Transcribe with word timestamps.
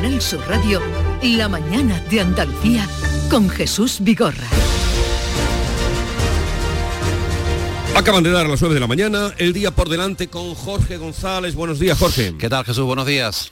Canal 0.00 0.22
Sur 0.22 0.40
Radio, 0.46 0.80
La 1.22 1.48
mañana 1.48 2.00
de 2.08 2.20
Andalucía 2.20 2.88
con 3.28 3.48
Jesús 3.50 3.96
Vigorra. 3.98 4.46
Acaban 7.96 8.22
de 8.22 8.30
dar 8.30 8.46
a 8.46 8.48
las 8.48 8.60
9 8.60 8.74
de 8.76 8.80
la 8.80 8.86
mañana, 8.86 9.34
el 9.38 9.52
día 9.52 9.72
por 9.72 9.88
delante 9.88 10.28
con 10.28 10.54
Jorge 10.54 10.98
González. 10.98 11.56
Buenos 11.56 11.80
días, 11.80 11.98
Jorge. 11.98 12.32
¿Qué 12.38 12.48
tal, 12.48 12.64
Jesús? 12.64 12.84
Buenos 12.84 13.06
días. 13.06 13.50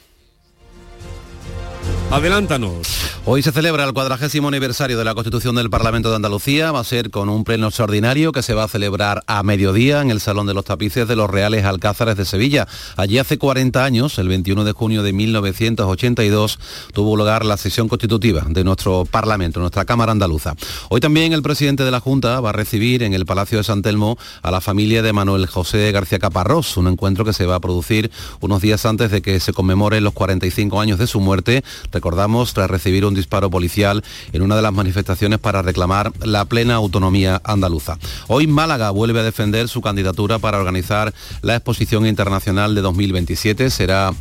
Adelántanos. 2.11 3.07
Hoy 3.29 3.43
se 3.43 3.51
celebra 3.51 3.83
el 3.83 3.93
cuadragésimo 3.93 4.47
aniversario 4.47 4.97
de 4.97 5.05
la 5.05 5.15
Constitución 5.15 5.57
del 5.57 5.69
Parlamento 5.69 6.11
de 6.11 6.17
Andalucía. 6.17 6.71
Va 6.71 6.79
a 6.79 6.85
ser 6.85 7.11
con 7.11 7.29
un 7.29 7.43
pleno 7.43 7.67
extraordinario 7.67 8.31
que 8.31 8.43
se 8.43 8.55
va 8.55 8.63
a 8.63 8.69
celebrar 8.69 9.25
a 9.27 9.43
mediodía 9.43 10.01
en 10.01 10.13
el 10.13 10.21
Salón 10.21 10.47
de 10.47 10.55
los 10.55 10.65
Tapices 10.65 11.09
de 11.09 11.17
los 11.17 11.29
Reales 11.29 11.65
Alcázares 11.65 12.17
de 12.17 12.25
Sevilla. 12.25 12.69
Allí 12.97 13.19
hace 13.19 13.37
40 13.37 13.85
años, 13.85 14.21
el 14.21 14.29
21 14.29 14.63
de 14.63 14.71
junio 14.71 15.03
de 15.03 15.13
1982, 15.13 16.61
tuvo 16.93 17.17
lugar 17.17 17.45
la 17.45 17.57
sesión 17.57 17.89
constitutiva 17.89 18.45
de 18.49 18.63
nuestro 18.63 19.05
Parlamento, 19.05 19.59
nuestra 19.59 19.85
Cámara 19.85 20.13
Andaluza. 20.13 20.55
Hoy 20.89 21.01
también 21.01 21.33
el 21.33 21.43
presidente 21.43 21.83
de 21.83 21.91
la 21.91 21.99
Junta 21.99 22.39
va 22.39 22.51
a 22.51 22.53
recibir 22.53 23.03
en 23.03 23.13
el 23.13 23.27
Palacio 23.27 23.59
de 23.59 23.65
San 23.65 23.83
Telmo 23.83 24.17
a 24.43 24.53
la 24.53 24.61
familia 24.61 25.03
de 25.03 25.13
Manuel 25.13 25.47
José 25.47 25.91
García 25.91 26.21
Caparrós, 26.21 26.77
un 26.77 26.87
encuentro 26.87 27.25
que 27.25 27.33
se 27.33 27.45
va 27.45 27.57
a 27.57 27.61
producir 27.61 28.13
unos 28.41 28.63
días 28.63 28.87
antes 28.87 29.11
de 29.11 29.21
que 29.21 29.41
se 29.41 29.53
conmemoren 29.53 30.05
los 30.05 30.13
45 30.13 30.81
años 30.81 31.01
de 31.01 31.09
su 31.09 31.19
muerte 31.19 31.65
recordamos, 31.97 32.53
tras 32.53 32.71
recibir 32.71 33.07
un 33.07 33.15
disparo 33.15 33.49
policial 33.49 34.05
en 34.33 34.43
una 34.43 34.55
de 34.55 34.63
las 34.63 34.73
manifestaciones 34.73 35.39
para 35.39 35.63
reclamar 35.63 36.13
la 36.23 36.45
plena 36.45 36.75
autonomía 36.75 37.41
andaluza. 37.43 37.99
Hoy 38.29 38.47
Málaga 38.47 38.91
vuelve 38.91 39.21
a 39.21 39.23
defender 39.23 39.69
su 39.69 39.81
candidatura 39.81 40.39
para 40.39 40.59
organizar 40.59 41.15
la 41.41 41.57
exposición 41.57 42.07
internacional 42.07 42.75
de 42.75 42.83
2027. 42.83 43.71
Será 43.71 44.13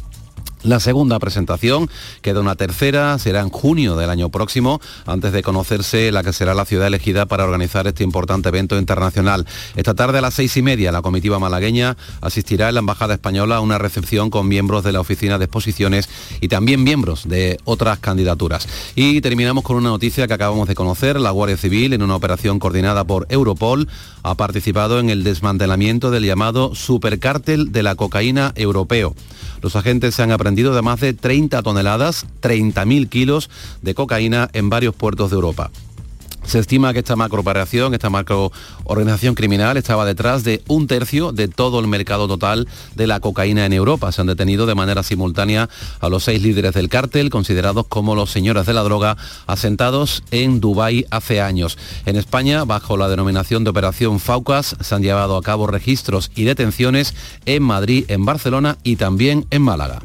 la 0.64 0.80
segunda 0.80 1.20
presentación, 1.20 1.90
queda 2.22 2.40
una 2.40 2.56
tercera, 2.56 3.18
será 3.20 3.42
en 3.42 3.50
junio 3.50 3.96
del 3.96 4.10
año 4.10 4.30
próximo, 4.30 4.82
antes 5.06 5.32
de 5.32 5.44
conocerse 5.44 6.12
la 6.12 6.24
que 6.24 6.34
será 6.34 6.54
la 6.54 6.66
ciudad 6.66 6.88
elegida 6.88 7.26
para 7.26 7.44
organizar 7.44 7.88
este 7.88 8.04
importante 8.04 8.50
evento 8.50 8.78
internacional. 8.78 9.46
Esta 9.76 9.94
tarde 9.94 10.18
a 10.20 10.22
las 10.22 10.34
seis 10.34 10.58
y 10.58 10.62
media, 10.62 10.92
la 10.92 11.02
comitiva 11.02 11.40
malagueña 11.40 11.98
asistirá 12.22 12.70
en 12.70 12.76
la 12.76 12.80
Embajada 12.80 13.14
Española 13.14 13.58
a 13.58 13.62
una 13.62 13.78
recepción 13.78 14.30
con 14.30 14.48
miembros 14.48 14.84
de 14.84 14.92
la 14.92 15.02
Oficina 15.02 15.38
de 15.38 15.46
Exposiciones 15.46 16.10
y 16.42 16.48
también 16.48 16.84
miembros 16.84 17.28
de 17.28 17.60
otras 17.66 18.00
candidaturas. 18.00 18.68
Y 18.96 19.22
terminamos 19.22 19.64
con 19.64 19.78
una 19.78 19.90
noticia 19.90 20.28
que 20.28 20.34
acabamos 20.34 20.68
de 20.68 20.76
conocer. 20.76 21.20
La 21.20 21.32
Guardia 21.32 21.58
Civil, 21.58 21.94
en 21.94 22.02
una 22.02 22.16
operación 22.16 22.60
coordinada 22.60 23.04
por 23.04 23.28
Europol, 23.30 23.88
ha 24.24 24.36
participado 24.36 25.00
en 25.00 25.10
el 25.10 25.24
desmantelamiento 25.24 26.12
del 26.12 26.26
llamado 26.26 26.74
supercártel 26.74 27.72
de 27.72 27.84
la 27.84 27.96
cocaína 27.96 28.54
europeo. 28.56 29.16
Los 29.62 29.76
agentes 29.76 30.16
se 30.16 30.22
han 30.22 30.32
aprendido 30.32 30.55
de 30.56 30.82
más 30.82 31.00
de 31.02 31.14
30 31.14 31.62
toneladas, 31.62 32.26
30.000 32.42 33.10
kilos 33.10 33.50
de 33.82 33.94
cocaína 33.94 34.50
en 34.54 34.70
varios 34.70 34.96
puertos 34.96 35.30
de 35.30 35.36
Europa. 35.36 35.72
Se 36.46 36.60
estima 36.60 36.94
que 36.94 37.00
esta 37.00 37.16
macrooperación, 37.16 37.94
esta 37.96 38.12
macroorganización 38.12 39.34
criminal 39.34 39.78
estaba 39.78 40.06
detrás 40.06 40.44
de 40.44 40.62
un 40.68 40.86
tercio 40.86 41.32
de 41.32 41.48
todo 41.48 41.80
el 41.80 41.88
mercado 41.88 42.28
total 42.28 42.68
de 42.94 43.08
la 43.08 43.20
cocaína 43.20 43.66
en 43.66 43.74
Europa. 43.74 44.12
Se 44.12 44.22
han 44.22 44.28
detenido 44.28 44.68
de 44.68 44.76
manera 44.76 45.02
simultánea 45.02 45.70
a 46.00 46.08
los 46.08 46.24
seis 46.24 46.44
líderes 46.44 46.76
del 46.76 46.88
cártel, 46.88 47.32
considerados 47.32 47.88
como 47.88 48.14
los 48.14 48.30
señores 48.30 48.68
de 48.68 48.74
la 48.74 48.84
droga, 48.84 49.18
asentados 49.48 50.24
en 50.30 50.60
Dubái 50.62 51.08
hace 51.10 51.42
años. 51.42 51.80
En 52.06 52.16
España, 52.16 52.64
bajo 52.64 52.96
la 52.96 53.10
denominación 53.10 53.64
de 53.64 53.72
Operación 53.72 54.20
Faucas, 54.20 54.76
se 54.80 54.96
han 54.96 55.02
llevado 55.02 55.38
a 55.38 55.42
cabo 55.42 55.66
registros 55.66 56.32
y 56.36 56.44
detenciones 56.44 57.16
en 57.48 57.64
Madrid, 57.64 58.06
en 58.08 58.24
Barcelona 58.24 58.78
y 58.84 58.98
también 58.98 59.48
en 59.50 59.64
Málaga. 59.64 60.00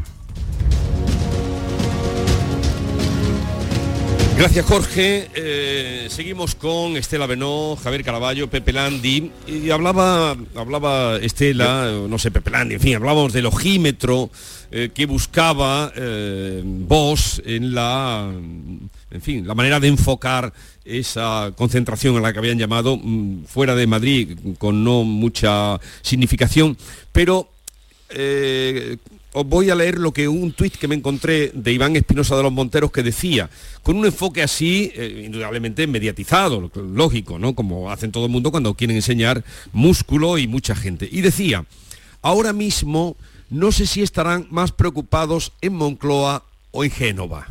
Gracias 4.41 4.65
Jorge. 4.65 5.29
Eh, 5.35 6.07
seguimos 6.09 6.55
con 6.55 6.97
Estela 6.97 7.27
Benó, 7.27 7.77
Javier 7.77 8.03
Caraballo, 8.03 8.49
Pepe 8.49 8.73
Landi. 8.73 9.31
Y 9.47 9.69
hablaba, 9.69 10.35
hablaba 10.55 11.19
Estela, 11.19 11.93
no 12.09 12.19
sé, 12.19 12.31
Pepe 12.31 12.51
Landi, 12.51 12.77
en 12.77 12.81
fin, 12.81 12.95
hablábamos 12.95 13.35
del 13.35 13.45
ojímetro 13.45 14.31
eh, 14.71 14.93
que 14.95 15.05
buscaba 15.05 15.93
eh, 15.95 16.63
vos 16.65 17.43
en 17.45 17.75
la, 17.75 18.33
en 19.11 19.21
fin, 19.21 19.47
la 19.47 19.55
manera 19.55 19.79
de 19.79 19.89
enfocar 19.89 20.55
esa 20.87 21.53
concentración 21.55 22.17
a 22.17 22.21
la 22.21 22.33
que 22.33 22.39
habían 22.39 22.57
llamado 22.57 22.97
mm, 22.97 23.45
fuera 23.45 23.75
de 23.75 23.87
Madrid 23.87 24.39
con 24.57 24.83
no 24.83 25.05
mucha 25.05 25.79
significación, 26.01 26.79
pero 27.13 27.51
os 29.33 29.47
voy 29.47 29.71
a 29.71 29.75
leer 29.75 29.99
lo 29.99 30.13
que 30.13 30.27
un 30.27 30.53
tuit 30.53 30.77
que 30.77 30.89
me 30.89 30.95
encontré 30.95 31.53
de 31.55 31.73
Iván 31.73 31.95
Espinosa 31.95 32.37
de 32.37 32.43
los 32.43 32.53
Monteros 32.53 32.91
que 32.91 33.03
decía, 33.03 33.49
con 33.83 33.97
un 33.97 34.07
enfoque 34.07 34.43
así, 34.43 34.91
eh, 34.95 35.23
indudablemente 35.27 35.87
mediatizado, 35.87 36.71
lógico, 36.75 37.39
¿no? 37.39 37.55
Como 37.55 37.91
hacen 37.91 38.11
todo 38.11 38.27
el 38.27 38.33
mundo 38.33 38.51
cuando 38.51 38.75
quieren 38.75 38.97
enseñar 38.97 39.45
músculo 39.73 40.39
y 40.39 40.49
mucha 40.49 40.75
gente. 40.75 41.09
Y 41.11 41.21
decía, 41.21 41.65
ahora 42.23 42.53
mismo 42.53 43.17
no 43.51 43.73
sé 43.73 43.87
si 43.87 44.03
estarán 44.03 44.47
más 44.51 44.73
preocupados 44.73 45.53
en 45.61 45.75
Moncloa 45.75 46.45
o 46.73 46.85
en 46.85 46.91
Génova. 46.91 47.49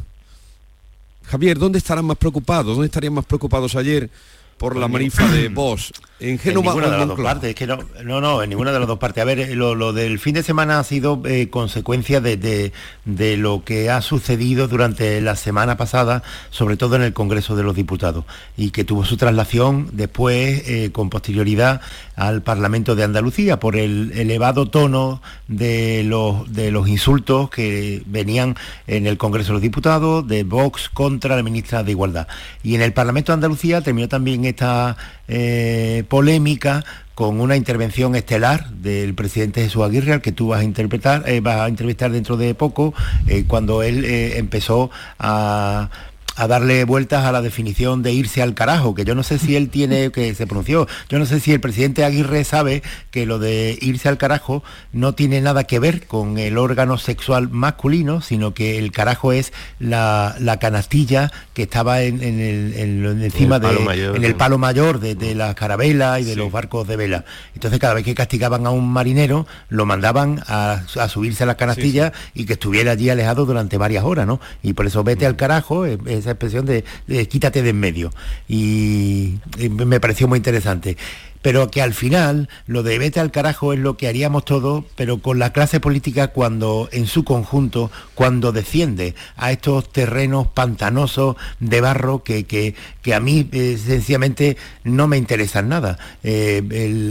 Javier, 1.24 1.60
¿dónde 1.60 1.78
estarán 1.78 2.06
más 2.06 2.18
preocupados? 2.18 2.76
¿Dónde 2.76 2.88
estarían 2.88 3.14
más 3.14 3.26
preocupados 3.26 3.76
ayer 3.76 4.10
por 4.58 4.76
la 4.76 4.88
marifa 4.88 5.28
de 5.32 5.48
Vos? 5.54 5.94
En 6.20 6.38
Génova. 6.38 6.72
En 6.72 6.76
ninguna 6.76 6.92
de 6.92 6.98
las 6.98 7.08
dos 7.08 7.20
partes, 7.20 7.50
es 7.50 7.56
que 7.56 7.66
no, 7.66 7.80
no, 8.04 8.20
no, 8.20 8.44
en 8.44 8.50
ninguna 8.50 8.72
de 8.72 8.80
las 8.80 8.88
dos 8.88 9.00
partes. 9.00 9.22
A 9.22 9.26
ver, 9.26 9.56
lo, 9.56 9.94
del 9.94 10.20
fin 10.20 10.34
de 10.34 10.44
semana 10.44 10.80
ha 10.80 10.84
sido 10.84 11.22
eh, 11.26 11.50
consecuencia 11.50 12.20
de, 12.20 12.72
lo 13.06 13.64
que 13.64 13.90
ha 13.90 14.02
sucedido 14.02 14.68
durante 14.68 15.22
la 15.22 15.36
semana 15.36 15.78
pasada, 15.78 16.24
sobre 16.50 16.76
todo 16.76 16.98
en 16.98 17.04
el 17.04 17.14
Congreso 17.14 17.56
de 17.56 17.64
los 17.64 17.76
Diputados, 17.76 18.26
y 18.58 18.72
que 18.72 18.84
tuvo 18.84 19.06
su 19.06 19.16
traslación 19.16 19.90
después, 19.94 20.64
eh, 20.68 20.90
con 20.92 21.10
posterioridad, 21.10 21.82
al 22.16 22.42
Parlamento 22.42 22.96
de 22.96 23.06
Andalucía, 23.06 23.60
por 23.60 23.78
el 23.78 24.12
elevado 24.14 24.70
tono 24.70 25.22
de 25.48 26.04
los, 26.04 26.52
de 26.52 26.70
los 26.72 26.90
insultos 26.90 27.50
que 27.50 28.04
venían 28.06 28.58
en 28.88 29.08
el 29.08 29.18
Congreso 29.18 29.50
de 29.50 29.54
los 29.54 29.62
Diputados, 29.62 30.28
de 30.28 30.44
Vox 30.44 30.90
contra 30.90 31.38
la 31.38 31.44
ministra 31.44 31.84
de 31.84 31.92
Igualdad. 31.92 32.28
Y 32.62 32.76
en 32.76 32.82
el 32.82 32.92
Parlamento 32.92 33.32
de 33.32 33.36
Andalucía 33.36 33.82
terminó 33.82 34.10
también 34.10 34.44
esta 34.44 34.98
eh, 35.30 36.04
polémica 36.10 36.84
con 37.14 37.40
una 37.40 37.56
intervención 37.56 38.16
estelar 38.16 38.70
del 38.70 39.14
presidente 39.14 39.62
Jesús 39.62 39.84
Aguirre, 39.84 40.14
al 40.14 40.22
que 40.22 40.32
tú 40.32 40.48
vas 40.48 40.62
a 40.62 40.64
interpretar, 40.64 41.24
eh, 41.28 41.40
vas 41.40 41.58
a 41.58 41.68
entrevistar 41.68 42.12
dentro 42.12 42.36
de 42.36 42.56
poco, 42.56 42.94
eh, 43.28 43.44
cuando 43.46 43.84
él 43.84 44.06
empezó 44.06 44.90
a 45.20 45.90
a 46.40 46.48
darle 46.48 46.86
vueltas 46.86 47.26
a 47.26 47.34
la 47.34 47.42
definición 47.42 48.02
de 48.02 48.14
irse 48.14 48.42
al 48.42 48.54
carajo, 48.54 48.96
que 48.96 49.04
yo 49.04 49.14
no 49.14 49.24
sé 49.24 49.38
si 49.38 49.58
él 49.58 49.70
tiene, 49.70 50.10
que 50.14 50.34
se 50.34 50.48
pronunció, 50.48 50.88
yo 51.10 51.20
no 51.20 51.26
sé 51.26 51.42
si 51.42 51.52
el 51.52 51.60
presidente 51.60 52.06
Aguirre 52.06 52.46
sabe 52.46 52.82
que 53.12 53.26
lo 53.26 53.40
de 53.40 53.78
irse 53.82 54.08
al 54.08 54.18
carajo 54.18 54.64
no 54.94 55.14
tiene 55.16 55.42
nada 55.42 55.66
que 55.66 55.80
ver 55.80 56.08
con 56.08 56.38
el 56.38 56.58
órgano 56.58 56.98
sexual 56.98 57.50
masculino, 57.50 58.22
sino 58.22 58.54
que 58.54 58.78
el 58.78 58.94
carajo 58.94 59.34
es 59.34 59.52
la, 59.80 60.38
canastilla 60.62 61.32
que 61.54 61.64
estaba 61.64 62.04
en, 62.04 62.22
el, 62.22 63.22
encima 63.22 63.60
de, 63.60 64.14
en 64.16 64.24
el 64.24 64.36
palo 64.36 64.58
mayor 64.58 65.02
de, 65.02 65.36
la 65.36 65.54
carabela 65.56 66.22
y 66.22 66.24
de 66.24 66.38
los 66.38 66.52
barcos 66.52 66.88
de 66.88 66.96
vela. 66.96 67.26
Entonces 67.54 67.80
cada 67.80 67.96
vez 67.96 68.06
que 68.06 68.16
castigaban 68.16 68.66
a 68.66 68.70
un 68.70 68.90
marinero, 68.90 69.46
lo 69.68 69.86
mandaban 69.86 70.42
a, 70.48 70.84
subirse 71.10 71.44
a 71.44 71.48
la 71.48 71.56
canastilla 71.56 72.14
y 72.34 72.46
que 72.46 72.54
estuviera 72.54 72.92
allí 72.92 73.10
alejado 73.10 73.46
durante 73.46 73.78
varias 73.78 74.06
horas, 74.06 74.26
¿no? 74.26 74.40
Y 74.64 74.72
por 74.72 74.86
eso 74.86 75.04
vete 75.04 75.26
al 75.26 75.36
carajo, 75.36 75.86
expresión 76.32 76.66
de, 76.66 76.84
quítate 77.28 77.62
de 77.62 77.70
en 77.70 77.80
medio. 77.80 78.12
y 78.48 79.40
me 79.70 80.00
pareció 80.00 80.28
muy 80.28 80.38
interesante 80.38 80.98
pero 81.42 81.72
que 81.72 81.82
al 81.82 81.94
final 81.94 82.50
lo 82.68 82.84
de 82.84 83.00
vete 83.00 83.20
al 83.20 83.32
carajo 83.32 83.74
es 83.74 83.80
lo 83.80 83.98
que 83.98 84.08
haríamos 84.08 84.46
todos, 84.46 84.84
pero 84.96 85.20
con 85.20 85.40
la 85.40 85.54
clase 85.54 85.80
política 85.80 86.30
cuando 86.30 86.90
en 86.92 87.08
su 87.08 87.24
conjunto, 87.24 87.92
cuando 88.14 88.52
desciende 88.52 89.16
a 89.38 89.52
estos 89.52 89.92
terrenos 89.92 90.48
pantanosos 90.48 91.38
de 91.60 91.82
barro 91.82 92.24
que, 92.24 92.46
que, 92.46 92.76
a 93.14 93.20
mí 93.20 93.50
eh, 93.54 93.76
sencillamente 93.84 94.56
no 94.84 95.08
me 95.08 95.18
interesan 95.18 95.68
nada. 95.68 95.98
Eh, 96.24 96.62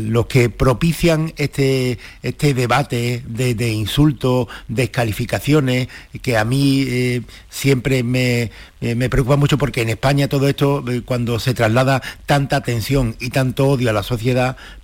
los 0.08 0.26
que 0.26 0.48
propician 0.48 1.32
este, 1.36 1.98
este 2.22 2.54
debate 2.54 3.24
de, 3.26 3.68
insultos, 3.72 4.46
descalificaciones, 4.68 5.88
que 6.22 6.36
a 6.36 6.44
mí 6.44 6.84
eh, 6.86 7.22
siempre 7.50 8.04
me, 8.04 8.52
me 8.80 9.10
preocupa 9.10 9.34
mucho 9.34 9.58
porque 9.58 9.82
en 9.82 9.88
España 9.88 10.28
todo 10.28 10.48
esto, 10.48 10.84
cuando 11.04 11.40
se 11.40 11.52
traslada 11.52 12.00
tanta 12.26 12.60
tensión 12.60 13.16
y 13.18 13.30
tanto 13.30 13.66
odio 13.66 13.90
a 13.90 13.92
la 13.92 14.04
sociedad, 14.04 14.17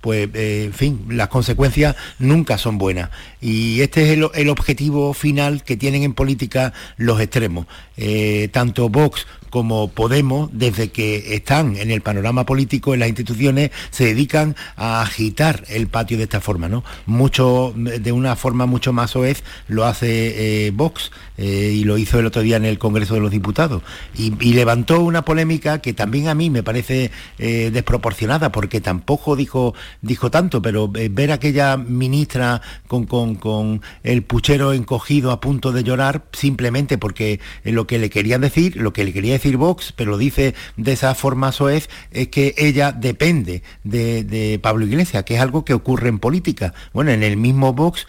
pues, 0.01 0.29
eh, 0.33 0.63
en 0.65 0.73
fin, 0.73 1.05
las 1.09 1.27
consecuencias 1.27 1.95
nunca 2.19 2.57
son 2.57 2.77
buenas. 2.77 3.09
Y 3.41 3.81
este 3.81 4.03
es 4.03 4.19
el, 4.33 4.49
objetivo 4.49 5.13
final 5.13 5.63
que 5.63 5.77
tienen 5.77 6.03
en 6.03 6.13
política 6.13 6.73
los 6.97 7.19
extremos. 7.19 7.67
Eh, 7.97 8.49
tanto 8.51 8.89
Vox 8.89 9.25
como 9.55 9.87
Podemos, 9.87 10.49
desde 10.51 10.89
que 10.89 11.33
están 11.33 11.77
en 11.77 11.89
el 11.89 12.01
panorama 12.01 12.45
político, 12.45 12.93
en 12.93 12.99
las 12.99 13.07
instituciones, 13.07 13.71
se 13.89 14.03
dedican 14.03 14.53
a 14.75 15.01
agitar 15.01 15.63
el 15.69 15.87
patio 15.87 16.17
de 16.17 16.23
esta 16.23 16.41
forma, 16.41 16.67
¿no? 16.67 16.83
Mucho, 17.05 17.73
de 17.73 18.11
una 18.11 18.35
forma 18.35 18.65
mucho 18.65 18.91
más 18.91 19.11
soez 19.11 19.45
lo 19.69 19.85
hace 19.85 20.65
eh, 20.67 20.71
Vox 20.71 21.09
eh, 21.37 21.71
y 21.73 21.85
lo 21.85 21.97
hizo 21.97 22.19
el 22.19 22.25
otro 22.25 22.41
día 22.41 22.57
en 22.57 22.65
el 22.65 22.77
Congreso 22.77 23.13
de 23.13 23.21
los 23.21 23.31
Diputados. 23.31 23.81
Y, 24.17 24.31
levantó 24.55 24.99
una 24.99 25.23
polémica 25.23 25.79
que 25.79 25.93
también 25.93 26.27
a 26.27 26.35
mí 26.35 26.49
me 26.49 26.61
parece 26.61 27.11
eh, 27.39 27.69
desproporcionada, 27.71 28.51
porque 28.51 28.81
tampoco 28.81 29.37
dijo, 29.37 29.73
dijo 30.01 30.31
tanto, 30.31 30.61
pero 30.61 30.89
ver 30.89 31.31
a 31.31 31.35
aquella 31.35 31.77
ministra 31.77 32.61
con, 32.87 33.05
con, 33.05 33.81
el 34.03 34.23
puchero 34.23 34.73
encogido 34.73 35.31
a 35.31 35.39
punto 35.39 35.71
de 35.71 35.83
llorar, 35.83 36.25
simplemente 36.33 36.97
porque 36.97 37.39
lo 37.63 37.87
que 37.87 37.99
le 37.99 38.09
querían 38.09 38.41
decir, 38.41 38.75
lo 38.75 38.91
que 38.91 39.05
le 39.05 39.13
quería 39.13 39.33
decir 39.33 39.44
Vox, 39.53 39.93
pero 39.95 40.11
lo 40.11 40.17
dice 40.17 40.55
de 40.77 40.93
esa 40.93 41.13
forma 41.15 41.51
soez, 41.51 41.89
es 42.11 42.29
que 42.29 42.55
ella 42.57 42.91
depende 42.91 43.61
de, 43.83 44.59
Pablo 44.61 44.85
Iglesias, 44.85 45.23
que 45.23 45.35
es 45.35 45.41
algo 45.41 45.63
que 45.63 45.73
ocurre 45.73 46.09
en 46.09 46.19
política. 46.19 46.73
Bueno, 46.93 47.11
en 47.11 47.23
el 47.23 47.37
mismo 47.37 47.73
Vox 47.73 48.07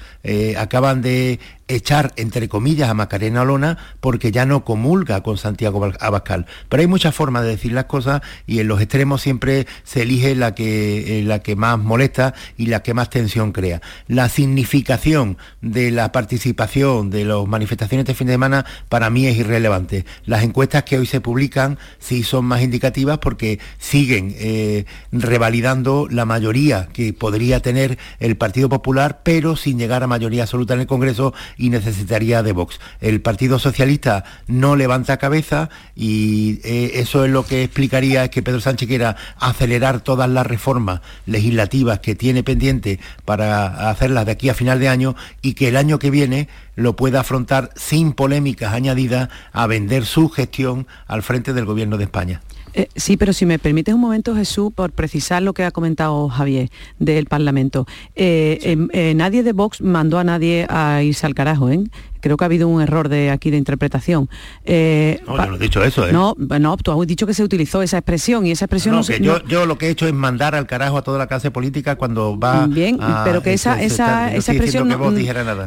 acaban 0.56 1.02
de 1.02 1.38
echar, 1.68 2.12
entre 2.16 2.48
comillas, 2.48 2.88
a 2.88 2.94
Macarena 2.94 3.42
Olona 3.42 3.78
porque 4.00 4.30
ya 4.30 4.46
no 4.46 4.64
comulga 4.64 5.22
con 5.22 5.36
Santiago 5.36 5.90
Abascal. 6.00 6.46
Pero 6.68 6.80
hay 6.80 6.86
muchas 6.86 7.14
formas 7.14 7.42
de 7.42 7.50
decir 7.50 7.72
las 7.72 7.86
cosas 7.86 8.22
y 8.46 8.60
en 8.60 8.68
los 8.68 8.80
extremos 8.80 9.22
siempre 9.22 9.66
se 9.84 10.02
elige 10.02 10.34
la 10.34 10.54
que, 10.54 11.20
eh, 11.20 11.22
la 11.22 11.40
que 11.40 11.56
más 11.56 11.78
molesta 11.78 12.34
y 12.56 12.66
la 12.66 12.82
que 12.82 12.94
más 12.94 13.10
tensión 13.10 13.52
crea. 13.52 13.80
La 14.06 14.28
significación 14.28 15.38
de 15.60 15.90
la 15.90 16.12
participación 16.12 17.10
de 17.10 17.24
las 17.24 17.46
manifestaciones 17.46 18.06
de 18.06 18.14
fin 18.14 18.28
de 18.28 18.34
semana 18.34 18.64
para 18.88 19.10
mí 19.10 19.26
es 19.26 19.36
irrelevante. 19.36 20.04
Las 20.24 20.42
encuestas 20.42 20.84
que 20.84 20.98
hoy 20.98 21.06
se 21.06 21.20
publican 21.20 21.78
sí 21.98 22.22
son 22.22 22.44
más 22.44 22.62
indicativas 22.62 23.18
porque 23.18 23.58
siguen 23.78 24.34
eh, 24.38 24.84
revalidando 25.12 26.06
la 26.10 26.24
mayoría 26.24 26.88
que 26.92 27.12
podría 27.12 27.60
tener 27.60 27.98
el 28.20 28.36
Partido 28.36 28.68
Popular, 28.68 29.20
pero 29.22 29.56
sin 29.56 29.78
llegar 29.78 30.02
a 30.02 30.06
mayoría 30.06 30.42
absoluta 30.42 30.74
en 30.74 30.80
el 30.80 30.86
Congreso 30.86 31.34
y 31.56 31.70
necesitaría 31.70 32.42
de 32.42 32.52
Vox. 32.52 32.80
El 33.00 33.20
Partido 33.20 33.58
Socialista 33.58 34.24
no 34.46 34.76
levanta 34.76 35.16
cabeza 35.16 35.70
y 35.94 36.60
eh, 36.64 36.92
eso 37.00 37.24
es 37.24 37.30
lo 37.30 37.44
que 37.44 37.64
explicaría 37.64 38.28
que 38.28 38.42
Pedro 38.42 38.60
Sánchez 38.60 38.88
quiera 38.88 39.16
acelerar 39.38 40.00
todas 40.00 40.28
las 40.28 40.46
reformas 40.46 41.00
legislativas 41.26 42.00
que 42.00 42.14
tiene 42.14 42.42
pendiente 42.42 43.00
para 43.24 43.90
hacerlas 43.90 44.26
de 44.26 44.32
aquí 44.32 44.48
a 44.48 44.54
final 44.54 44.80
de 44.80 44.88
año 44.88 45.16
y 45.42 45.54
que 45.54 45.68
el 45.68 45.76
año 45.76 45.98
que 45.98 46.10
viene 46.10 46.48
lo 46.74 46.94
pueda 46.96 47.20
afrontar 47.20 47.70
sin 47.74 48.12
polémicas 48.12 48.72
añadidas 48.72 49.28
a 49.52 49.66
vender 49.66 50.04
su 50.04 50.28
gestión 50.28 50.86
al 51.06 51.22
frente 51.22 51.52
del 51.52 51.64
Gobierno 51.64 51.96
de 51.96 52.04
España. 52.04 52.42
Eh, 52.76 52.88
sí, 52.94 53.16
pero 53.16 53.32
si 53.32 53.46
me 53.46 53.58
permites 53.58 53.94
un 53.94 54.02
momento, 54.02 54.36
Jesús, 54.36 54.70
por 54.72 54.92
precisar 54.92 55.42
lo 55.42 55.54
que 55.54 55.64
ha 55.64 55.70
comentado 55.70 56.28
Javier 56.28 56.68
del 56.98 57.24
Parlamento. 57.24 57.86
Eh, 58.14 58.58
em, 58.62 58.88
eh, 58.92 59.14
nadie 59.14 59.42
de 59.42 59.52
Vox 59.52 59.80
mandó 59.80 60.18
a 60.18 60.24
nadie 60.24 60.66
a 60.68 61.02
irse 61.02 61.24
al 61.24 61.34
carajo, 61.34 61.70
¿eh? 61.70 61.82
Creo 62.26 62.36
que 62.36 62.44
ha 62.44 62.46
habido 62.46 62.68
un 62.68 62.82
error 62.82 63.08
de 63.08 63.30
aquí 63.30 63.50
de 63.50 63.56
interpretación. 63.56 64.28
Eh, 64.64 65.20
no, 65.26 65.36
yo 65.36 65.46
no 65.46 65.56
he 65.56 65.58
dicho 65.58 65.82
eso, 65.84 66.06
¿eh? 66.06 66.12
No, 66.12 66.34
no, 66.36 66.76
tú 66.76 66.90
has 66.90 67.06
dicho 67.06 67.26
que 67.26 67.34
se 67.34 67.44
utilizó 67.44 67.82
esa 67.82 67.98
expresión 67.98 68.46
y 68.46 68.50
esa 68.50 68.64
expresión 68.64 68.96
no, 68.96 69.04
que 69.04 69.20
yo, 69.20 69.66
lo 69.66 69.78
que 69.78 69.86
he 69.86 69.90
hecho 69.90 70.06
es 70.06 70.14
mandar 70.14 70.54
al 70.54 70.66
carajo 70.66 70.98
a 70.98 71.02
toda 71.02 71.18
la 71.18 71.26
clase 71.26 71.50
política 71.50 71.96
cuando 71.96 72.38
va 72.38 72.66
Bien, 72.66 72.98
pero 73.24 73.42
que 73.42 73.52
esa, 73.52 73.80
esa, 73.80 74.34
esa 74.34 74.52
expresión 74.52 74.88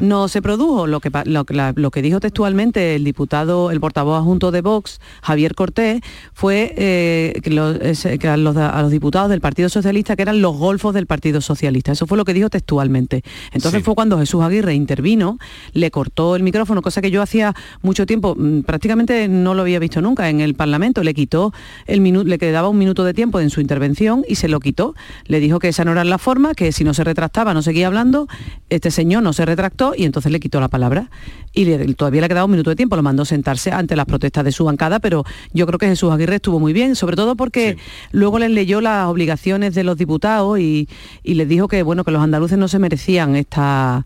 no, 0.01 0.27
se 0.27 0.41
produjo. 0.41 0.87
Lo 0.87 0.99
que, 0.99 1.11
lo, 1.25 1.91
que 1.91 2.01
dijo 2.01 2.19
textualmente 2.19 2.95
el 2.95 3.03
diputado, 3.03 3.71
el 3.71 3.79
portavoz 3.79 4.19
adjunto 4.19 4.51
de 4.51 4.61
Vox, 4.61 4.99
Javier 5.21 5.55
Cortés, 5.55 6.01
fue 6.33 6.73
eh, 6.77 7.39
que, 7.41 8.27
a, 8.27 8.37
los, 8.37 8.91
diputados 8.91 9.29
del 9.29 9.41
Partido 9.41 9.69
Socialista 9.69 10.15
que 10.15 10.21
eran 10.23 10.41
los 10.41 10.57
golfos 10.57 10.93
del 10.93 11.07
Partido 11.07 11.41
Socialista. 11.41 11.91
Eso 11.91 12.07
fue 12.07 12.17
lo 12.17 12.25
que 12.25 12.33
dijo 12.33 12.49
textualmente. 12.49 13.23
Entonces 13.51 13.83
fue 13.83 13.95
cuando 13.95 14.17
Jesús 14.19 14.43
Aguirre 14.43 14.73
intervino, 14.73 15.37
le 15.73 15.91
cortó 15.91 16.35
el 16.35 16.43
micrófono, 16.49 16.81
cosa 16.81 17.01
que 17.01 17.11
yo 17.11 17.21
hacía 17.21 17.53
mucho 17.83 18.05
tiempo, 18.05 18.35
mm, 18.35 18.61
prácticamente 18.61 19.27
no 19.27 19.53
lo 19.53 19.61
había 19.61 19.77
visto 19.77 20.01
nunca 20.01 20.29
en 20.29 20.41
el 20.41 20.55
Parlamento, 20.55 21.03
le 21.03 21.13
quitó 21.13 21.53
el 21.85 22.01
minuto, 22.01 22.27
le 22.27 22.37
quedaba 22.39 22.69
un 22.69 22.77
minuto 22.77 23.03
de 23.03 23.13
tiempo 23.13 23.39
en 23.39 23.51
su 23.51 23.61
intervención 23.61 24.25
y 24.27 24.35
se 24.35 24.47
lo 24.47 24.59
quitó. 24.59 24.95
Le 25.25 25.39
dijo 25.39 25.59
que 25.59 25.67
esa 25.67 25.85
no 25.85 25.91
era 25.91 26.03
la 26.03 26.17
forma, 26.17 26.55
que 26.55 26.71
si 26.71 26.83
no 26.83 26.93
se 26.93 27.03
retractaba 27.03 27.53
no 27.53 27.61
seguía 27.61 27.87
hablando, 27.87 28.27
este 28.69 28.89
señor 28.89 29.21
no 29.21 29.31
se 29.33 29.45
retractó 29.45 29.93
y 29.95 30.05
entonces 30.05 30.31
le 30.31 30.39
quitó 30.39 30.59
la 30.59 30.69
palabra. 30.69 31.11
Y 31.53 31.93
todavía 31.93 32.21
le 32.21 32.27
quedaba 32.27 32.45
un 32.45 32.51
minuto 32.51 32.69
de 32.69 32.75
tiempo, 32.75 32.95
lo 32.95 33.03
mandó 33.03 33.25
sentarse 33.25 33.71
ante 33.71 33.95
las 33.95 34.05
protestas 34.05 34.43
de 34.43 34.51
su 34.51 34.65
bancada, 34.65 34.99
pero 34.99 35.23
yo 35.53 35.65
creo 35.67 35.77
que 35.77 35.87
Jesús 35.87 36.11
Aguirre 36.11 36.35
estuvo 36.35 36.59
muy 36.59 36.73
bien, 36.73 36.95
sobre 36.95 37.15
todo 37.15 37.35
porque 37.35 37.77
luego 38.11 38.39
les 38.39 38.51
leyó 38.51 38.81
las 38.81 39.07
obligaciones 39.07 39.75
de 39.75 39.83
los 39.83 39.97
diputados 39.97 40.59
y, 40.59 40.87
y 41.23 41.33
les 41.35 41.47
dijo 41.47 41.67
que 41.67 41.83
bueno, 41.83 42.03
que 42.03 42.11
los 42.11 42.21
andaluces 42.21 42.57
no 42.57 42.67
se 42.67 42.79
merecían 42.79 43.35
esta 43.35 44.05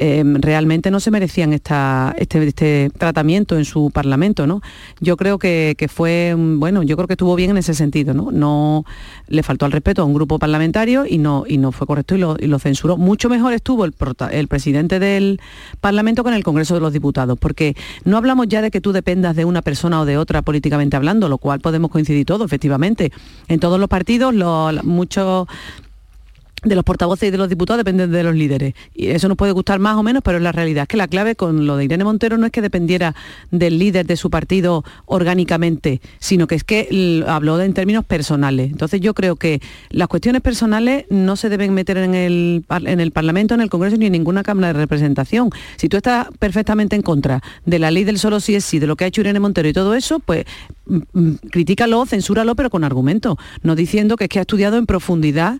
Em, 0.00 0.34
realmente 0.40 0.90
no 0.90 0.98
se 0.98 1.12
merecían 1.12 1.52
esta, 1.52 2.16
este, 2.18 2.44
este, 2.44 2.90
tratamiento 2.98 3.56
en 3.56 3.64
su 3.64 3.92
parlamento, 3.92 4.44
¿no? 4.44 4.60
Yo 5.00 5.16
creo 5.16 5.38
que, 5.38 5.76
fue, 5.88 6.34
bueno, 6.36 6.82
yo 6.82 6.96
creo 6.96 7.06
que 7.06 7.14
estuvo 7.14 7.36
bien 7.36 7.50
en 7.50 7.58
ese 7.58 7.74
sentido, 7.74 8.12
¿no? 8.12 8.32
No 8.32 8.84
le 9.28 9.42
faltó 9.44 9.66
al 9.66 9.72
respeto 9.72 10.02
a 10.02 10.04
un 10.04 10.12
grupo 10.14 10.40
parlamentario 10.40 11.06
y 11.06 11.18
no, 11.18 11.44
y 11.46 11.58
no 11.58 11.70
fue 11.70 11.86
correcto 11.86 12.16
y 12.16 12.18
lo, 12.18 12.58
censuró. 12.58 12.96
Mucho 12.96 13.28
mejor 13.28 13.52
estuvo 13.52 13.84
el, 13.84 13.94
el 14.32 14.48
presidente 14.48 14.98
del 14.98 15.40
Parlamento 15.80 16.24
con 16.24 16.34
el 16.34 16.42
Congreso 16.42 16.74
de 16.74 16.80
los 16.80 16.92
Diputados, 16.92 17.38
porque 17.38 17.76
no 18.04 18.16
hablamos 18.16 18.48
ya 18.48 18.62
de 18.62 18.72
que 18.72 18.80
tú 18.80 18.92
dependas 18.92 19.36
de 19.36 19.44
una 19.44 19.62
persona 19.62 20.00
o 20.00 20.04
de 20.04 20.18
otra 20.18 20.42
políticamente 20.42 20.96
hablando, 20.96 21.28
lo 21.28 21.38
cual 21.38 21.60
podemos 21.60 21.90
coincidir 21.92 22.26
todos, 22.26 22.44
efectivamente. 22.46 23.12
En 23.46 23.60
todos 23.60 23.78
los 23.78 23.88
partidos, 23.88 24.34
muchos 24.82 25.46
de 26.64 26.74
los 26.74 26.84
portavoces 26.84 27.28
y 27.28 27.30
de 27.30 27.38
los 27.38 27.48
diputados 27.48 27.78
dependen 27.78 28.10
de 28.10 28.22
los 28.22 28.34
líderes. 28.34 28.74
Y 28.94 29.08
eso 29.08 29.28
nos 29.28 29.36
puede 29.36 29.52
gustar 29.52 29.78
más 29.78 29.96
o 29.96 30.02
menos, 30.02 30.22
pero 30.22 30.38
es 30.38 30.42
la 30.42 30.52
realidad. 30.52 30.82
Es 30.82 30.88
que 30.88 30.96
la 30.96 31.08
clave 31.08 31.36
con 31.36 31.66
lo 31.66 31.76
de 31.76 31.84
Irene 31.84 32.04
Montero 32.04 32.38
no 32.38 32.46
es 32.46 32.52
que 32.52 32.62
dependiera 32.62 33.14
del 33.50 33.78
líder 33.78 34.06
de 34.06 34.16
su 34.16 34.30
partido 34.30 34.84
orgánicamente, 35.06 36.00
sino 36.18 36.46
que 36.46 36.54
es 36.54 36.64
que 36.64 37.24
habló 37.26 37.60
en 37.60 37.74
términos 37.74 38.04
personales. 38.04 38.70
Entonces 38.70 39.00
yo 39.00 39.14
creo 39.14 39.36
que 39.36 39.60
las 39.90 40.08
cuestiones 40.08 40.42
personales 40.42 41.04
no 41.10 41.36
se 41.36 41.48
deben 41.48 41.74
meter 41.74 41.98
en 41.98 42.14
el, 42.14 42.64
en 42.68 43.00
el 43.00 43.10
Parlamento, 43.12 43.54
en 43.54 43.60
el 43.60 43.70
Congreso 43.70 43.96
ni 43.96 44.06
en 44.06 44.12
ninguna 44.12 44.42
Cámara 44.42 44.68
de 44.68 44.74
Representación. 44.74 45.50
Si 45.76 45.88
tú 45.88 45.96
estás 45.96 46.28
perfectamente 46.38 46.96
en 46.96 47.02
contra 47.02 47.42
de 47.64 47.78
la 47.78 47.90
ley 47.90 48.04
del 48.04 48.18
solo 48.18 48.40
sí 48.40 48.54
es 48.54 48.64
sí, 48.64 48.78
de 48.78 48.86
lo 48.86 48.96
que 48.96 49.04
ha 49.04 49.06
hecho 49.06 49.20
Irene 49.20 49.40
Montero 49.40 49.68
y 49.68 49.72
todo 49.72 49.94
eso, 49.94 50.20
pues 50.20 50.44
mm, 50.86 50.98
mm, 51.12 51.34
críticalo, 51.50 52.04
censúralo, 52.06 52.54
pero 52.54 52.70
con 52.70 52.84
argumento, 52.84 53.38
no 53.62 53.74
diciendo 53.74 54.16
que 54.16 54.24
es 54.24 54.30
que 54.30 54.38
ha 54.38 54.42
estudiado 54.42 54.76
en 54.76 54.86
profundidad 54.86 55.58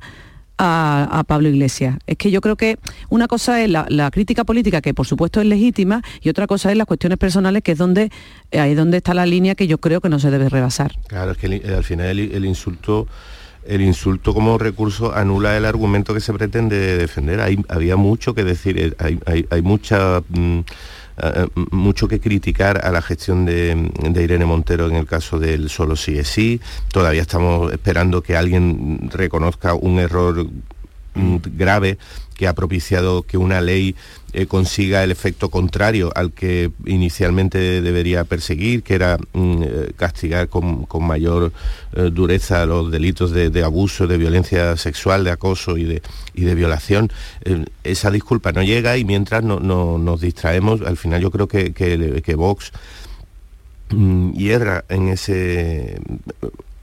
a, 0.58 1.24
Pablo 1.26 1.48
Iglesias. 1.48 1.98
Es 2.06 2.16
que 2.16 2.30
yo 2.30 2.40
creo 2.40 2.56
que 2.56 2.78
una 3.08 3.28
cosa 3.28 3.62
es 3.62 3.70
la, 3.70 4.10
crítica 4.10 4.44
política, 4.44 4.80
que 4.80 4.94
por 4.94 5.06
supuesto 5.06 5.40
es 5.40 5.46
legítima, 5.46 6.02
y 6.20 6.28
otra 6.28 6.46
cosa 6.46 6.70
es 6.70 6.76
las 6.76 6.86
cuestiones 6.86 7.18
personales, 7.18 7.62
que 7.62 7.72
es 7.72 7.78
donde, 7.78 8.10
eh, 8.50 8.60
ahí 8.60 8.74
donde 8.74 8.98
está 8.98 9.14
la 9.14 9.26
línea 9.26 9.54
que 9.54 9.66
yo 9.66 9.78
creo 9.78 10.00
que 10.00 10.08
no 10.08 10.18
se 10.18 10.30
debe 10.30 10.48
rebasar. 10.48 10.92
Claro, 11.08 11.32
es 11.32 11.38
que 11.38 11.62
al 11.74 11.84
final 11.84 12.18
el, 12.18 12.44
insulto 12.44 13.06
el 13.66 13.80
insulto 13.80 14.34
como 14.34 14.58
recurso 14.58 15.14
anula 15.14 15.56
el 15.56 15.64
argumento 15.64 16.12
que 16.12 16.20
se 16.20 16.32
pretende 16.32 16.98
defender. 16.98 17.40
Hay, 17.40 17.58
había 17.68 17.96
mucho 17.96 18.34
que 18.34 18.44
decir, 18.44 18.78
eh, 18.78 18.92
hay, 18.98 19.46
hay, 19.50 19.62
mucha... 19.62 20.22
Mm, 20.28 20.60
eh, 21.16 21.46
mucho 21.70 22.08
que 22.08 22.20
criticar 22.20 22.84
a 22.84 22.90
la 22.90 23.00
gestión 23.00 23.44
de, 23.44 23.90
Irene 24.20 24.44
Montero 24.46 24.88
en 24.88 24.96
el 24.96 25.06
caso 25.06 25.38
del 25.38 25.68
solo 25.70 25.96
sí 25.96 26.18
es 26.18 26.28
sí. 26.28 26.60
Todavía 26.92 27.22
estamos 27.22 27.72
esperando 27.72 28.22
que 28.22 28.36
alguien 28.36 29.10
reconozca 29.12 29.74
un 29.74 30.00
error 30.00 30.46
mm, 31.14 31.36
grave 31.56 31.98
que 32.44 32.48
ha 32.48 32.52
propiciado 32.52 33.22
que 33.22 33.38
una 33.38 33.62
ley 33.62 33.94
eh, 34.34 34.44
consiga 34.44 35.02
el 35.02 35.10
efecto 35.10 35.48
contrario 35.48 36.12
al 36.14 36.30
que 36.32 36.70
inicialmente 36.84 37.80
debería 37.80 38.24
perseguir, 38.24 38.82
que 38.82 38.96
era 38.96 39.16
mm, 39.32 39.62
eh, 39.62 39.92
castigar 39.96 40.50
con, 40.50 40.86
mayor 41.00 41.52
eh, 41.94 42.10
dureza 42.12 42.66
los 42.66 42.90
delitos 42.90 43.30
de, 43.30 43.64
abuso, 43.64 44.06
de 44.06 44.18
violencia 44.18 44.76
sexual, 44.76 45.24
de 45.24 45.30
acoso 45.30 45.78
y 45.78 45.84
de, 45.84 46.54
violación. 46.54 47.10
esa 47.82 48.10
disculpa 48.10 48.52
no 48.52 48.62
llega 48.62 48.98
y 48.98 49.06
mientras 49.06 49.42
no, 49.42 49.58
nos 49.58 50.20
distraemos, 50.20 50.82
al 50.82 50.98
final 50.98 51.22
yo 51.22 51.30
creo 51.30 51.48
que, 51.48 51.72
que, 51.72 52.20
que 52.22 52.34
Vox 52.34 52.72
mm, 53.88 54.32
hierra 54.32 54.84
en 54.90 55.08
ese 55.08 55.98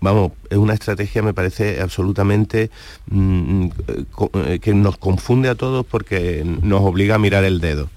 vamos, 0.01 0.33
es 0.49 0.57
una 0.57 0.73
estrategia, 0.73 1.21
me 1.21 1.33
parece, 1.33 1.79
absolutamente 1.79 2.69
mm, 3.09 3.19
mm, 3.19 3.71
eh, 4.33 4.59
que 4.59 4.73
nos 4.73 4.97
confunde 4.97 5.47
a 5.47 5.55
todos 5.55 5.85
porque 5.85 6.43
nos 6.45 6.81
obliga 6.81 7.15
a 7.15 7.19
mirar 7.19 7.45
el 7.45 7.61
dedo. 7.61 7.89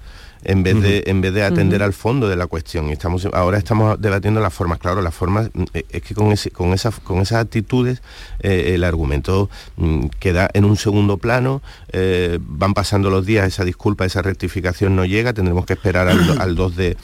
En 0.43 0.63
vez 0.63 0.81
de 0.81 1.03
en 1.07 1.21
vez 1.21 1.33
de 1.33 1.43
atender 1.43 1.81
al 1.83 1.93
fondo 1.93 2.27
de 2.27 2.35
la 2.35 2.47
cuestión. 2.47 2.89
Estamos 2.89 3.27
ahora 3.33 3.57
estamos 3.57 3.99
debatiendo 3.99 4.39
las 4.39 4.53
formas. 4.53 4.79
Claro, 4.79 5.01
las 5.01 5.13
formas 5.13 5.49
mm, 5.53 5.63
eh, 5.73 5.85
es 5.89 6.01
que 6.01 6.13
con 6.13 6.31
ese, 6.31 6.51
con 6.51 6.73
esas 6.73 6.99
con 6.99 7.19
esas 7.19 7.43
actitudes 7.43 8.01
eh, 8.39 8.73
el 8.75 8.83
argumento 8.83 9.49
mm, 9.77 10.07
queda 10.19 10.49
en 10.53 10.65
un 10.65 10.77
segundo 10.77 11.17
plano. 11.17 11.61
Eh, 11.91 12.39
van 12.41 12.73
pasando 12.73 13.09
los 13.09 13.25
días, 13.25 13.47
esa 13.47 13.63
disculpa, 13.63 14.05
esa 14.05 14.21
rectificación 14.21 14.95
no 14.95 15.05
llega. 15.05 15.33
Tendremos 15.33 15.65
que 15.65 15.73
esperar 15.73 16.07
al, 16.07 16.55
2 16.55 16.75
de, 16.75 16.97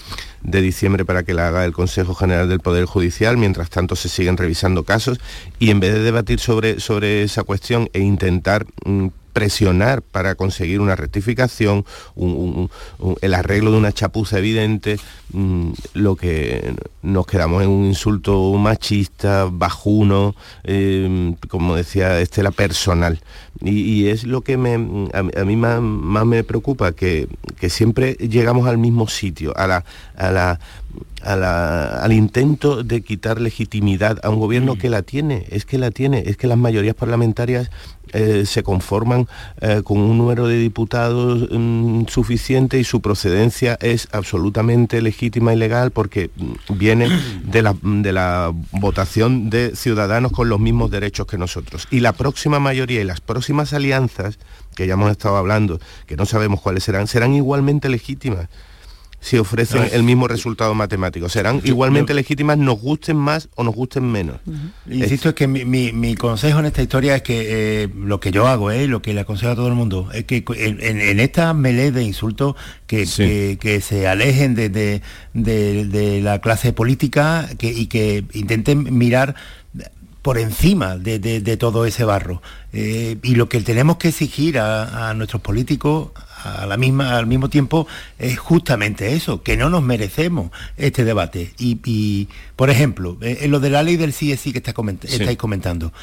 diciembre 0.44 1.06
para 1.06 1.24
que 1.24 1.34
la 1.34 1.48
haga 1.48 1.66
el 1.66 1.74
Consejo 1.74 2.14
General 2.14 2.48
del 2.48 2.60
Poder 2.60 2.86
Judicial. 2.86 3.38
Mientras 3.38 3.70
tanto 3.70 3.96
se 3.96 4.10
siguen 4.10 4.38
revisando 4.38 4.84
casos 4.84 5.20
y 5.60 5.72
en 5.72 5.80
vez 5.80 5.94
de 5.94 6.02
debatir 6.02 6.40
sobre 6.40 6.80
sobre 6.80 7.24
esa 7.24 7.44
cuestión 7.44 7.90
e 7.94 8.00
intentar 8.00 8.66
mm, 8.86 9.08
presionar 9.34 10.02
para 10.02 10.36
conseguir 10.36 10.80
una 10.80 10.96
rectificación, 10.96 11.86
el 13.22 13.34
arreglo 13.34 13.72
de 13.72 13.78
una 13.78 13.92
chapuza 13.92 14.40
evidente, 14.40 14.98
mm, 15.34 15.72
lo 15.94 16.16
que 16.16 16.76
nos 17.02 17.26
quedamos 17.26 17.64
en 17.64 17.70
un 17.70 17.86
insulto 17.86 18.54
machista, 18.54 19.48
bajuno, 19.52 20.36
em, 20.64 21.36
como 21.48 21.76
decía 21.76 22.20
Estela, 22.20 22.52
personal. 22.52 23.20
Y, 23.64 24.08
es 24.08 24.24
lo 24.24 24.42
que 24.42 24.58
me, 24.58 24.74
a, 25.14 25.44
mí 25.46 25.56
más, 25.56 25.82
me 26.26 26.44
preocupa, 26.44 26.94
que, 26.94 27.28
siempre 27.70 28.14
llegamos 28.14 28.68
al 28.68 28.78
mismo 28.78 29.08
sitio, 29.08 29.56
a 29.56 29.68
la, 29.68 29.86
a 30.18 30.32
la 30.32 30.60
al 31.24 32.12
intento 32.12 32.84
de 32.84 33.02
quitar 33.02 33.40
legitimidad 33.40 34.20
a 34.24 34.30
un 34.30 34.40
gobierno 34.40 34.76
mm. 34.76 34.78
que 34.78 34.90
la 34.90 35.02
tiene, 35.02 35.46
es 35.50 35.66
que 35.66 35.78
la 35.78 35.92
tiene, 35.92 36.24
es 36.26 36.38
que 36.38 36.48
las 36.48 36.58
mayorías 36.58 36.96
parlamentarias 36.96 37.70
eh, 38.13 38.46
se 38.46 38.63
conforman 38.63 39.27
eh, 39.62 39.82
con 39.84 39.98
un 40.00 40.18
número 40.18 40.48
de 40.48 40.58
diputados 40.58 41.48
mm, 41.51 42.06
suficiente 42.08 42.80
y 42.80 42.84
su 42.84 43.01
procedencia 43.01 43.77
es 43.82 44.08
absolutamente 44.12 45.01
legítima 45.01 45.53
y 45.53 45.58
legal 45.58 45.91
porque 45.91 46.30
mm, 46.36 46.77
viene 46.77 47.10
de 47.44 47.62
la, 47.62 47.75
de 47.82 48.13
la 48.13 48.51
votación 48.72 49.50
de 49.50 49.75
ciudadanos 49.75 50.32
con 50.32 50.50
los 50.50 50.60
mismos 50.60 50.91
derechos 50.91 51.27
que 51.27 51.38
nosotros. 51.38 51.88
Y 51.91 52.00
la 52.00 52.13
próxima 52.13 52.60
mayoría 52.60 53.01
y 53.01 53.06
las 53.06 53.22
próximas 53.22 53.74
alianzas, 53.74 54.39
que 54.75 54.88
ya 54.88 54.94
hemos 54.94 55.12
estado 55.12 55.38
hablando, 55.38 55.80
que 56.06 56.18
no 56.18 56.25
sabemos 56.25 56.62
cuáles 56.62 56.84
serán, 56.84 57.08
serán 57.08 57.34
igualmente 57.34 57.89
legítimas 57.89 58.48
si 59.22 59.38
ofrecen 59.38 59.88
el 59.94 60.01
mismo 60.01 60.28
resultado 60.28 60.74
matemático. 60.74 61.30
Serán 61.30 61.62
igualmente 61.63 62.13
legítimas, 62.16 62.58
nos 62.58 62.82
gusten 62.82 63.16
más 63.18 63.50
o 63.56 63.63
nos 63.63 63.75
gusten 63.75 64.12
menos. 64.12 64.38
Insisto, 64.90 65.30
es 65.30 65.36
que 65.36 65.48
mi, 65.48 66.16
consejo 66.16 66.60
en 66.60 66.66
esta 66.66 66.82
historia 66.82 67.16
es 67.16 67.22
que 67.22 67.84
eh, 67.84 67.90
lo 67.96 68.20
que 68.20 68.32
yo 68.32 68.48
hago, 68.48 68.72
eh, 68.72 68.88
lo 68.88 69.01
que 69.01 69.13
le 69.13 69.22
aconsejo 69.22 69.51
a 69.51 69.56
todo 69.56 69.68
el 69.68 69.75
mundo, 69.75 70.10
es 70.12 70.25
que 70.25 70.44
en, 70.56 71.20
esta 71.20 71.54
melee 71.54 71.92
de 71.92 72.04
insultos 72.04 72.56
que, 72.88 73.06
se 73.06 74.08
alejen 74.08 74.56
de, 74.56 75.01
la 76.24 76.42
clase 76.42 76.74
política 76.74 77.48
y 77.60 77.86
que 77.86 78.25
intenten 78.34 78.98
mirar 78.98 79.36
por 80.22 80.38
encima 80.38 80.98
de, 80.98 81.58
todo 81.58 81.86
ese 81.86 82.04
barro. 82.04 82.42
Eh, 82.74 83.18
y 83.22 83.36
lo 83.36 83.50
que 83.50 83.62
tenemos 83.62 83.98
que 83.98 84.10
exigir 84.10 84.58
a, 84.60 85.10
a 85.10 85.13
nuestros 85.13 85.42
políticos, 85.42 86.10
a 86.43 86.65
la 86.65 86.77
misma, 86.77 87.17
al 87.17 87.27
mismo 87.27 87.50
tiempo 87.50 87.88
es 88.19 88.38
justamente 88.38 89.13
eso, 89.13 89.43
que 89.43 89.57
no 89.57 89.69
nos 89.69 89.83
merecemos 89.83 90.51
este 90.77 91.03
debate. 91.03 91.53
Y, 91.57 92.27
por 92.55 92.69
ejemplo, 92.69 93.17
eh, 93.21 93.39
en 93.41 93.51
lo 93.51 93.60
de 93.60 93.69
la 93.69 93.83
ley 93.83 93.98
del 93.98 94.12
CSI 94.12 94.51
que 94.51 94.60
está 94.60 94.74
estáis 95.03 95.38
comentando, 95.38 95.93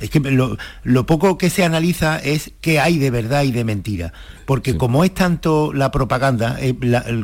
es 0.00 0.10
que 0.10 0.20
lo, 0.20 1.06
poco 1.06 1.38
que 1.38 1.50
se 1.50 1.64
analiza 1.64 2.18
es 2.18 2.52
qué 2.60 2.80
hay 2.80 2.98
de 2.98 3.10
verdad 3.10 3.44
y 3.44 3.52
de 3.52 3.64
mentira. 3.64 4.12
Porque 4.46 4.78
como 4.78 5.04
es 5.04 5.12
tanto 5.12 5.74
la 5.74 5.90
propaganda, 5.90 6.56
eh, 6.58 6.74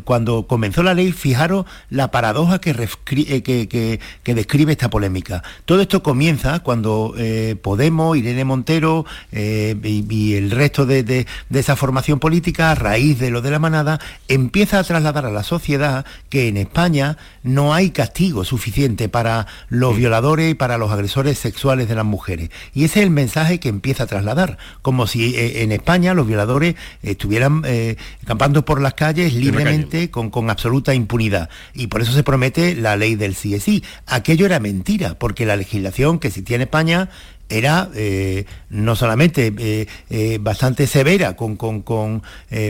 cuando 0.05 0.47
comenzó 0.47 0.83
la 0.83 0.93
ley, 0.93 1.11
fijaros 1.11 1.65
la 1.89 2.11
paradoja 2.11 2.61
que, 2.61 2.71
eh, 2.73 3.43
que, 3.43 4.35
describe 4.35 4.73
esta 4.73 4.91
polémica. 4.91 5.43
Todo 5.65 5.81
esto 5.81 6.03
comienza 6.03 6.61
cuando 6.61 7.15
eh, 7.17 7.57
Podemos, 7.61 8.19
Irene 8.19 8.45
Montero 8.45 9.07
y, 9.33 10.35
el 10.35 10.51
resto 10.51 10.85
de, 10.85 11.03
de, 11.03 11.27
esa 11.55 11.77
formación 11.77 12.21
política, 12.21 12.71
a 12.71 12.75
raíz 12.75 13.19
de 13.19 13.31
lo 13.31 13.41
de 13.41 13.51
la 13.51 13.59
manada, 13.59 14.01
empieza 14.29 14.79
a 14.79 14.85
trasladar 14.85 15.25
a 15.25 15.31
la 15.31 15.45
sociedad 15.45 16.05
que 16.29 16.49
en 16.49 16.59
España 16.59 17.17
no 17.43 17.73
hay 17.73 17.91
castigo 17.91 18.45
suficiente 18.45 19.09
para 19.09 19.47
los 19.71 19.97
violadores 19.97 20.51
y 20.51 20.55
para 20.55 20.77
los 20.77 20.91
agresores 20.91 21.39
sexuales 21.39 21.89
de 21.89 21.95
las 21.95 22.05
mujeres. 22.05 22.51
Y 22.73 22.85
ese 22.85 23.01
es 23.01 23.05
el 23.05 23.11
mensaje 23.11 23.61
que 23.61 23.69
empieza 23.69 24.05
a 24.05 24.07
trasladar, 24.07 24.59
como 24.83 25.07
si 25.07 25.35
eh, 25.37 25.63
en 25.63 25.73
España 25.73 26.15
los 26.15 26.27
violadores 26.27 26.75
estuvieran 27.03 27.63
eh, 27.67 27.97
campando 28.27 28.65
por 28.65 28.81
las 28.81 28.95
calles 28.95 29.35
libremente 29.35 30.11
con, 30.11 30.31
con, 30.31 30.51
absoluta 30.51 30.95
impunidad. 30.95 31.49
Y 31.75 31.89
por 31.89 32.01
eso 32.01 32.13
se 32.13 32.23
promete 32.23 32.75
la 32.75 32.97
ley 32.97 33.15
del 33.15 33.35
CSI. 33.35 33.83
Aquello 34.07 34.47
era 34.47 34.61
mentira, 34.61 35.19
porque 35.19 35.47
la 35.47 35.57
legislación 35.57 36.19
que 36.19 36.29
existía 36.29 36.57
en 36.57 36.63
España 36.63 37.11
era 37.49 37.91
eh, 37.95 38.47
no 38.71 38.97
solamente 38.97 39.53
eh, 39.59 39.87
eh, 40.11 40.39
bastante 40.41 40.87
severa 40.87 41.37
con, 41.37 41.59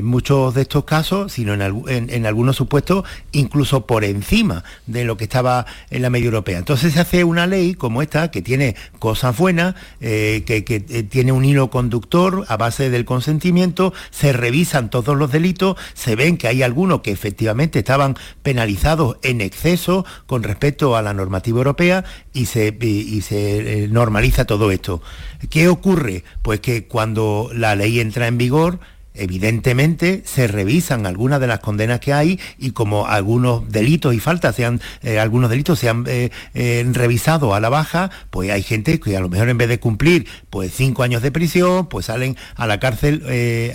muchos 0.02 0.54
de 0.54 0.62
estos 0.62 0.84
casos, 0.84 1.32
sino 1.32 1.54
en, 1.54 2.26
algunos 2.26 2.56
supuestos 2.56 3.04
incluso 3.32 3.86
por 3.86 4.04
encima 4.04 4.64
de 4.86 5.04
lo 5.04 5.16
que 5.16 5.24
estaba 5.24 5.66
en 5.90 6.02
la 6.02 6.10
media 6.10 6.26
europea. 6.26 6.58
Entonces 6.58 6.94
se 6.94 7.00
hace 7.00 7.24
una 7.24 7.46
ley 7.46 7.74
como 7.74 8.02
esta 8.02 8.30
que 8.30 8.42
tiene 8.42 8.76
cosas 8.98 9.36
buenas, 9.36 9.74
que, 10.00 11.06
tiene 11.08 11.32
un 11.32 11.44
hilo 11.44 11.70
conductor 11.70 12.44
a 12.48 12.56
base 12.56 12.90
del 12.90 13.04
consentimiento, 13.04 13.92
se 14.10 14.32
revisan 14.32 14.90
todos 14.90 15.16
los 15.16 15.32
delitos, 15.32 15.76
se 15.94 16.16
ven 16.16 16.36
que 16.36 16.48
hay 16.48 16.62
algunos 16.62 17.00
que 17.00 17.10
efectivamente 17.10 17.80
estaban 17.80 18.16
penalizados 18.42 19.16
en 19.22 19.40
exceso 19.40 20.04
con 20.26 20.42
respecto 20.42 20.96
a 20.96 21.02
la 21.02 21.14
normativa 21.14 21.58
europea 21.58 22.04
y 22.32 22.46
se, 22.46 22.76
y 22.80 23.20
se 23.22 23.88
normaliza 23.90 24.44
todo 24.44 24.63
esto. 24.70 25.02
¿Qué 25.50 25.68
ocurre? 25.68 26.24
Pues 26.42 26.60
que 26.60 26.86
cuando 26.86 27.50
la 27.52 27.76
ley 27.76 28.00
entra 28.00 28.26
en 28.26 28.38
vigor, 28.38 28.80
evidentemente 29.14 30.22
se 30.24 30.48
revisan 30.48 31.06
algunas 31.06 31.40
de 31.40 31.46
las 31.46 31.60
condenas 31.60 32.00
que 32.00 32.12
hay 32.12 32.40
y 32.58 32.72
como 32.72 33.06
algunos 33.06 33.70
delitos 33.70 34.12
y 34.12 34.18
faltas 34.18 34.56
sean 34.56 34.80
eh, 35.02 35.20
algunos 35.20 35.50
delitos 35.50 35.78
se 35.78 35.88
han 35.88 36.04
eh, 36.08 36.30
eh, 36.54 36.84
revisado 36.92 37.54
a 37.54 37.60
la 37.60 37.68
baja 37.68 38.10
pues 38.30 38.50
hay 38.50 38.64
gente 38.64 38.98
que 38.98 39.16
a 39.16 39.20
lo 39.20 39.28
mejor 39.28 39.48
en 39.48 39.58
vez 39.58 39.68
de 39.68 39.78
cumplir 39.78 40.26
pues 40.50 40.72
cinco 40.74 41.04
años 41.04 41.22
de 41.22 41.30
prisión 41.30 41.88
pues 41.88 42.06
salen 42.06 42.36
a 42.56 42.66
la 42.66 42.80
cárcel 42.80 43.22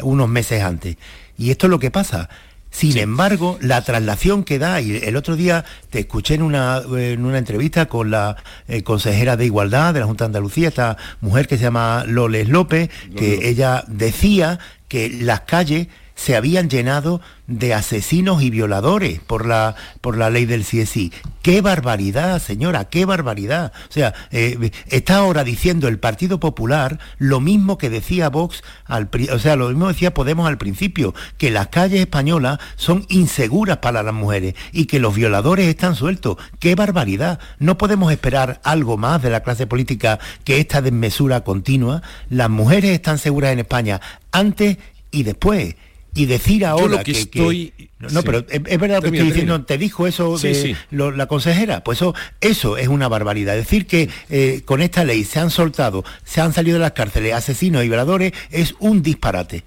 unos 0.03 0.27
meses 0.27 0.62
antes 0.62 0.98
y 1.38 1.51
esto 1.51 1.67
es 1.67 1.72
lo 1.72 1.79
que 1.79 1.89
pasa 1.89 2.29
sin 2.72 2.98
embargo, 2.98 3.58
la 3.62 3.84
traslación 3.84 4.44
que 4.44 4.60
da, 4.60 4.80
y 4.80 4.98
el 4.98 5.16
otro 5.16 5.36
día 5.36 5.66
te 5.90 6.00
escuché 6.00 6.36
en 6.36 6.44
una, 6.44 6.82
en 6.98 7.26
una 7.26 7.38
entrevista 7.38 7.88
con 7.88 8.12
la 8.12 8.38
eh, 8.68 8.84
consejera 8.84 9.38
de 9.38 9.46
Igualdad 9.46 9.94
de 9.94 10.02
la 10.02 10.06
Junta 10.06 10.26
de 10.26 10.28
Andalucía, 10.28 10.68
esta 10.68 10.98
mujer 11.20 11.48
que 11.48 11.58
se 11.58 11.64
llama 11.64 12.04
Loles 12.08 12.48
López, 12.48 12.90
que 13.16 13.50
ella 13.50 13.84
decía 13.88 14.60
que 14.88 15.10
las 15.10 15.42
calles 15.42 15.88
se 16.20 16.36
habían 16.36 16.70
llenado 16.70 17.22
de 17.48 17.74
asesinos 17.74 18.44
y 18.44 18.50
violadores 18.50 19.22
por 19.22 19.46
la, 19.46 19.76
por 20.02 20.18
la 20.18 20.30
ley 20.30 20.46
del 20.46 20.66
CSI. 20.66 21.14
¡Qué 21.42 21.62
barbaridad, 21.62 22.42
señora! 22.42 22.90
¡Qué 22.90 23.06
barbaridad! 23.06 23.72
O 23.90 23.92
sea, 23.94 24.14
eh, 24.30 24.72
está 24.90 25.16
ahora 25.16 25.46
diciendo 25.46 25.88
el 25.88 25.98
Partido 25.98 26.38
Popular 26.42 27.00
lo 27.20 27.40
mismo 27.40 27.78
que 27.78 27.90
decía 27.90 28.28
Vox, 28.28 28.64
al, 28.84 29.10
o 29.32 29.40
sea, 29.40 29.56
lo 29.56 29.70
mismo 29.70 29.88
decía 29.88 30.14
Podemos 30.14 30.46
al 30.46 30.58
principio, 30.58 31.16
que 31.38 31.52
las 31.52 31.70
calles 31.70 32.02
españolas 32.02 32.60
son 32.76 33.06
inseguras 33.08 33.78
para 33.78 34.04
las 34.04 34.14
mujeres 34.14 34.56
y 34.74 34.88
que 34.88 35.00
los 35.00 35.16
violadores 35.16 35.68
están 35.68 35.96
sueltos. 35.96 36.36
¡Qué 36.60 36.76
barbaridad! 36.76 37.40
No 37.60 37.78
podemos 37.78 38.12
esperar 38.12 38.60
algo 38.66 38.98
más 38.98 39.22
de 39.22 39.30
la 39.30 39.42
clase 39.42 39.68
política 39.68 40.20
que 40.44 40.60
esta 40.60 40.82
desmesura 40.82 41.46
continua. 41.46 42.02
Las 42.30 42.50
mujeres 42.50 42.92
están 42.92 43.20
seguras 43.20 43.54
en 43.54 43.60
España 43.60 44.02
antes 44.34 44.78
y 45.12 45.24
después 45.24 45.76
y 46.13 46.25
decir 46.25 46.66
ahora 46.66 47.04
que, 47.04 47.12
estoy 47.12 47.74
no, 48.00 48.24
pero 48.24 48.46
es, 48.50 48.80
verdad 48.80 49.04
lo 49.04 49.12
que 49.12 49.18
estoy 49.18 49.32
diciendo 49.32 49.63
te 49.63 49.78
dijo 49.78 50.08
eso 50.08 50.38
de 50.38 50.75
la 50.92 51.28
consejera 51.28 51.84
pues 51.84 52.00
eso 52.00 52.16
eso 52.42 52.78
es 52.78 52.88
una 52.88 53.08
barbaridad. 53.08 53.56
Decir 53.56 53.86
que 53.86 54.10
eh, 54.30 54.62
con 54.66 54.82
esta 54.82 55.04
ley 55.04 55.24
se 55.24 55.39
han 55.39 55.51
soltado 55.51 56.04
se 56.24 56.42
han 56.42 56.54
salido 56.54 56.75
de 56.75 56.82
las 56.82 56.94
cárceles 56.94 57.34
asesinos 57.34 57.84
y 57.84 57.88
violadores 57.88 58.34
es 58.50 58.75
un 58.80 59.01
disparate. 59.01 59.63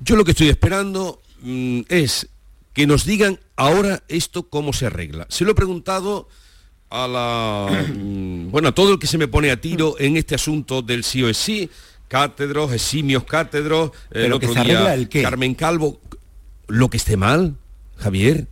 Yo 0.00 0.16
lo 0.16 0.24
que 0.24 0.32
estoy 0.32 0.48
esperando 0.48 1.20
mm, 1.42 1.82
es 1.88 2.28
que 2.72 2.86
nos 2.86 3.04
digan 3.04 3.38
ahora 3.56 4.02
esto 4.08 4.44
cómo 4.48 4.72
se 4.72 4.86
arregla. 4.86 5.26
Se 5.28 5.44
lo 5.44 5.52
he 5.52 5.54
preguntado 5.54 6.28
a 6.90 7.08
la 7.08 7.86
mm, 7.94 8.50
bueno 8.50 8.68
a 8.68 8.74
todo 8.74 8.94
el 8.94 8.98
que 8.98 9.06
se 9.06 9.18
me 9.18 9.28
pone 9.28 9.50
a 9.50 9.60
tiro 9.60 9.96
en 9.98 10.16
este 10.16 10.34
asunto 10.34 10.82
del 10.82 11.04
sí 11.04 11.22
o 11.22 11.32
sí 11.34 11.68
cátedros, 12.08 12.72
eximios 12.72 13.24
cátedros, 13.24 13.92
el 14.10 14.32
otro 14.32 14.52
día 14.54 14.94
el 14.94 15.08
Carmen 15.08 15.54
Calvo, 15.54 16.00
lo 16.68 16.90
que 16.90 16.96
esté 16.96 17.16
mal, 17.16 17.56
Javier. 17.96 18.48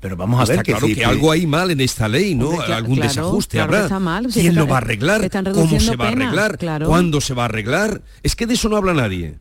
Pero 0.00 0.16
vamos 0.16 0.40
a 0.40 0.50
ver 0.50 0.62
que 0.62 0.72
claro 0.72 0.86
que, 0.86 1.04
algo 1.04 1.30
hay 1.30 1.46
mal 1.46 1.70
en 1.70 1.80
esta 1.82 2.08
ley, 2.08 2.34
¿no? 2.34 2.58
Algún 2.60 3.00
desajuste 3.00 3.60
habrá. 3.60 3.88
¿Quién 4.32 4.54
lo 4.54 4.66
va 4.66 4.76
a 4.76 4.78
arreglar? 4.78 5.30
¿Cómo 5.52 5.78
se 5.78 5.96
va 5.96 6.06
a 6.06 6.08
arreglar? 6.08 6.58
¿Cuándo 6.86 7.20
se 7.20 7.34
va 7.34 7.42
a 7.42 7.46
arreglar? 7.46 8.00
Es 8.22 8.34
que 8.34 8.46
de 8.46 8.54
eso 8.54 8.68
no 8.68 8.76
habla 8.76 8.94
nadie. 8.94 9.38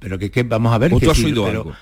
Pero 0.00 0.18
que, 0.18 0.42
vamos 0.42 0.74
a 0.74 0.78
ver. 0.78 0.92
¿O 0.92 1.00
tú 1.00 1.10
has 1.10 1.18
oído 1.18 1.46
algo? 1.46 1.72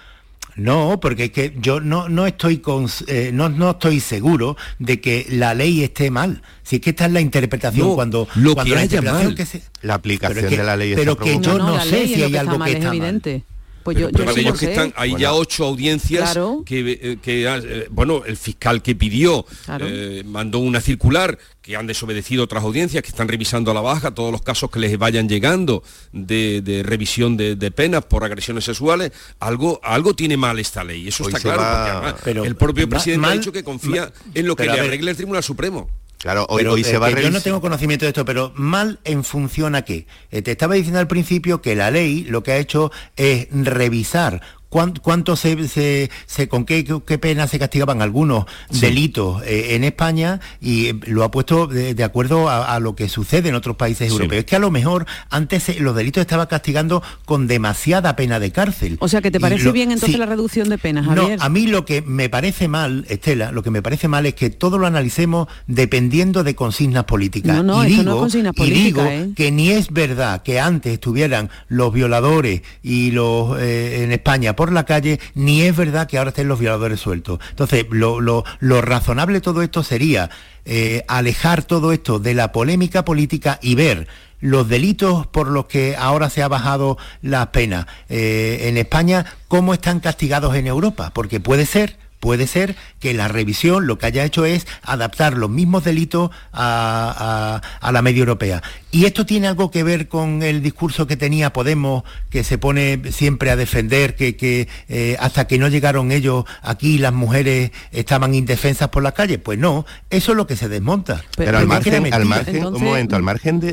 No, 0.57 1.01
porque 1.01 1.25
es 1.25 1.31
que 1.33 1.55
yo 1.59 1.81
no, 1.81 2.09
no 2.09 2.27
estoy 2.27 2.59
con, 2.59 2.89
eh, 3.07 3.31
no, 3.33 3.49
no 3.49 3.71
estoy 3.71 4.01
seguro 4.01 4.57
de 4.79 5.01
que 5.01 5.27
la 5.31 5.55
ley 5.55 5.83
esté 5.83 6.11
mal. 6.11 6.43
Si 6.63 6.77
es 6.77 6.83
que 6.83 6.91
esta 6.91 7.07
es 7.07 7.13
la 7.13 7.21
interpretación 7.21 7.95
cuando, 7.95 8.29
lo 8.35 8.55
cuando 8.55 8.75
que 8.75 9.01
la 9.01 9.13
mal. 9.13 9.35
que 9.35 9.47
se, 9.47 9.63
la 9.83 9.95
aplicación 9.95 10.51
de 10.51 10.63
la 10.63 10.77
ley 10.77 10.95
pero 10.95 11.17
que 11.17 11.41
yo 11.41 11.59
no, 11.59 11.81
sé 11.81 12.07
si 12.07 12.23
hay 12.23 12.37
algo 12.37 12.63
que 12.63 12.73
está 12.73 12.89
evidente. 12.89 13.45
Pues 13.83 13.99
yo, 13.99 14.11
que 14.11 14.71
están, 14.71 14.93
hay 14.97 15.17
ya 15.17 15.35
ocho 15.35 15.65
audiencias 15.65 16.39
que, 16.65 17.19
eh, 17.25 17.49
ah, 17.49 17.61
eh, 17.63 17.89
bueno, 17.91 18.23
el 18.25 18.37
fiscal 18.37 18.83
que 18.83 18.95
pidió 18.95 19.45
eh, 19.81 20.23
mandó 20.25 20.59
una 20.59 20.81
circular 20.81 21.39
que 21.61 21.77
han 21.77 21.87
desobedecido 21.87 22.45
otras 22.45 22.65
audiencias, 22.65 23.03
que 23.03 23.09
están 23.09 23.29
revisando 23.29 23.71
a 23.71 23.75
la 23.75 23.81
baja 23.81 24.13
todos 24.13 24.33
los 24.33 24.43
casos 24.43 24.71
que 24.71 24.81
les 24.81 24.99
vayan 24.99 25.29
llegando 25.29 25.83
de, 26.13 26.83
revisión 26.85 27.37
de, 27.37 27.71
penas 27.71 28.05
por 28.05 28.25
agresiones 28.25 28.65
sexuales. 28.65 29.13
Algo, 29.41 29.81
algo 29.83 30.15
tiene 30.15 30.37
mal 30.37 30.59
esta 30.59 30.85
ley, 30.85 31.09
eso 31.09 31.27
está 31.29 31.41
claro, 31.41 32.17
pero, 32.25 32.45
el 32.45 32.57
propio 32.57 32.89
presidente 32.89 33.27
ha 33.27 33.33
dicho 33.33 33.53
que 33.53 33.65
confía 33.65 34.13
en 34.35 34.47
lo 34.47 34.57
que 34.57 34.65
le 34.65 34.73
arregle 34.73 35.11
el 35.11 35.17
Tribunal 35.17 35.43
Supremo. 35.43 35.89
Claro, 36.23 36.47
hoy, 36.49 36.85
se 36.85 36.99
va 36.99 37.09
a 37.09 37.11
Yo 37.11 37.33
no 37.33 37.41
tengo 37.41 37.61
conocimiento 37.61 38.05
de 38.05 38.11
esto, 38.11 38.25
pero 38.25 38.53
mal 38.55 39.01
en 39.03 39.25
función 39.25 39.75
a 39.75 39.83
qué. 39.83 40.07
te 40.31 40.53
estaba 40.53 40.75
diciendo 40.75 41.01
al 41.01 41.09
principio 41.09 41.61
que 41.61 41.75
la 41.75 41.91
ley 41.91 42.23
lo 42.23 42.45
que 42.45 42.53
ha 42.53 42.59
hecho 42.59 42.93
es 43.17 43.49
revisar 43.51 44.41
cuánto 44.73 45.37
se, 45.37 45.69
se, 45.69 46.49
con 46.49 46.65
qué, 46.65 46.85
qué, 47.07 47.19
pena 47.19 47.47
se 47.47 47.59
castigaban 47.59 48.01
algunos 48.01 48.47
delitos 48.71 49.43
eh, 49.45 49.75
en 49.75 49.85
España 49.85 50.41
y 50.61 50.87
eh, 50.87 50.95
lo 51.07 51.25
ha 51.25 51.31
puesto 51.31 51.67
de, 51.67 52.03
acuerdo 52.03 52.49
a, 52.49 52.81
lo 52.81 52.97
que 52.97 53.09
sucede 53.09 53.51
en 53.51 53.55
otros 53.55 53.77
países 53.77 54.11
europeos. 54.11 54.41
Es 54.41 54.45
que 54.47 54.57
a 54.57 54.59
lo 54.59 54.71
mejor 54.71 55.07
antes 55.29 55.69
eh, 55.69 55.77
los 55.79 55.95
delitos 55.95 56.23
estaban 56.23 56.47
castigando 56.47 57.03
con 57.27 57.47
demasiada 57.47 58.17
pena 58.17 58.41
de 58.41 58.51
cárcel. 58.51 58.97
O 59.01 59.09
sea, 59.09 59.21
que 59.21 59.31
te 59.31 59.39
parece 59.39 59.71
bien 59.73 59.93
entonces 59.93 60.19
la 60.19 60.27
reducción 60.27 60.71
de 60.71 60.79
penas, 60.79 61.07
Javier? 61.07 61.39
No, 61.39 61.45
a 61.45 61.49
mí 61.51 61.67
lo 61.67 61.85
que 61.85 62.01
me 62.01 62.31
parece 62.31 62.67
mal, 62.67 63.05
Estela, 63.09 63.53
lo 63.53 63.63
que 63.63 63.71
me 63.71 63.83
parece 63.83 64.09
mal 64.09 64.25
es 64.25 64.35
que 64.35 64.49
todo 64.49 64.79
lo 64.79 64.87
analicemos 64.87 65.49
dependiendo 65.67 66.45
de 66.45 66.55
consignas 66.55 67.05
políticas. 67.05 67.57
No, 67.57 67.63
no, 67.63 67.85
y 67.85 67.89
digo, 67.89 68.03
no 68.05 68.13
es 68.13 68.19
consignas 68.19 68.55
políticas, 68.55 69.11
digo 69.11 69.35
que 69.35 69.51
ni 69.51 69.71
es 69.71 69.93
verdad 69.93 70.43
que 70.43 70.59
antes 70.61 70.95
estuvieran 70.95 71.51
los 71.69 71.93
violadores 71.93 72.63
y 72.83 73.11
los 73.11 73.61
en 73.61 74.13
España 74.13 74.57
por 74.63 74.71
la 74.71 74.85
calle, 74.85 75.19
ni 75.35 75.63
es 75.63 75.75
verdad 75.75 76.07
que 76.07 76.19
ahora 76.19 76.29
estén 76.29 76.47
los 76.47 76.61
violadores 76.61 77.01
sueltos. 77.01 77.41
Entonces, 77.51 77.85
lo, 77.91 78.45
razonable 78.61 79.39
de 79.39 79.41
todo 79.41 79.61
esto 79.61 79.83
sería 79.83 80.31
eh, 80.65 81.05
alejar 81.09 81.65
todo 81.65 81.91
esto 81.91 82.21
de 82.21 82.35
la 82.35 82.53
polémica 82.53 83.05
política 83.05 83.59
y 83.61 83.75
ver 83.75 84.07
los 84.39 84.69
delitos 84.69 85.27
por 85.27 85.49
los 85.49 85.65
que 85.65 85.97
ahora 85.99 86.31
se 86.31 86.45
ha 86.45 86.49
bajado 86.49 86.97
la 87.23 87.51
pena 87.51 87.89
eh, 88.09 88.69
en 88.69 88.77
España, 88.77 89.27
cómo 89.49 89.75
están 89.75 89.99
castigados 89.99 90.55
en 90.55 90.69
Europa, 90.69 91.11
porque 91.13 91.41
puede 91.41 91.67
ser 91.67 91.97
Puede 92.23 92.47
ser 92.47 92.77
que 93.01 93.15
la 93.15 93.27
revisión 93.27 93.89
lo 93.89 93.99
que 93.99 94.07
haya 94.07 94.25
hecho 94.25 94.45
es 94.45 94.69
adaptar 94.85 95.37
los 95.37 95.51
mismos 95.51 95.83
delitos 95.83 96.31
a, 96.53 97.61
la 97.83 98.01
media 98.01 98.21
europea. 98.21 98.63
Y 98.95 99.07
esto 99.07 99.25
tiene 99.25 99.49
algo 99.49 99.71
que 99.71 99.83
ver 99.85 100.07
con 100.07 100.43
el 100.43 100.61
discurso 100.63 101.07
que 101.07 101.17
tenía 101.17 101.51
Podemos, 101.51 102.05
que 102.29 102.45
se 102.45 102.59
pone 102.59 103.01
siempre 103.11 103.51
a 103.51 103.57
defender 103.57 104.15
que, 104.15 104.69
eh, 104.91 105.17
hasta 105.19 105.47
que 105.47 105.59
no 105.59 105.69
llegaron 105.69 106.13
ellos 106.13 106.45
aquí 106.61 106.99
las 106.99 107.15
mujeres 107.15 107.73
estaban 107.91 108.35
indefensas 108.35 108.91
por 108.91 109.03
la 109.03 109.13
calle. 109.13 109.39
Pues 109.39 109.59
no, 109.59 109.87
eso 110.11 110.33
es 110.33 110.37
lo 110.37 110.47
que 110.47 110.57
se 110.57 110.69
desmonta. 110.69 111.25
Pero, 111.39 111.57
al 111.57 111.67
margen, 111.67 112.13
al 112.13 112.27
margen, 112.27 112.67
un 112.67 112.85
momento, 112.85 113.17
al 113.17 113.23
margen 113.23 113.61
de, 113.61 113.73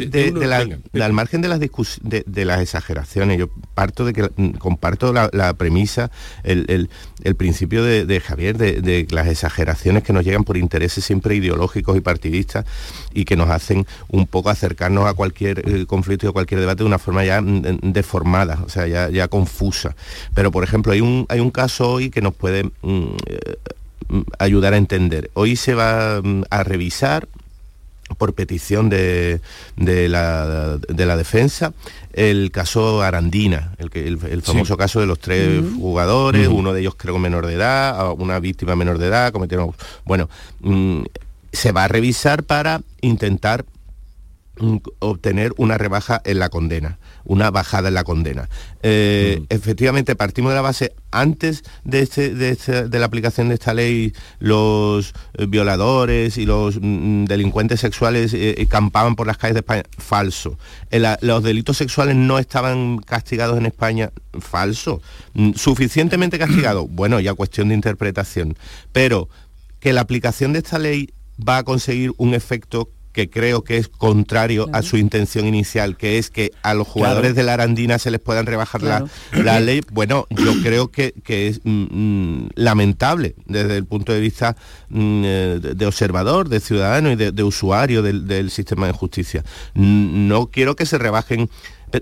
al 1.01 1.13
margen 1.13 1.41
de 1.41 1.49
las 1.49 1.59
de, 1.59 2.45
las 2.45 2.61
exageraciones, 2.61 3.37
yo 3.37 3.49
parto 3.73 4.05
de 4.05 4.13
que 4.13 4.29
comparto 4.57 5.11
la, 5.11 5.53
premisa, 5.55 6.11
el, 6.43 6.87
principio 7.35 7.83
de, 7.83 8.05
de 8.05 8.19
de, 8.53 9.07
las 9.11 9.27
exageraciones 9.27 10.03
que 10.03 10.13
nos 10.13 10.23
llegan 10.23 10.45
por 10.45 10.55
intereses 10.55 11.03
siempre 11.03 11.35
ideológicos 11.35 11.97
y 11.97 12.01
partidistas 12.01 12.65
y 13.13 13.25
que 13.25 13.35
nos 13.35 13.49
hacen 13.49 13.85
un 14.07 14.25
poco 14.25 14.49
acercarnos 14.49 15.08
a 15.09 15.13
cualquier 15.13 15.67
eh, 15.67 15.85
conflicto 15.85 16.25
y 16.25 16.29
a 16.29 16.31
cualquier 16.31 16.59
debate 16.59 16.83
de 16.83 16.87
una 16.87 16.99
forma 16.99 17.23
ya 17.25 17.41
mm, 17.41 17.45
mm, 17.47 17.79
deformada, 17.91 18.59
o 18.65 18.69
sea, 18.69 18.87
ya, 18.87 19.27
confusa. 19.27 19.95
Pero, 20.33 20.51
por 20.51 20.63
ejemplo, 20.63 20.93
hay 20.93 21.01
un, 21.01 21.25
hay 21.29 21.39
un 21.39 21.51
caso 21.51 21.91
hoy 21.91 22.09
que 22.09 22.21
nos 22.21 22.33
puede 22.33 22.63
mm, 22.63 22.69
eh, 23.27 23.55
ayudar 24.39 24.73
a 24.73 24.77
entender. 24.77 25.29
Hoy 25.33 25.55
se 25.55 25.73
va 25.73 26.21
a 26.49 26.63
revisar 26.63 27.27
por 28.17 28.33
petición 28.33 28.89
de, 28.89 29.39
la, 29.77 30.77
defensa 31.15 31.73
el 32.13 32.51
caso 32.51 33.01
Arandina, 33.01 33.73
el, 33.77 33.91
el, 33.93 34.41
famoso 34.41 34.77
caso 34.77 34.99
de 34.99 35.05
los 35.05 35.19
tres 35.19 35.61
jugadores, 35.75 36.47
uno 36.47 36.73
de 36.73 36.81
ellos 36.81 36.95
creo 36.97 37.19
menor 37.19 37.45
de 37.45 37.53
edad, 37.53 38.13
una 38.17 38.39
víctima 38.39 38.75
menor 38.75 38.97
de 38.97 39.07
edad, 39.07 39.31
cometieron... 39.31 39.73
Bueno, 40.05 40.27
mm, 40.61 41.03
se 41.51 41.71
va 41.71 41.85
a 41.85 41.87
revisar 41.87 42.43
para 42.43 42.81
intentar 43.01 43.63
mm, 43.63 43.78
obtener 44.99 45.53
una 45.57 45.77
rebaja 45.77 46.21
en 46.25 46.39
la 46.39 46.49
condena 46.49 46.97
una 47.29 47.51
bajada 47.51 47.89
en 47.89 47.93
la 47.93 48.03
condena. 48.03 48.49
Eh, 48.81 49.37
mm. 49.39 49.45
Efectivamente, 49.49 50.15
partimos 50.15 50.51
de 50.51 50.55
la 50.55 50.61
base, 50.61 50.93
antes 51.11 51.63
de, 51.83 52.01
este, 52.01 52.49
este, 52.49 52.87
de, 52.89 52.99
la 52.99 53.05
aplicación 53.05 53.49
de 53.49 53.53
esta 53.53 53.75
ley, 53.75 54.13
los 54.39 55.13
eh, 55.35 55.45
violadores 55.45 56.39
y 56.39 56.47
los 56.47 56.79
mm, 56.81 57.25
delincuentes 57.25 57.81
sexuales 57.81 58.33
eh, 58.33 58.65
campaban 58.67 59.15
por 59.15 59.27
las 59.27 59.37
calles 59.37 59.53
de 59.53 59.59
España. 59.59 59.83
Falso. 59.99 60.57
los 61.21 61.43
delitos 61.43 61.77
sexuales 61.77 62.15
no 62.15 62.39
estaban 62.39 62.97
castigados 62.97 63.59
en 63.59 63.67
España. 63.67 64.11
Falso. 64.39 65.01
Mm, 65.35 65.53
suficientemente 65.53 66.37
castigados. 66.37 66.87
Bueno, 66.99 67.19
ya 67.19 67.33
cuestión 67.33 67.69
de 67.69 67.75
interpretación. 67.75 68.57
Pero 68.91 69.29
que 69.79 69.93
la 69.93 70.01
aplicación 70.01 70.51
de 70.51 70.59
esta 70.59 70.79
ley 70.79 71.13
va 71.47 71.57
a 71.57 71.63
conseguir 71.63 72.11
un 72.17 72.33
efecto 72.33 72.89
que 73.11 73.29
creo 73.29 73.63
que 73.63 73.77
es 73.77 73.87
contrario 73.87 74.67
a 74.71 74.81
su 74.81 74.97
intención 74.97 75.47
inicial, 75.47 75.97
que 75.97 76.17
es 76.17 76.29
que 76.29 76.51
a 76.61 76.73
los 76.73 76.87
jugadores 76.87 77.35
de 77.35 77.43
la 77.43 77.53
Arandina 77.53 77.97
se 77.99 78.11
les 78.11 78.19
puedan 78.19 78.45
rebajar 78.45 78.81
la, 78.83 79.59
ley, 79.59 79.81
bueno, 79.91 80.27
yo 80.29 80.53
creo 80.61 80.89
que, 80.89 81.13
es 81.27 81.61
mm, 81.63 81.85
mm, 81.89 82.49
lamentable 82.55 83.35
desde 83.45 83.77
el 83.77 83.85
punto 83.85 84.13
de 84.13 84.19
vista 84.19 84.55
mm, 84.89 85.21
eh, 85.25 85.59
de, 85.75 85.85
observador, 85.85 86.49
de 86.49 86.59
ciudadano 86.59 87.11
y 87.11 87.15
de, 87.15 87.43
usuario 87.43 88.01
del, 88.01 88.27
del, 88.27 88.51
sistema 88.51 88.87
de 88.87 88.93
justicia. 88.93 89.43
No 89.73 90.47
quiero 90.47 90.75
que 90.75 90.85
se 90.85 90.97
rebajen, 90.97 91.49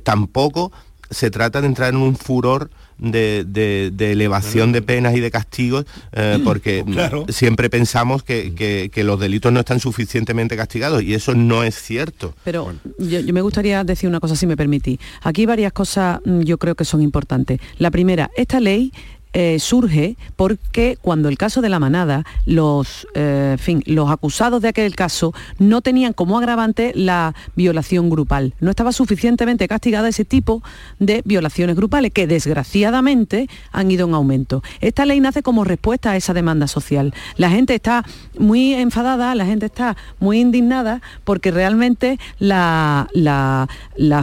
tampoco 0.03 0.71
se 1.09 1.31
trata 1.31 1.61
de 1.61 1.67
entrar 1.67 1.89
en 1.89 1.97
un 1.97 2.15
furor 2.15 2.69
de, 2.97 3.93
elevación 3.99 4.71
de 4.71 4.81
penas 4.81 5.15
y 5.15 5.19
de 5.19 5.31
castigos, 5.31 5.85
eh, 6.13 6.39
porque 6.43 6.83
siempre 7.29 7.69
pensamos 7.69 8.23
que, 8.23 8.91
los 9.07 9.19
delitos 9.19 9.53
no 9.53 9.61
están 9.61 9.79
suficientemente 9.79 10.57
castigados 10.57 11.01
y 11.01 11.13
eso 11.13 11.33
no 11.33 11.63
es 11.63 11.75
cierto. 11.75 12.33
Pero 12.43 12.73
yo, 12.97 13.21
me 13.33 13.41
gustaría 13.41 13.83
decir 13.83 14.09
una 14.09 14.19
cosa, 14.19 14.35
si 14.35 14.45
me 14.47 14.57
permitís. 14.57 14.99
Aquí 15.21 15.45
varias 15.45 15.71
cosas 15.71 16.19
mm, 16.25 16.41
yo 16.41 16.57
creo 16.57 16.75
que 16.75 16.83
son 16.83 17.01
importantes. 17.01 17.59
La 17.77 17.91
primera, 17.91 18.29
esta 18.35 18.59
ley 18.59 18.91
eh, 19.33 19.59
surge 19.59 20.17
porque 20.35 20.97
cuando 21.01 21.29
el 21.29 21.37
caso 21.37 21.61
de 21.61 21.69
la 21.69 21.79
manada, 21.79 22.25
los, 22.45 23.07
eh, 23.13 23.57
fin, 23.59 23.83
los 23.85 24.09
acusados 24.09 24.61
de 24.61 24.69
aquel 24.69 24.95
caso 24.95 25.33
no 25.59 25.81
tenían 25.81 26.13
como 26.13 26.37
agravante 26.37 26.91
la 26.95 27.35
violación 27.55 28.09
grupal. 28.09 28.53
No 28.59 28.69
estaba 28.69 28.91
suficientemente 28.91 29.67
castigada 29.67 30.09
ese 30.09 30.25
tipo 30.25 30.63
de 30.99 31.21
violaciones 31.25 31.75
grupales 31.75 32.11
que 32.11 32.27
desgraciadamente 32.27 33.49
han 33.71 33.91
ido 33.91 34.07
en 34.07 34.13
aumento. 34.13 34.63
Esta 34.81 35.05
ley 35.05 35.19
nace 35.19 35.43
como 35.43 35.63
respuesta 35.63 36.11
a 36.11 36.15
esa 36.15 36.33
demanda 36.33 36.67
social. 36.67 37.13
La 37.35 37.49
gente 37.49 37.75
está 37.75 38.05
muy 38.39 38.73
enfadada, 38.73 39.35
la 39.35 39.45
gente 39.45 39.65
está 39.67 39.97
muy 40.19 40.39
indignada 40.39 41.01
porque 41.23 41.51
realmente 41.51 42.19
las 42.39 43.07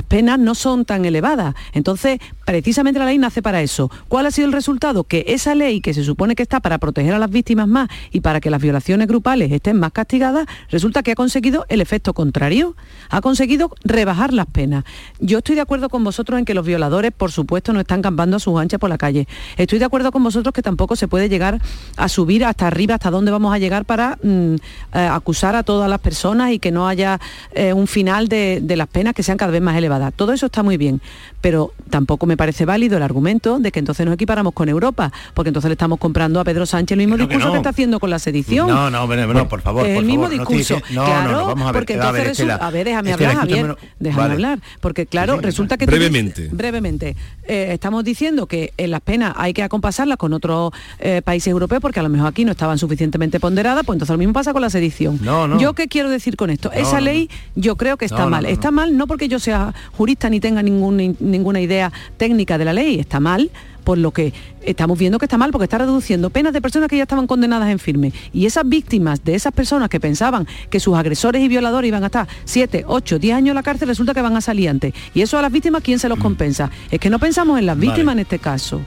penas 0.09 0.39
no 0.39 0.55
son 0.55 0.85
tan 0.85 1.05
elevadas. 1.05 1.55
Entonces, 1.73 2.21
precisamente 2.45 2.99
la 2.99 3.07
ley 3.07 3.19
nace 3.19 3.43
para 3.43 3.63
eso. 3.63 3.91
¿Cuál 4.09 4.27
ha 4.27 4.31
sido 4.31 4.47
el 4.47 4.53
resultado? 4.53 5.05
que 5.09 5.25
esa 5.29 5.55
ley 5.55 5.81
que 5.81 5.95
se 5.95 6.05
supone 6.05 6.37
que 6.37 6.43
está 6.43 6.61
para 6.61 6.79
proteger 6.79 7.15
a 7.15 7.19
las 7.19 7.31
víctimas 7.31 7.67
más 7.67 7.89
y 8.13 8.21
para 8.21 8.41
que 8.41 8.51
las 8.51 8.61
violaciones 8.61 9.09
grupales 9.09 9.51
estén 9.51 9.79
más 9.79 9.93
castigadas, 9.93 10.47
resulta 10.71 11.03
que 11.03 11.13
ha 11.13 11.15
conseguido 11.15 11.67
el 11.69 11.81
efecto 11.81 12.15
contrario. 12.15 12.77
Ha 13.11 13.21
conseguido 13.21 13.71
rebajar 13.83 14.33
las 14.33 14.47
penas. 14.47 14.85
Yo 15.21 15.39
estoy 15.39 15.55
de 15.57 15.63
acuerdo 15.63 15.89
con 15.89 16.05
vosotros 16.05 16.39
en 16.39 16.45
que 16.45 16.55
los 16.55 16.67
violadores, 16.67 17.13
por 17.13 17.33
supuesto, 17.33 17.73
no 17.73 17.81
están 17.81 18.03
campando 18.03 18.37
a 18.37 18.41
sus 18.41 18.59
anchas 18.59 18.79
por 18.79 18.91
la 18.91 18.99
calle. 18.99 19.27
Estoy 19.57 19.79
de 19.79 19.85
acuerdo 19.85 20.13
con 20.13 20.23
vosotros 20.23 20.53
que 20.53 20.63
tampoco 20.63 20.97
se 20.97 21.09
puede 21.09 21.29
llegar 21.29 21.61
a 21.97 22.09
subir 22.09 22.45
hasta 22.45 22.67
arriba, 22.67 22.95
hasta 22.95 23.11
dónde 23.11 23.31
vamos 23.31 23.55
a 23.55 23.59
llegar 23.59 23.85
para 23.85 24.19
mm, 24.23 24.55
eh, 24.55 24.59
acusar 24.93 25.57
a 25.57 25.63
todas 25.63 25.89
las 25.89 26.01
personas 26.01 26.53
y 26.53 26.59
que 26.59 26.71
no 26.71 26.87
haya 26.87 27.21
eh, 27.53 27.73
un 27.73 27.87
final 27.87 28.29
de, 28.29 28.61
de 28.63 28.77
las 28.77 28.89
penas 28.89 29.15
que 29.15 29.23
sean 29.23 29.39
cada 29.39 29.53
vez 29.53 29.63
más 29.63 29.77
elevadas. 29.77 30.13
Todo 30.15 30.33
eso 30.33 30.47
está 30.47 30.63
muy 30.63 30.77
bien, 30.77 31.01
pero 31.41 31.73
tampoco 31.91 32.27
me 32.27 32.34
parece 32.37 32.65
válido 32.65 32.97
el 32.97 33.03
argumento 33.03 33.59
de 33.59 33.73
que 33.73 33.79
entonces 33.79 34.05
nos 34.07 34.15
equiparamos 34.15 34.53
con 34.53 34.69
Europa, 34.69 35.13
porque 35.35 35.49
entonces 35.49 35.69
le 35.69 35.75
estamos 35.75 35.99
comprando 35.99 36.41
a 36.41 36.45
Pedro 36.45 36.67
Sánchez 36.67 36.93
el 36.93 36.99
mismo 36.99 37.17
discurso 37.17 37.51
que, 37.51 37.57
está 37.57 37.71
haciendo 37.71 38.01
con 38.01 38.11
la 38.11 38.19
sedición. 38.19 38.69
No, 38.69 38.91
no, 38.91 39.07
no, 39.07 39.49
por 39.49 39.61
favor. 39.61 39.87
el 39.87 40.05
mismo 40.05 40.29
discurso. 40.29 40.81
No, 40.91 41.05
claro, 41.05 41.47
vamos 41.47 41.69
a 41.69 41.73
ver, 41.73 41.81
porque 41.81 41.95
entonces 41.95 42.27
resulta, 42.27 42.57
a 42.57 42.71
ver, 42.71 42.87
déjame 42.87 43.13
hablar, 43.13 43.37
Javier, 43.37 43.77
déjame 43.99 44.33
hablar, 44.33 44.59
porque 44.81 45.07
claro, 45.07 45.41
resulta 45.41 45.77
que 45.77 45.87
brevemente, 45.87 46.49
brevemente, 46.53 47.17
eh, 47.47 47.71
estamos 47.73 48.05
diciendo 48.05 48.47
que 48.47 48.73
en 48.77 48.91
las 48.91 49.01
penas 49.01 49.35
hay 49.37 49.53
que 49.53 49.63
acompasarlas 49.63 50.17
con 50.17 50.33
otros 50.33 50.73
eh, 50.99 51.23
países 51.25 51.49
europeos 51.49 51.81
porque 51.81 52.01
a 52.01 52.03
lo 52.03 52.09
mejor 52.09 52.29
aquí 52.29 52.45
no 52.45 52.53
estaban 52.53 52.79
suficientemente 52.79 53.41
ponderadas, 53.41 53.85
pues 53.85 53.97
entonces 53.97 54.13
lo 54.13 54.19
mismo 54.19 54.33
pasa 54.33 54.53
con 54.53 54.63
la 54.63 54.71
sedición. 54.71 55.19
No, 55.23 55.59
Yo 55.59 55.75
qué 55.75 55.89
quiero 55.89 56.11
decir 56.11 56.37
con 56.37 56.51
esto, 56.51 56.73
esa 56.73 57.01
ley 57.01 57.29
yo 57.55 57.77
creo 57.77 57.97
que 57.97 58.05
está 58.05 58.27
mal. 58.27 58.47
Está 58.47 58.71
mal 58.71 58.97
no 58.97 59.07
porque 59.07 59.29
yo 59.29 59.39
sea 59.39 59.75
jurista 59.93 60.31
ni 60.31 60.41
tenga 60.41 60.63
ningún, 60.63 61.17
ninguna 61.21 61.61
idea 61.61 61.93
técnica 62.25 62.57
de 62.57 62.65
la 62.65 62.73
ley, 62.73 62.99
está 62.99 63.21
mal 63.21 63.51
por 63.85 63.99
lo 63.99 64.11
que 64.11 64.33
estamos 64.63 64.99
viendo 64.99 65.19
que 65.19 65.27
está 65.27 65.37
mal 65.37 65.51
porque 65.51 65.65
está 65.65 65.77
reduciendo 65.77 66.31
penas 66.31 66.55
de 66.55 66.63
personas 66.63 66.89
que 66.89 66.97
ya 66.97 67.03
estaban 67.03 67.27
condenadas 67.27 67.69
en 67.69 67.79
firme. 67.79 68.15
Y 68.33 68.47
esas 68.47 68.67
víctimas 68.67 69.23
de 69.23 69.35
esas 69.35 69.53
personas 69.53 69.91
que 69.91 70.01
pensaban 70.01 70.47
que 70.71 70.81
sus 70.81 70.97
agresores 70.97 71.43
y 71.43 71.49
violadores 71.49 71.89
iban 71.89 72.03
a 72.03 72.07
estar 72.07 72.27
7, 72.47 72.85
8, 72.87 73.19
10 73.19 73.37
años 73.37 73.49
en 73.51 73.57
la 73.57 73.63
cárcel, 73.63 73.89
resulta 73.89 74.15
que 74.15 74.23
van 74.23 74.39
a 74.39 74.41
salir 74.41 74.71
antes. 74.71 74.95
Y 75.13 75.21
eso 75.21 75.37
a 75.37 75.43
las 75.43 75.53
víctimas, 75.53 75.83
¿quién 75.83 75.99
se 75.99 76.09
los 76.09 76.19
compensa? 76.19 76.71
Es 76.91 76.99
que 76.99 77.11
no 77.11 77.19
pensamos 77.19 77.59
en 77.59 77.67
las 77.67 77.79
víctimas 77.79 78.15
en 78.15 78.21
este 78.21 78.39
caso. 78.39 78.81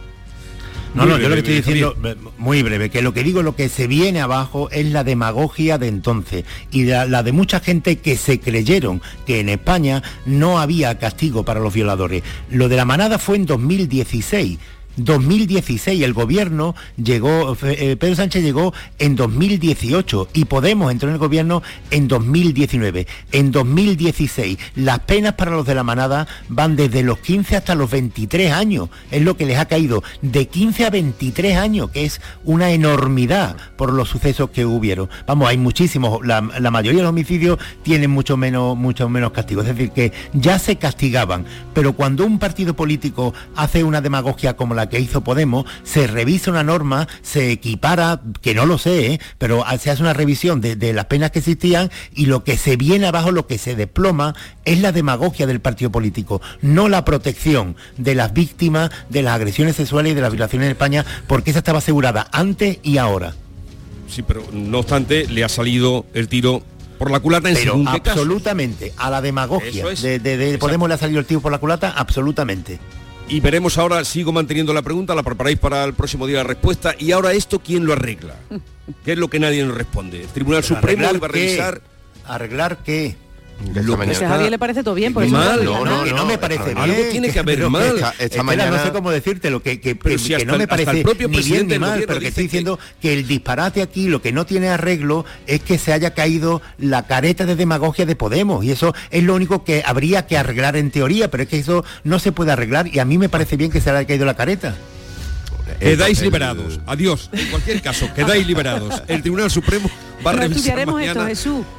No, 0.94 1.06
no, 1.06 1.18
yo 1.18 1.30
lo 1.30 1.36
que 1.36 1.40
estoy 1.40 1.56
diciendo, 1.56 1.96
muy 2.38 2.64
breve, 2.64 2.90
que 2.90 3.02
lo 3.02 3.14
que 3.14 3.24
digo, 3.24 3.44
lo 3.44 3.56
que 3.56 3.70
se 3.70 3.88
viene 3.88 4.22
abajo 4.22 4.70
es 4.72 4.86
la 4.88 5.04
demagogia 5.04 5.78
de 5.78 5.88
entonces 5.88 6.46
y 6.72 6.86
la, 6.86 7.06
la, 7.06 7.24
de 7.24 7.32
mucha 7.32 7.60
gente 7.60 7.98
que 7.98 8.18
se 8.18 8.40
creyeron 8.40 9.02
que 9.26 9.40
en 9.40 9.50
España 9.50 10.02
no 10.26 10.60
había 10.60 10.98
castigo 10.98 11.44
para 11.44 11.60
los 11.60 11.74
violadores. 11.74 12.24
Lo 12.50 12.70
de 12.70 12.78
la 12.78 12.86
manada 12.86 13.20
fue 13.20 13.38
en 13.38 13.46
2016 13.46 14.58
2016. 14.98 16.02
El 16.04 16.14
gobierno 16.14 16.76
llegó, 17.02 17.56
eh, 17.64 17.96
Pedro 17.98 18.16
Sánchez 18.16 18.44
llegó 18.44 18.74
en 19.00 19.16
2018 19.16 20.30
y 20.34 20.46
Podemos 20.46 20.92
entró 20.92 21.10
en 21.10 21.14
el 21.14 21.20
gobierno 21.20 21.62
en 21.92 22.08
2019. 22.08 23.08
En 23.32 23.52
2016 23.52 24.58
las 24.76 25.00
penas 25.00 25.34
para 25.34 25.52
los 25.52 25.66
de 25.66 25.76
la 25.76 25.84
manada 25.84 26.28
van 26.50 26.76
desde 26.76 27.04
los 27.04 27.20
15 27.20 27.56
hasta 27.56 27.76
los 27.76 27.90
23 27.92 28.52
años. 28.52 28.90
Es 29.12 29.22
lo 29.22 29.38
que 29.38 29.46
les 29.46 29.58
ha 29.58 29.66
caído. 29.66 30.04
De 30.22 30.48
15 30.48 30.86
a 30.86 30.90
23 30.90 31.58
años, 31.58 31.90
que 31.92 32.06
es 32.06 32.22
una 32.44 32.72
enormidad 32.72 33.56
por 33.76 33.94
los 33.94 34.10
sucesos 34.10 34.50
que 34.50 34.66
hubieron. 34.66 35.10
Vamos, 35.26 35.50
hay 35.50 35.58
muchísimos. 35.58 36.26
La, 36.26 36.42
mayoría 36.42 37.00
de 37.00 37.04
los 37.04 37.10
homicidios 37.10 37.60
tienen 37.84 38.12
mucho 38.12 38.38
menos, 38.38 38.76
mucho 38.78 39.10
menos 39.10 39.32
castigo. 39.32 39.62
Es 39.62 39.68
decir, 39.68 39.92
que 39.92 40.12
ya 40.34 40.60
se 40.60 40.78
castigaban. 40.78 41.46
Pero 41.74 41.94
cuando 41.94 42.26
un 42.26 42.40
partido 42.40 42.76
político 42.76 43.34
hace 43.56 43.84
una 43.84 44.02
demagogia 44.02 44.56
como 44.56 44.74
la 44.74 44.87
que 44.90 45.00
hizo 45.00 45.22
Podemos, 45.22 45.66
se 45.84 46.08
revisa 46.08 46.52
una 46.52 46.64
norma, 46.64 47.08
se 47.22 47.52
equipara, 47.52 48.22
que 48.42 48.54
no 48.54 48.66
lo 48.66 48.78
sé, 48.78 49.14
¿eh? 49.14 49.20
pero 49.38 49.64
se 49.80 49.92
hace 49.92 50.02
una 50.02 50.14
revisión 50.14 50.62
de, 50.62 50.94
las 50.94 51.06
penas 51.06 51.32
que 51.32 51.40
existían 51.40 51.92
y 52.14 52.28
lo 52.28 52.44
que 52.44 52.58
se 52.58 52.78
viene 52.78 53.08
abajo, 53.08 53.32
lo 53.32 53.48
que 53.48 53.58
se 53.58 53.76
desploma, 53.76 54.36
es 54.66 54.80
la 54.80 54.92
demagogia 54.92 55.48
del 55.48 55.60
partido 55.60 55.92
político, 55.92 56.42
no 56.62 56.90
la 56.90 57.04
protección 57.06 57.76
de 57.98 58.16
las 58.16 58.34
víctimas 58.34 58.92
de 59.10 59.22
las 59.22 59.36
agresiones 59.36 59.76
sexuales 59.76 60.12
y 60.12 60.16
de 60.16 60.22
las 60.22 60.32
violaciones 60.32 60.68
en 60.68 60.72
España, 60.72 61.06
porque 61.28 61.52
esa 61.52 61.60
estaba 61.60 61.80
asegurada 61.80 62.28
antes 62.32 62.80
y 62.84 62.98
ahora. 62.98 63.34
Sí, 64.10 64.22
pero 64.22 64.44
no 64.54 64.80
obstante, 64.80 65.28
le 65.28 65.44
ha 65.44 65.50
salido 65.50 66.06
el 66.14 66.28
tiro 66.28 66.64
por 66.98 67.12
la 67.12 67.20
culata 67.20 67.50
en 67.50 67.56
Pero 67.56 67.84
absolutamente, 67.86 68.94
a 68.98 69.10
la 69.10 69.22
demagogia 69.22 69.86
de, 69.86 70.58
Podemos 70.60 70.88
le 70.88 70.96
ha 70.96 70.98
salido 70.98 71.20
el 71.20 71.26
tiro 71.26 71.42
por 71.42 71.52
la 71.52 71.60
culata, 71.60 71.94
absolutamente. 71.96 72.80
Y 73.30 73.42
veremos 73.42 73.78
ahora, 73.78 74.06
sigo 74.06 74.32
manteniendo 74.32 74.74
la 74.74 74.82
pregunta, 74.82 75.14
la 75.14 75.24
preparáis 75.24 75.60
para 75.60 75.84
el 75.84 75.94
próximo 75.94 76.28
día 76.28 76.38
la 76.38 76.44
respuesta. 76.44 76.96
Y 76.98 77.12
ahora 77.12 77.34
esto, 77.34 77.60
¿quién 77.60 77.86
lo 77.86 77.94
arregla? 77.94 78.36
¿Qué 79.06 79.14
es 79.14 79.18
lo 79.18 79.30
que 79.30 79.40
nadie 79.40 79.66
nos 79.66 79.76
responde? 79.76 80.22
¿El 80.22 80.30
Tribunal 80.30 80.64
Supremo 80.64 81.04
va 81.04 81.26
a 81.26 81.30
revisar? 81.30 81.82
¿Arreglar 82.26 82.84
qué? 82.84 83.18
Lo 83.74 83.98
que 83.98 84.12
a 84.12 84.30
Javier 84.30 84.52
le 84.52 84.60
parece 84.60 84.84
todo 84.84 84.94
bien, 84.94 85.14
por 85.14 85.24
eso 85.24 85.34
mal, 85.34 85.64
no, 85.64 85.84
no, 85.84 86.06
no, 86.06 86.26
me 86.26 86.38
parece 86.38 86.66
bien. 86.66 86.78
Algo 86.78 87.02
tiene 87.12 87.30
que 87.32 87.40
haber 87.40 87.70
mal. 87.70 88.14
Esta, 88.20 88.44
mañana... 88.44 88.78
no 88.78 88.84
sé 88.84 88.92
cómo 88.92 89.12
decirte 89.12 89.50
lo 89.50 89.62
que, 89.62 89.80
que, 89.80 89.98
que 89.98 90.46
no 90.46 90.58
me 90.58 90.68
parece 90.68 90.92
el 90.92 91.04
propio 91.04 91.28
ni 91.28 91.42
bien 91.42 91.68
ni 91.68 91.80
mal, 91.80 92.04
pero 92.08 92.20
que 92.20 92.28
estoy 92.28 92.44
diciendo 92.44 92.80
que... 93.02 93.14
el 93.14 93.28
disparate 93.28 93.82
aquí, 93.82 94.08
lo 94.08 94.22
que 94.22 94.32
no 94.32 94.46
tiene 94.46 94.70
arreglo, 94.70 95.26
es 95.48 95.62
que 95.62 95.78
se 95.78 95.92
haya 95.92 96.14
caído 96.14 96.62
la 96.78 97.08
careta 97.08 97.46
de 97.46 97.56
demagogia 97.56 98.06
de 98.06 98.16
Podemos. 98.16 98.64
Y 98.64 98.72
eso 98.72 98.94
es 99.10 99.24
lo 99.24 99.36
único 99.36 99.64
que 99.64 99.84
habría 99.86 100.28
que 100.28 100.38
arreglar 100.38 100.76
en 100.76 100.92
teoría, 100.92 101.32
pero 101.32 101.44
es 101.44 101.50
que 101.50 101.60
eso 101.60 101.84
no 102.04 102.20
se 102.20 102.32
puede 102.32 102.52
arreglar 102.52 102.88
y 102.88 103.00
a 103.00 103.06
mí 103.06 103.18
me 103.18 103.30
parece 103.30 103.58
bien 103.58 103.72
que 103.72 103.82
se 103.82 103.90
haya 103.90 104.06
caído 104.06 104.26
la 104.26 104.36
careta. 104.36 104.76
Quedáis 105.80 106.22
liberados. 106.22 106.80
Adiós. 106.86 107.30
En 107.32 107.48
cualquier 107.48 107.82
caso, 107.82 108.12
quedáis 108.14 108.48
liberados. 108.48 109.02
El 109.08 109.22
Tribunal 109.22 109.52
Supremo 109.52 109.90
va 110.26 110.32
a 110.32 110.34
revisar 110.34 110.86
mañana 110.88 111.30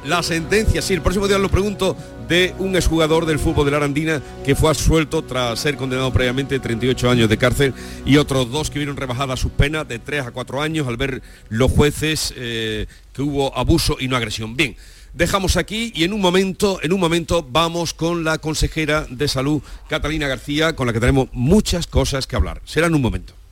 la 0.05 0.23
sentencia. 0.23 0.81
Sí, 0.81 0.93
el 0.93 1.01
próximo 1.01 1.27
día 1.27 1.37
lo 1.37 1.49
pregunto 1.49 1.95
de 2.27 2.53
un 2.59 2.75
exjugador 2.75 3.25
del 3.25 3.39
fútbol 3.39 3.65
de 3.65 3.71
la 3.71 3.77
Arandina 3.77 4.21
que 4.45 4.55
fue 4.55 4.69
absuelto 4.69 5.23
tras 5.23 5.59
ser 5.59 5.75
condenado 5.75 6.13
previamente 6.13 6.59
38 6.59 7.09
años 7.09 7.27
de 7.27 7.37
cárcel 7.37 7.73
y 8.05 8.17
otros 8.17 8.51
dos 8.51 8.69
que 8.69 8.79
vieron 8.79 8.97
rebajadas 8.97 9.39
sus 9.39 9.51
penas 9.51 9.87
de 9.87 9.99
3 9.99 10.27
a 10.27 10.31
4 10.31 10.61
años 10.61 10.87
al 10.87 10.95
ver 10.95 11.21
los 11.49 11.71
jueces 11.71 12.33
eh, 12.37 12.85
que 13.13 13.21
hubo 13.23 13.57
abuso 13.57 13.97
y 13.99 14.07
no 14.07 14.15
agresión. 14.15 14.55
Bien. 14.55 14.75
Dejamos 15.11 15.57
aquí 15.57 15.91
y 15.95 16.03
en 16.03 16.13
un 16.13 16.21
momento, 16.21 16.79
en 16.83 16.93
un 16.93 16.99
momento 16.99 17.43
vamos 17.49 17.95
con 17.95 18.23
la 18.23 18.37
consejera 18.37 19.07
de 19.09 19.27
salud 19.27 19.63
Catalina 19.89 20.27
García, 20.27 20.75
con 20.75 20.85
la 20.85 20.93
que 20.93 20.99
tenemos 20.99 21.29
muchas 21.31 21.87
cosas 21.87 22.27
que 22.27 22.35
hablar. 22.35 22.61
Será 22.63 22.85
en 22.85 22.93
un 22.93 23.01
momento. 23.01 23.38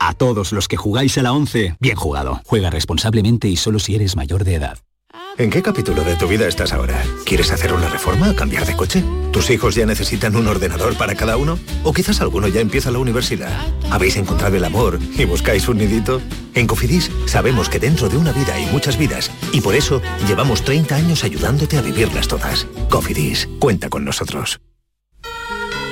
A 0.00 0.14
todos 0.14 0.52
los 0.52 0.68
que 0.68 0.76
jugáis 0.76 1.18
a 1.18 1.22
la 1.22 1.32
11, 1.32 1.76
bien 1.80 1.96
jugado. 1.96 2.40
Juega 2.44 2.70
responsablemente 2.70 3.48
y 3.48 3.56
solo 3.56 3.78
si 3.78 3.94
eres 3.94 4.16
mayor 4.16 4.44
de 4.44 4.54
edad. 4.54 4.78
¿En 5.38 5.50
qué 5.50 5.62
capítulo 5.62 6.02
de 6.02 6.16
tu 6.16 6.26
vida 6.26 6.48
estás 6.48 6.72
ahora? 6.72 7.02
¿Quieres 7.24 7.52
hacer 7.52 7.72
una 7.72 7.88
reforma 7.88 8.30
o 8.30 8.34
cambiar 8.34 8.66
de 8.66 8.76
coche? 8.76 9.04
¿Tus 9.32 9.50
hijos 9.50 9.74
ya 9.74 9.86
necesitan 9.86 10.34
un 10.36 10.48
ordenador 10.48 10.96
para 10.96 11.14
cada 11.14 11.36
uno? 11.36 11.58
¿O 11.84 11.92
quizás 11.92 12.20
alguno 12.20 12.48
ya 12.48 12.60
empieza 12.60 12.90
la 12.90 12.98
universidad? 12.98 13.56
¿Habéis 13.90 14.16
encontrado 14.16 14.56
el 14.56 14.64
amor 14.64 14.98
y 15.16 15.24
buscáis 15.24 15.68
un 15.68 15.78
nidito? 15.78 16.20
En 16.54 16.66
Cofidis 16.66 17.10
sabemos 17.26 17.68
que 17.68 17.78
dentro 17.78 18.08
de 18.08 18.16
una 18.16 18.32
vida 18.32 18.54
hay 18.54 18.66
muchas 18.66 18.98
vidas 18.98 19.30
y 19.52 19.60
por 19.60 19.74
eso 19.74 20.02
llevamos 20.26 20.62
30 20.62 20.96
años 20.96 21.24
ayudándote 21.24 21.78
a 21.78 21.82
vivirlas 21.82 22.28
todas. 22.28 22.66
Cofidis, 22.90 23.48
cuenta 23.60 23.88
con 23.88 24.04
nosotros. 24.04 24.60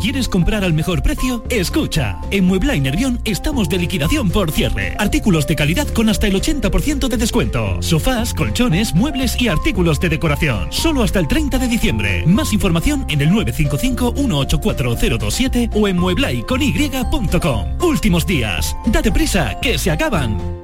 ¿Quieres 0.00 0.28
comprar 0.28 0.64
al 0.64 0.74
mejor 0.74 1.02
precio? 1.02 1.44
Escucha, 1.50 2.18
en 2.30 2.44
Muebla 2.44 2.76
y 2.76 2.80
Nervión 2.80 3.20
estamos 3.24 3.68
de 3.68 3.78
liquidación 3.78 4.30
por 4.30 4.50
cierre. 4.50 4.94
Artículos 4.98 5.46
de 5.46 5.54
calidad 5.56 5.86
con 5.88 6.08
hasta 6.08 6.26
el 6.26 6.34
80% 6.34 7.08
de 7.08 7.16
descuento. 7.16 7.80
Sofás, 7.80 8.34
colchones, 8.34 8.94
muebles 8.94 9.40
y 9.40 9.48
artículos 9.48 10.00
de 10.00 10.10
decoración. 10.10 10.66
Solo 10.70 11.02
hasta 11.02 11.20
el 11.20 11.28
30 11.28 11.58
de 11.58 11.68
diciembre. 11.68 12.24
Más 12.26 12.52
información 12.52 13.06
en 13.08 13.20
el 13.20 13.30
955-184027 13.30 15.70
o 15.74 15.88
en 15.88 15.98
mueblaycony.com. 15.98 17.80
Últimos 17.80 18.26
días. 18.26 18.76
Date 18.86 19.12
prisa, 19.12 19.58
que 19.60 19.78
se 19.78 19.90
acaban. 19.90 20.63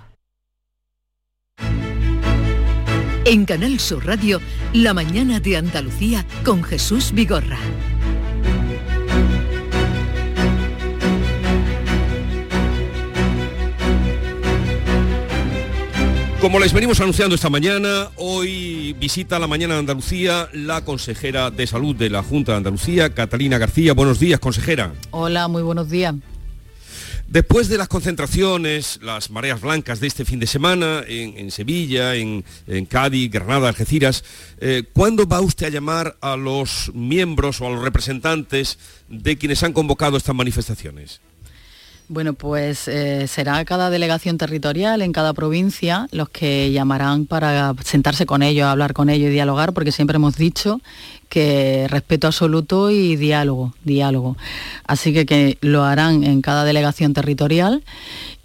En 3.23 3.45
Canal 3.45 3.79
Sur 3.79 4.07
Radio, 4.07 4.41
la 4.73 4.95
mañana 4.95 5.39
de 5.39 5.55
Andalucía 5.55 6.25
con 6.43 6.63
Jesús 6.63 7.11
Vigorra. 7.11 7.59
Como 16.41 16.59
les 16.59 16.73
venimos 16.73 16.99
anunciando 16.99 17.35
esta 17.35 17.51
mañana, 17.51 18.09
hoy 18.15 18.93
visita 18.99 19.37
la 19.37 19.45
mañana 19.45 19.75
de 19.75 19.81
Andalucía 19.81 20.49
la 20.53 20.83
consejera 20.83 21.51
de 21.51 21.67
salud 21.67 21.95
de 21.95 22.09
la 22.09 22.23
Junta 22.23 22.53
de 22.53 22.57
Andalucía, 22.57 23.13
Catalina 23.13 23.59
García. 23.59 23.93
Buenos 23.93 24.19
días, 24.19 24.39
consejera. 24.39 24.93
Hola, 25.11 25.47
muy 25.47 25.61
buenos 25.61 25.91
días. 25.91 26.15
Después 27.31 27.69
de 27.69 27.77
las 27.77 27.87
concentraciones, 27.87 28.99
las 29.01 29.29
mareas 29.29 29.61
blancas 29.61 30.01
de 30.01 30.07
este 30.07 30.25
fin 30.25 30.41
de 30.41 30.47
semana 30.47 31.01
en, 31.07 31.49
Sevilla, 31.49 32.13
en, 32.15 32.43
Cádiz, 32.89 33.31
Granada, 33.31 33.69
Algeciras, 33.69 34.25
eh, 34.59 34.83
¿cuándo 34.91 35.25
va 35.25 35.39
usted 35.39 35.67
a 35.67 35.69
llamar 35.69 36.17
a 36.19 36.35
los 36.35 36.91
miembros 36.93 37.61
o 37.61 37.67
a 37.67 37.69
los 37.69 37.81
representantes 37.81 38.77
de 39.07 39.37
quienes 39.37 39.63
han 39.63 39.71
convocado 39.71 40.17
estas 40.17 40.35
manifestaciones? 40.35 41.21
Bueno, 42.13 42.33
pues 42.33 42.89
eh, 42.89 43.25
será 43.29 43.63
cada 43.63 43.89
delegación 43.89 44.37
territorial 44.37 45.01
en 45.01 45.13
cada 45.13 45.33
provincia 45.33 46.09
los 46.11 46.27
que 46.27 46.69
llamarán 46.73 47.25
para 47.25 47.73
sentarse 47.85 48.25
con 48.25 48.43
ellos, 48.43 48.67
hablar 48.67 48.91
con 48.91 49.09
ellos 49.09 49.29
y 49.29 49.31
dialogar, 49.31 49.71
porque 49.71 49.93
siempre 49.93 50.17
hemos 50.17 50.35
dicho 50.35 50.81
que 51.29 51.87
respeto 51.89 52.27
absoluto 52.27 52.91
y 52.91 53.15
diálogo, 53.15 53.73
diálogo. 53.85 54.35
Así 54.85 55.13
que, 55.13 55.25
que 55.25 55.57
lo 55.61 55.85
harán 55.85 56.25
en 56.25 56.41
cada 56.41 56.65
delegación 56.65 57.13
territorial 57.13 57.81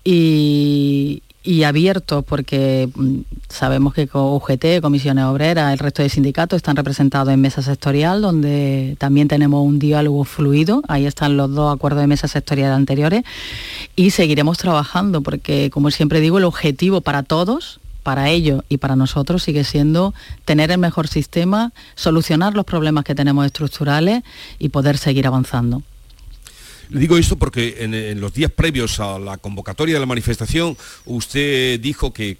y, 0.04 1.24
y 1.46 1.62
abiertos 1.62 2.24
porque 2.24 2.88
mm, 2.94 3.20
sabemos 3.48 3.94
que 3.94 4.08
UGT, 4.12 4.82
Comisiones 4.82 5.24
Obreras, 5.24 5.72
el 5.72 5.78
resto 5.78 6.02
de 6.02 6.08
sindicatos 6.08 6.56
están 6.56 6.76
representados 6.76 7.32
en 7.32 7.40
mesa 7.40 7.62
sectorial, 7.62 8.20
donde 8.20 8.96
también 8.98 9.28
tenemos 9.28 9.64
un 9.64 9.78
diálogo 9.78 10.24
fluido, 10.24 10.82
ahí 10.88 11.06
están 11.06 11.36
los 11.36 11.54
dos 11.54 11.74
acuerdos 11.74 12.00
de 12.00 12.08
mesa 12.08 12.26
sectorial 12.26 12.72
anteriores, 12.72 13.22
y 13.94 14.10
seguiremos 14.10 14.58
trabajando 14.58 15.22
porque, 15.22 15.70
como 15.70 15.90
siempre 15.90 16.20
digo, 16.20 16.38
el 16.38 16.44
objetivo 16.44 17.00
para 17.00 17.22
todos 17.22 17.80
para 18.02 18.28
ellos 18.28 18.62
y 18.68 18.76
para 18.76 18.94
nosotros 18.94 19.42
sigue 19.42 19.64
siendo 19.64 20.14
tener 20.44 20.70
el 20.70 20.78
mejor 20.78 21.08
sistema, 21.08 21.72
solucionar 21.96 22.54
los 22.54 22.64
problemas 22.64 23.02
que 23.02 23.16
tenemos 23.16 23.44
estructurales 23.44 24.22
y 24.60 24.68
poder 24.68 24.96
seguir 24.96 25.26
avanzando. 25.26 25.82
Le 26.90 27.00
digo 27.00 27.16
esto 27.16 27.36
porque 27.36 27.76
en, 27.80 28.20
los 28.20 28.32
días 28.32 28.50
previos 28.50 29.00
a 29.00 29.18
la 29.18 29.38
convocatoria 29.38 29.94
de 29.94 30.00
la 30.00 30.06
manifestación 30.06 30.76
usted 31.04 31.80
dijo 31.80 32.12
que, 32.12 32.36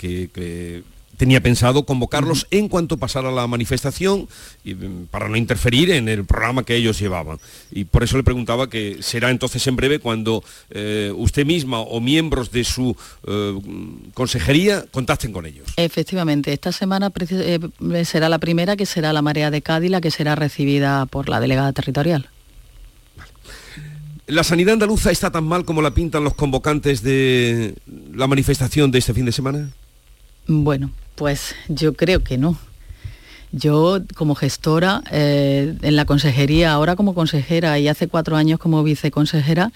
tenía 1.17 1.41
pensado 1.41 1.87
convocarlos 1.87 2.47
en 2.51 2.69
cuanto 2.69 2.99
pasara 2.99 3.31
la 3.31 3.47
manifestación 3.47 4.29
mm, 4.65 5.05
para 5.11 5.31
no 5.31 5.37
interferir 5.37 5.91
en 5.91 6.11
el 6.11 6.27
programa 6.27 6.63
que 6.63 6.77
ellos 6.77 6.99
llevaban. 6.99 7.39
Y 7.71 7.85
por 7.85 8.05
eso 8.05 8.19
le 8.19 8.23
preguntaba 8.23 8.69
que 8.69 8.99
será 9.01 9.31
entonces 9.31 9.67
en 9.67 9.77
breve 9.77 9.99
cuando 9.99 10.45
eh, 10.71 11.11
usted 11.17 11.47
misma 11.47 11.81
o 11.81 12.01
miembros 12.01 12.51
de 12.51 12.65
su 12.65 12.95
eh, 13.27 13.59
consejería 14.13 14.85
contacten 14.91 15.33
con 15.33 15.47
ellos. 15.47 15.69
Efectivamente, 15.79 16.53
esta 16.53 16.71
semana 16.71 17.11
eh, 17.31 18.05
será 18.05 18.29
la 18.29 18.39
primera 18.39 18.77
que 18.77 18.85
será 18.85 19.15
la 19.15 19.23
marea 19.23 19.51
de 19.51 19.63
Cádiz, 19.63 19.91
la 19.91 20.03
que 20.03 20.11
será 20.11 20.35
recibida 20.35 21.07
por 21.07 21.31
la 21.31 21.41
delegada 21.41 21.73
territorial. 21.73 22.29
¿La 24.29 24.43
sanidad 24.43 24.73
andaluza 24.73 25.13
está 25.13 25.31
tan 25.31 25.45
mal 25.45 25.65
como 25.65 25.83
la 25.83 25.93
pintan 25.93 26.25
los 26.25 26.35
convocantes 26.35 27.01
de 27.03 27.77
la 28.13 28.27
manifestación 28.27 28.91
de 28.91 28.99
este 28.99 29.15
fin 29.15 29.25
de 29.25 29.31
semana? 29.31 29.71
Bueno, 30.49 30.91
pues 31.15 31.55
yo 31.69 31.93
creo 31.93 32.25
que 32.25 32.37
no. 32.37 32.59
Yo 33.53 34.01
como 34.17 34.35
gestora 34.35 35.05
eh, 35.13 35.77
en 35.81 35.95
la 35.95 36.07
consejería, 36.07 36.73
ahora 36.73 36.97
como 36.97 37.15
consejera 37.15 37.79
y 37.79 37.87
hace 37.87 38.09
cuatro 38.09 38.37
años 38.37 38.59
como 38.59 38.83
viceconsejera, 38.83 39.71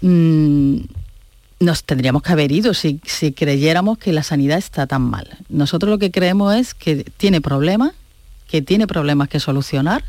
mm, 0.00 0.76
nos 1.58 1.82
tendríamos 1.82 2.22
que 2.22 2.32
haber 2.32 2.52
ido 2.52 2.72
si, 2.72 3.00
si 3.04 3.32
creyéramos 3.32 3.98
que 3.98 4.12
la 4.12 4.22
sanidad 4.22 4.58
está 4.58 4.86
tan 4.86 5.02
mal. 5.02 5.38
Nosotros 5.48 5.90
lo 5.90 5.98
que 5.98 6.12
creemos 6.12 6.54
es 6.54 6.72
que 6.72 7.02
tiene 7.16 7.40
problemas, 7.40 7.94
que 8.46 8.62
tiene 8.62 8.86
problemas 8.86 9.28
que 9.28 9.40
solucionar 9.40 10.04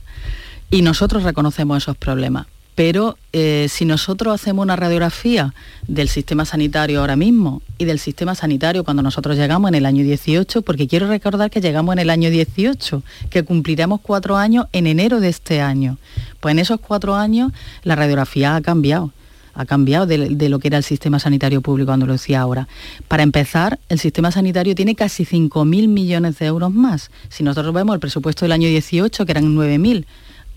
y 0.69 0.83
nosotros 0.83 1.23
reconocemos 1.23 1.77
esos 1.77 1.97
problemas 1.97 2.45
Pero 2.77 3.17
eh, 3.33 3.65
si 3.71 3.85
nosotros 3.85 4.35
hacemos 4.35 4.61
una 4.61 4.75
radiografía 4.75 5.55
del 5.87 6.09
sistema 6.09 6.45
sanitario 6.45 6.99
ahora 6.99 7.15
mismo 7.15 7.63
y 7.79 7.85
del 7.85 7.97
sistema 7.97 8.35
sanitario 8.35 8.83
cuando 8.83 9.01
nosotros 9.01 9.35
llegamos 9.35 9.69
en 9.69 9.73
el 9.73 9.87
año 9.87 10.03
18, 10.03 10.61
porque 10.61 10.87
quiero 10.87 11.07
recordar 11.07 11.49
que 11.49 11.59
llegamos 11.59 11.93
en 11.93 11.99
el 11.99 12.11
año 12.11 12.29
18, 12.29 13.01
que 13.31 13.41
cumpliremos 13.41 13.99
cuatro 14.01 14.37
años 14.37 14.67
en 14.73 14.85
enero 14.85 15.19
de 15.19 15.29
este 15.29 15.59
año. 15.59 15.97
Pues 16.39 16.51
en 16.51 16.59
esos 16.59 16.79
cuatro 16.79 17.15
años 17.15 17.51
la 17.81 17.95
radiografía 17.95 18.55
ha 18.55 18.61
cambiado 18.61 19.11
ha 19.55 19.65
cambiado 19.65 20.05
de, 20.05 20.49
lo 20.49 20.59
que 20.59 20.67
era 20.67 20.77
el 20.77 20.83
sistema 20.83 21.17
sanitario 21.17 21.61
público 21.61 21.87
cuando 21.87 22.05
lo 22.05 22.13
decía 22.13 22.41
ahora. 22.41 22.67
Para 23.07 23.23
empezar, 23.23 23.79
el 23.89 23.97
sistema 23.97 24.31
sanitario 24.31 24.75
tiene 24.75 24.93
casi 24.93 25.25
5.000 25.25 25.87
millones 25.87 26.37
de 26.37 26.45
euros 26.45 26.71
más. 26.71 27.09
Si 27.29 27.43
nosotros 27.43 27.73
vemos 27.73 27.95
el 27.95 27.99
presupuesto 27.99 28.45
del 28.45 28.51
año 28.51 28.67
18, 28.67 29.25
que 29.25 29.31
eran 29.31 29.55
9.000, 29.55 30.05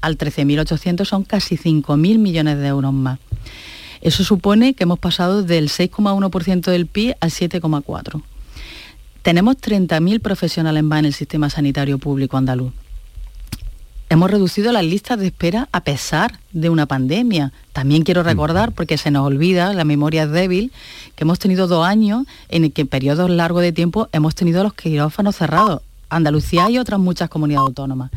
al 0.01 0.19
13.800 0.19 1.05
son 1.05 1.25
casi 1.25 1.57
5.000 1.57 2.19
millones 2.19 2.59
de 2.59 2.67
euros 2.67 2.93
más. 2.93 3.19
Eso 4.01 4.25
supone 4.25 4.75
que 4.75 4.85
hemos 4.85 4.99
pasado 4.99 5.43
del 5.43 5.69
6,1% 5.69 6.71
del 6.71 6.87
PIB 6.87 7.17
al 7.21 7.31
7,4%. 7.31 8.23
Tenemos 9.23 9.57
30.000 9.57 10.21
profesionales 10.21 10.83
más 10.83 11.01
en 11.01 11.05
el 11.05 11.13
sistema 11.13 11.51
sanitario 11.51 11.99
público 11.99 12.39
andaluz. 12.39 12.73
Hemos 14.09 14.29
reducido 14.29 14.73
las 14.73 14.83
listas 14.83 15.21
de 15.21 15.29
espera 15.29 15.69
a 15.71 15.83
pesar 15.85 16.41
de 16.53 16.69
una 16.69 16.87
pandemia. 16.87 17.53
También 17.73 18.03
quiero 18.03 18.25
recordar, 18.25 18.73
porque 18.73 18.99
se 18.99 19.13
nos 19.13 19.25
olvida, 19.25 19.73
la 19.73 19.85
memoria 19.85 20.25
es 20.25 20.33
débil, 20.33 20.73
que 21.15 21.23
hemos 21.23 21.39
tenido 21.39 21.69
dos 21.69 21.87
años 21.87 22.27
en 22.49 22.65
el 22.65 22.73
que 22.73 22.81
en 22.81 22.89
periodos 22.89 23.31
largos 23.31 23.63
de 23.63 23.71
tiempo 23.71 24.09
hemos 24.13 24.35
tenido 24.35 24.65
los 24.65 24.75
quirófanos 24.75 25.37
cerrados. 25.37 25.83
Andalucía 26.09 26.69
y 26.71 26.79
otras 26.79 26.99
muchas 26.99 27.29
comunidades 27.29 27.69
autónomas. 27.69 28.11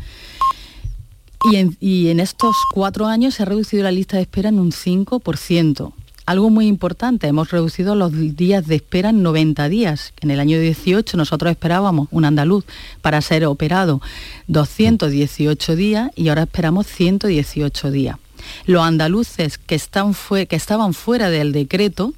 Y 1.52 2.08
en, 2.08 2.20
estos 2.20 2.56
cuatro 2.72 3.06
años 3.06 3.34
se 3.34 3.42
ha 3.42 3.46
reducido 3.46 3.82
la 3.82 3.90
lista 3.90 4.16
de 4.16 4.22
espera 4.22 4.48
en 4.48 4.58
un 4.58 4.72
5%. 4.72 5.92
Algo 6.26 6.48
muy 6.48 6.66
importante, 6.66 7.26
hemos 7.26 7.50
reducido 7.50 7.94
los 7.94 8.12
días 8.34 8.66
de 8.66 8.76
espera 8.76 9.10
en 9.10 9.22
90 9.22 9.68
días. 9.68 10.14
En 10.20 10.30
el 10.30 10.40
año 10.40 10.58
18 10.58 11.18
nosotros 11.18 11.50
esperábamos 11.50 12.08
un 12.10 12.24
andaluz 12.24 12.64
para 13.02 13.20
ser 13.20 13.44
operado 13.44 14.00
218 14.46 15.76
días 15.76 16.10
y 16.16 16.28
ahora 16.28 16.44
esperamos 16.44 16.86
118 16.86 17.90
días. 17.90 18.16
Los 18.64 18.82
andaluces 18.82 19.58
que, 19.58 19.74
están 19.74 20.14
que 20.48 20.56
estaban 20.56 20.94
fuera 20.94 21.28
del 21.28 21.52
decreto 21.52 22.14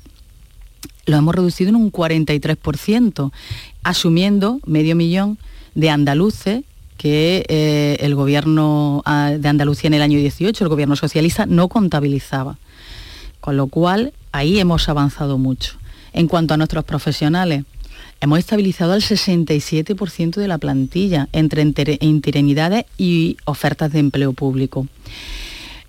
lo 1.07 1.17
hemos 1.17 1.35
reducido 1.35 1.71
en 1.71 1.77
un 1.77 1.91
43%, 1.91 3.33
asumiendo 3.83 4.61
medio 4.67 4.97
millón 4.97 5.39
de 5.75 5.91
andaluces 5.91 6.65
que 6.97 7.45
eh, 7.49 7.97
el 8.01 8.15
gobierno 8.15 9.03
ah, 9.05 9.33
de 9.39 9.49
Andalucía 9.49 9.89
en 9.89 9.95
el 9.95 10.03
año 10.03 10.19
18, 10.19 10.65
el 10.65 10.71
gobierno 10.71 10.97
socialista, 10.97 11.47
no 11.47 11.69
contabilizaba. 11.69 12.59
Con 13.41 13.57
lo 13.57 13.67
cual, 13.69 14.13
ahí 14.33 14.59
hemos 14.59 14.89
avanzado 14.89 15.39
mucho. 15.39 15.77
En 16.13 16.29
cuanto 16.29 16.55
a 16.55 16.57
nuestros 16.57 16.85
profesionales, 16.85 17.65
hemos 18.21 18.39
estabilizado 18.39 18.95
el 18.95 19.03
67% 19.03 20.37
de 20.37 20.49
la 20.49 20.59
plantilla 20.59 21.29
entre 21.33 21.63
interinidades 22.01 22.87
y 22.97 23.37
ofertas 23.45 23.93
de 23.93 23.99
empleo 23.99 24.33
público. 24.33 24.87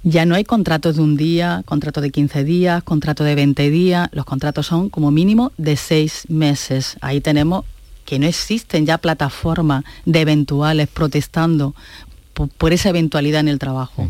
Ya 0.04 0.26
no 0.26 0.36
hay 0.36 0.44
contratos 0.44 0.96
de 0.96 1.02
un 1.02 1.18
día, 1.18 1.64
contratos 1.66 2.02
de 2.02 2.12
15 2.12 2.44
días, 2.44 2.84
contratos 2.84 3.26
de 3.26 3.36
20 3.36 3.70
días, 3.70 4.10
los 4.12 4.26
contratos 4.26 4.68
son 4.68 4.90
como 4.90 5.12
mínimo 5.12 5.52
de 5.58 5.76
seis 5.76 6.26
meses. 6.30 6.98
Ahí 7.02 7.20
tenemos 7.20 7.66
que 8.08 8.20
no 8.20 8.26
existen 8.26 8.86
ya 8.86 8.98
plataformas 8.98 9.84
de 10.06 10.22
eventuales 10.22 10.88
protestando 10.88 11.76
por, 12.34 12.72
esa 12.72 12.88
eventualidad 12.88 13.42
en 13.42 13.50
el 13.50 13.60
trabajo. 13.60 14.08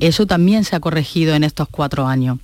Eso 0.00 0.26
también 0.26 0.64
se 0.64 0.76
ha 0.76 0.80
corregido 0.80 1.34
en 1.34 1.44
estos 1.44 1.66
cuatro 1.70 2.06
años. 2.06 2.38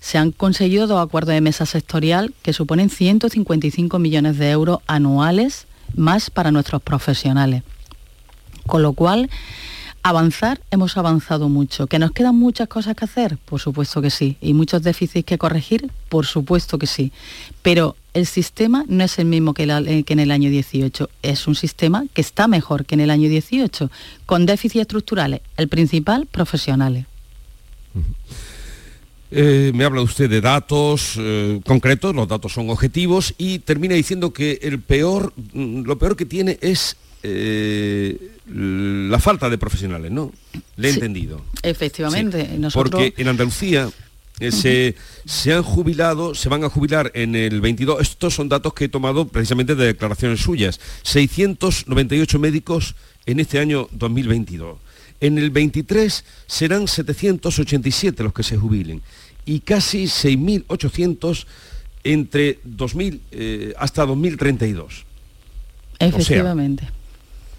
Se 0.00 0.16
han 0.16 0.30
conseguido 0.30 0.86
dos 0.86 1.04
acuerdos 1.04 1.34
de 1.34 1.40
mesa 1.40 1.66
sectorial 1.66 2.32
que 2.42 2.52
suponen 2.52 2.88
155 2.88 3.98
millones 3.98 4.38
de 4.38 4.50
euros 4.52 4.78
anuales 4.86 5.66
más 5.96 6.30
para 6.30 6.52
nuestros 6.52 6.80
profesionales. 6.80 7.64
Con 8.64 8.82
lo 8.82 8.92
cual, 8.92 9.30
avanzar, 10.04 10.60
hemos 10.70 10.96
avanzado 10.96 11.48
mucho. 11.48 11.88
¿Que 11.88 11.98
nos 11.98 12.12
quedan 12.12 12.36
muchas 12.36 12.68
cosas 12.68 12.94
que 12.94 13.06
hacer? 13.06 13.38
Por 13.38 13.58
supuesto 13.58 14.00
que 14.00 14.10
sí. 14.10 14.36
¿Y 14.40 14.54
muchos 14.54 14.84
déficits 14.84 15.26
que 15.26 15.36
corregir? 15.36 15.90
Por 16.08 16.26
supuesto 16.26 16.78
que 16.78 16.86
sí. 16.86 17.10
Pero 17.62 17.96
el 18.14 18.26
sistema 18.26 18.84
no 18.88 19.04
es 19.04 19.18
el 19.18 19.26
mismo 19.26 19.52
que, 19.54 19.64
eh, 19.64 20.04
en 20.06 20.18
el 20.20 20.30
año 20.30 20.48
18. 20.48 21.10
Es 21.22 21.46
un 21.46 21.56
sistema 21.56 22.04
que 22.14 22.20
está 22.20 22.48
mejor 22.48 22.86
que 22.86 22.94
en 22.94 23.00
el 23.00 23.10
año 23.10 23.28
18, 23.28 23.90
con 24.24 24.46
déficits 24.46 24.82
estructurales. 24.82 25.40
El 25.56 25.68
principal, 25.68 26.26
profesionales. 26.26 27.06
Eh, 29.30 29.72
me 29.74 29.84
habla 29.84 30.00
usted 30.00 30.30
de 30.30 30.40
datos 30.40 31.16
eh, 31.18 31.60
concretos, 31.66 32.14
los 32.14 32.28
datos 32.28 32.52
son 32.52 32.70
objetivos 32.70 33.34
y 33.36 33.58
termina 33.58 33.96
diciendo 33.96 34.32
que 34.32 34.60
el 34.62 34.80
peor, 34.80 35.32
mm, 35.52 35.82
lo 35.82 35.98
peor 35.98 36.16
que 36.16 36.24
tiene 36.24 36.58
es 36.62 36.96
la 37.24 39.18
falta 39.18 39.48
de 39.48 39.56
profesionales, 39.56 40.12
¿no? 40.12 40.30
Le 40.76 40.90
he 40.90 40.92
entendido. 40.92 41.40
Efectivamente. 41.62 42.50
Porque 42.74 43.14
en 43.16 43.28
Andalucía 43.28 43.88
eh, 44.40 44.94
se, 45.24 45.52
han 45.52 45.62
jubilado, 45.62 46.34
se 46.34 46.48
van 46.48 46.64
a 46.64 46.68
jubilar 46.68 47.12
en 47.14 47.36
el 47.36 47.60
22, 47.60 48.00
estos 48.00 48.34
son 48.34 48.48
datos 48.48 48.74
que 48.74 48.86
he 48.86 48.88
tomado 48.88 49.28
precisamente 49.28 49.76
de 49.76 49.86
declaraciones 49.86 50.40
suyas, 50.40 50.80
698 51.02 52.38
médicos 52.40 52.96
en 53.26 53.38
este 53.38 53.60
año 53.60 53.88
2022. 53.92 54.78
En 55.20 55.38
el 55.38 55.50
23 55.50 56.24
serán 56.46 56.88
787 56.88 58.24
los 58.24 58.32
que 58.32 58.42
se 58.42 58.56
jubilen 58.56 59.02
y 59.46 59.60
casi 59.60 60.04
6.800 60.04 61.46
entre 62.02 62.58
2000 62.64 63.20
eh, 63.30 63.74
hasta 63.78 64.04
2032. 64.04 65.04
Efectivamente. 66.00 66.88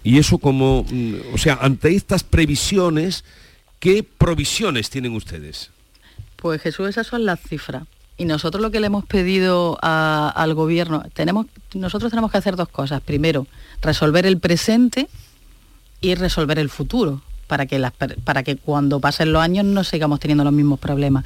Y 0.04 0.18
eso 0.18 0.38
como, 0.38 0.84
mm, 0.88 1.14
o 1.32 1.38
sea, 1.38 1.58
ante 1.60 1.94
estas 1.96 2.22
previsiones, 2.22 3.24
¿qué 3.80 4.04
provisiones 4.04 4.90
tienen 4.90 5.14
ustedes? 5.14 5.70
Pues 6.46 6.62
Jesús, 6.62 6.88
esas 6.88 7.08
son 7.08 7.24
las 7.24 7.40
cifras. 7.40 7.82
Y 8.16 8.24
nosotros 8.24 8.62
lo 8.62 8.70
que 8.70 8.78
le 8.78 8.86
hemos 8.86 9.04
pedido 9.04 9.78
al 9.82 10.54
gobierno, 10.54 11.02
tenemos, 11.12 11.46
nosotros 11.74 12.12
tenemos 12.12 12.30
que 12.30 12.38
hacer 12.38 12.54
dos 12.54 12.68
cosas. 12.68 13.00
Primero, 13.00 13.48
resolver 13.82 14.26
el 14.26 14.38
presente 14.38 15.08
y 16.00 16.14
resolver 16.14 16.60
el 16.60 16.68
futuro, 16.70 17.20
para 17.48 17.66
que, 17.66 17.84
para 18.22 18.44
que 18.44 18.54
cuando 18.54 19.00
pasen 19.00 19.32
los 19.32 19.42
años 19.42 19.64
no 19.64 19.82
sigamos 19.82 20.20
teniendo 20.20 20.44
los 20.44 20.52
mismos 20.52 20.78
problemas. 20.78 21.24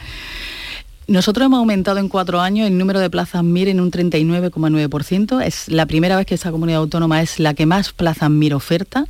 Nosotros 1.07 1.45
hemos 1.45 1.59
aumentado 1.59 1.99
en 1.99 2.09
cuatro 2.09 2.41
años 2.41 2.67
el 2.67 2.79
número 2.79 2.99
de 2.99 3.11
plazas 3.11 3.45
MIR 3.45 3.69
en 3.69 3.81
un 3.81 3.91
39,9%. 3.91 5.45
Es 5.45 5.69
la 5.69 5.85
primera 5.85 6.17
vez 6.17 6.25
que 6.25 6.35
esta 6.35 6.51
comunidad 6.51 6.81
autónoma 6.81 7.21
es 7.21 7.39
la 7.39 7.53
que 7.53 7.67
más 7.67 7.93
plazas 7.93 8.31
MIR 8.31 8.55
oferta, 8.55 9.07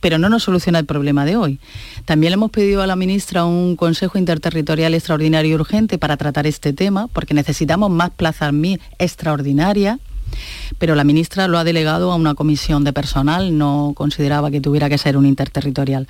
pero 0.00 0.18
no 0.18 0.28
nos 0.28 0.42
soluciona 0.44 0.78
el 0.78 0.86
problema 0.86 1.24
de 1.24 1.36
hoy. 1.36 1.60
También 2.04 2.30
le 2.30 2.34
hemos 2.34 2.50
pedido 2.50 2.82
a 2.82 2.86
la 2.86 2.96
ministra 2.96 3.44
un 3.44 3.76
Consejo 3.76 4.18
Interterritorial 4.18 4.94
Extraordinario 4.94 5.52
y 5.52 5.54
Urgente 5.54 5.98
para 5.98 6.16
tratar 6.16 6.46
este 6.46 6.72
tema, 6.72 7.06
porque 7.08 7.34
necesitamos 7.34 7.90
más 7.90 8.10
plazas 8.10 8.52
extraordinarias 8.98 9.98
pero 10.78 10.94
la 10.94 11.04
ministra 11.04 11.48
lo 11.48 11.58
ha 11.58 11.64
delegado 11.64 12.12
a 12.12 12.16
una 12.16 12.34
comisión 12.34 12.84
de 12.84 12.92
personal, 12.92 13.56
no 13.56 13.92
consideraba 13.96 14.50
que 14.50 14.60
tuviera 14.60 14.88
que 14.88 14.98
ser 14.98 15.16
un 15.16 15.26
interterritorial. 15.26 16.06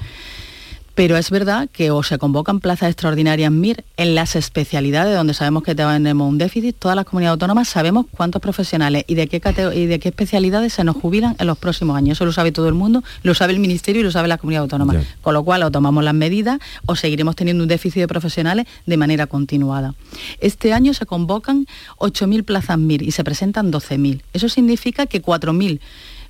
Pero 1.00 1.16
es 1.16 1.30
verdad 1.30 1.66
que 1.72 1.90
o 1.90 2.02
se 2.02 2.18
convocan 2.18 2.60
plazas 2.60 2.90
extraordinarias 2.90 3.50
MIR 3.50 3.84
en 3.96 4.14
las 4.14 4.36
especialidades 4.36 5.16
donde 5.16 5.32
sabemos 5.32 5.62
que 5.62 5.74
tenemos 5.74 6.28
un 6.28 6.36
déficit, 6.36 6.76
todas 6.78 6.94
las 6.94 7.06
comunidades 7.06 7.36
autónomas 7.36 7.68
sabemos 7.70 8.04
cuántos 8.10 8.42
profesionales 8.42 9.04
y 9.06 9.14
de 9.14 9.26
qué, 9.26 9.40
y 9.74 9.86
de 9.86 9.98
qué 9.98 10.10
especialidades 10.10 10.74
se 10.74 10.84
nos 10.84 10.96
jubilan 10.96 11.36
en 11.38 11.46
los 11.46 11.56
próximos 11.56 11.96
años. 11.96 12.18
Eso 12.18 12.26
lo 12.26 12.32
sabe 12.32 12.52
todo 12.52 12.68
el 12.68 12.74
mundo, 12.74 13.02
lo 13.22 13.32
sabe 13.32 13.54
el 13.54 13.60
Ministerio 13.60 14.00
y 14.00 14.04
lo 14.04 14.10
sabe 14.10 14.28
la 14.28 14.36
comunidad 14.36 14.64
autónoma. 14.64 14.94
Con 15.22 15.32
lo 15.32 15.42
cual 15.42 15.62
o 15.62 15.70
tomamos 15.70 16.04
las 16.04 16.12
medidas 16.12 16.58
o 16.84 16.94
seguiremos 16.94 17.34
teniendo 17.34 17.64
un 17.64 17.68
déficit 17.68 18.02
de 18.02 18.06
profesionales 18.06 18.66
de 18.84 18.96
manera 18.98 19.26
continuada. 19.26 19.94
Este 20.38 20.74
año 20.74 20.92
se 20.92 21.06
convocan 21.06 21.64
8.000 21.96 22.44
plazas 22.44 22.76
MIR 22.76 23.04
y 23.04 23.12
se 23.12 23.24
presentan 23.24 23.72
12.000. 23.72 24.20
Eso 24.34 24.50
significa 24.50 25.06
que 25.06 25.22
4.000 25.22 25.80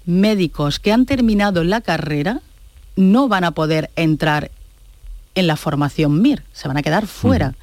médicos 0.06 0.78
que 0.78 0.92
han 0.92 1.06
terminado 1.06 1.64
la 1.64 1.80
carrera 1.80 2.40
no 2.94 3.26
van 3.26 3.42
a 3.42 3.50
poder 3.50 3.90
entrar 3.96 4.52
en 5.34 5.46
la 5.46 5.56
formación 5.56 6.20
MIR, 6.20 6.42
se 6.52 6.68
van 6.68 6.76
a 6.76 6.82
quedar 6.82 7.06
fuera. 7.06 7.54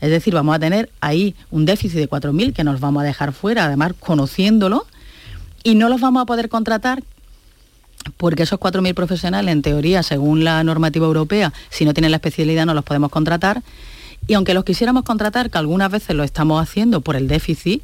Es 0.00 0.10
decir, 0.10 0.34
vamos 0.34 0.56
a 0.56 0.58
tener 0.58 0.90
ahí 1.00 1.34
un 1.50 1.64
déficit 1.64 1.98
de 1.98 2.08
4.000 2.08 2.52
que 2.52 2.64
nos 2.64 2.80
vamos 2.80 3.02
a 3.02 3.06
dejar 3.06 3.32
fuera, 3.32 3.66
además 3.66 3.92
conociéndolo, 3.98 4.86
y 5.62 5.76
no 5.76 5.88
los 5.88 6.00
vamos 6.00 6.22
a 6.22 6.26
poder 6.26 6.48
contratar 6.48 7.02
porque 8.16 8.42
esos 8.42 8.58
4.000 8.58 8.94
profesionales, 8.94 9.52
en 9.52 9.62
teoría, 9.62 10.02
según 10.02 10.44
la 10.44 10.64
normativa 10.64 11.06
europea, 11.06 11.52
si 11.70 11.84
no 11.84 11.94
tienen 11.94 12.10
la 12.10 12.16
especialidad 12.16 12.66
no 12.66 12.74
los 12.74 12.84
podemos 12.84 13.10
contratar. 13.10 13.62
Y 14.26 14.34
aunque 14.34 14.54
los 14.54 14.64
quisiéramos 14.64 15.02
contratar, 15.04 15.50
que 15.50 15.58
algunas 15.58 15.90
veces 15.90 16.14
lo 16.14 16.22
estamos 16.22 16.62
haciendo 16.62 17.00
por 17.00 17.16
el 17.16 17.26
déficit, 17.26 17.82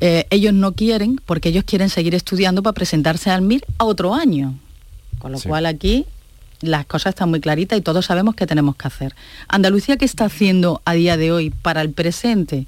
eh, 0.00 0.26
ellos 0.30 0.52
no 0.52 0.72
quieren 0.72 1.20
porque 1.24 1.48
ellos 1.48 1.64
quieren 1.64 1.90
seguir 1.90 2.14
estudiando 2.14 2.62
para 2.62 2.74
presentarse 2.74 3.30
al 3.30 3.42
MIR 3.42 3.64
a 3.78 3.84
otro 3.84 4.14
año. 4.14 4.54
Con 5.18 5.32
lo 5.32 5.40
cual 5.40 5.66
aquí 5.66 6.06
las 6.64 6.86
cosas 6.86 7.10
están 7.10 7.30
muy 7.30 7.40
claritas 7.40 7.78
y 7.78 7.82
todos 7.82 8.06
sabemos 8.06 8.34
qué 8.34 8.46
tenemos 8.46 8.76
que 8.76 8.88
hacer. 8.88 9.14
Andalucía, 9.48 9.96
¿qué 9.96 10.04
está 10.04 10.26
haciendo 10.26 10.82
a 10.84 10.94
día 10.94 11.16
de 11.16 11.32
hoy 11.32 11.50
para 11.50 11.82
el 11.82 11.90
presente? 11.90 12.66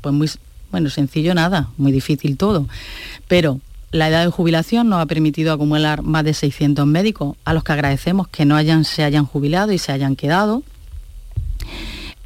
Pues 0.00 0.14
muy, 0.14 0.30
bueno, 0.70 0.90
sencillo 0.90 1.34
nada, 1.34 1.68
muy 1.76 1.92
difícil 1.92 2.36
todo. 2.36 2.66
Pero 3.26 3.60
la 3.90 4.08
edad 4.08 4.24
de 4.24 4.30
jubilación 4.30 4.88
nos 4.88 5.00
ha 5.00 5.06
permitido 5.06 5.52
acumular 5.52 6.02
más 6.02 6.24
de 6.24 6.34
600 6.34 6.86
médicos, 6.86 7.36
a 7.44 7.54
los 7.54 7.64
que 7.64 7.72
agradecemos 7.72 8.28
que 8.28 8.44
no 8.44 8.56
hayan, 8.56 8.84
se 8.84 9.02
hayan 9.02 9.24
jubilado 9.24 9.72
y 9.72 9.78
se 9.78 9.92
hayan 9.92 10.14
quedado. 10.14 10.62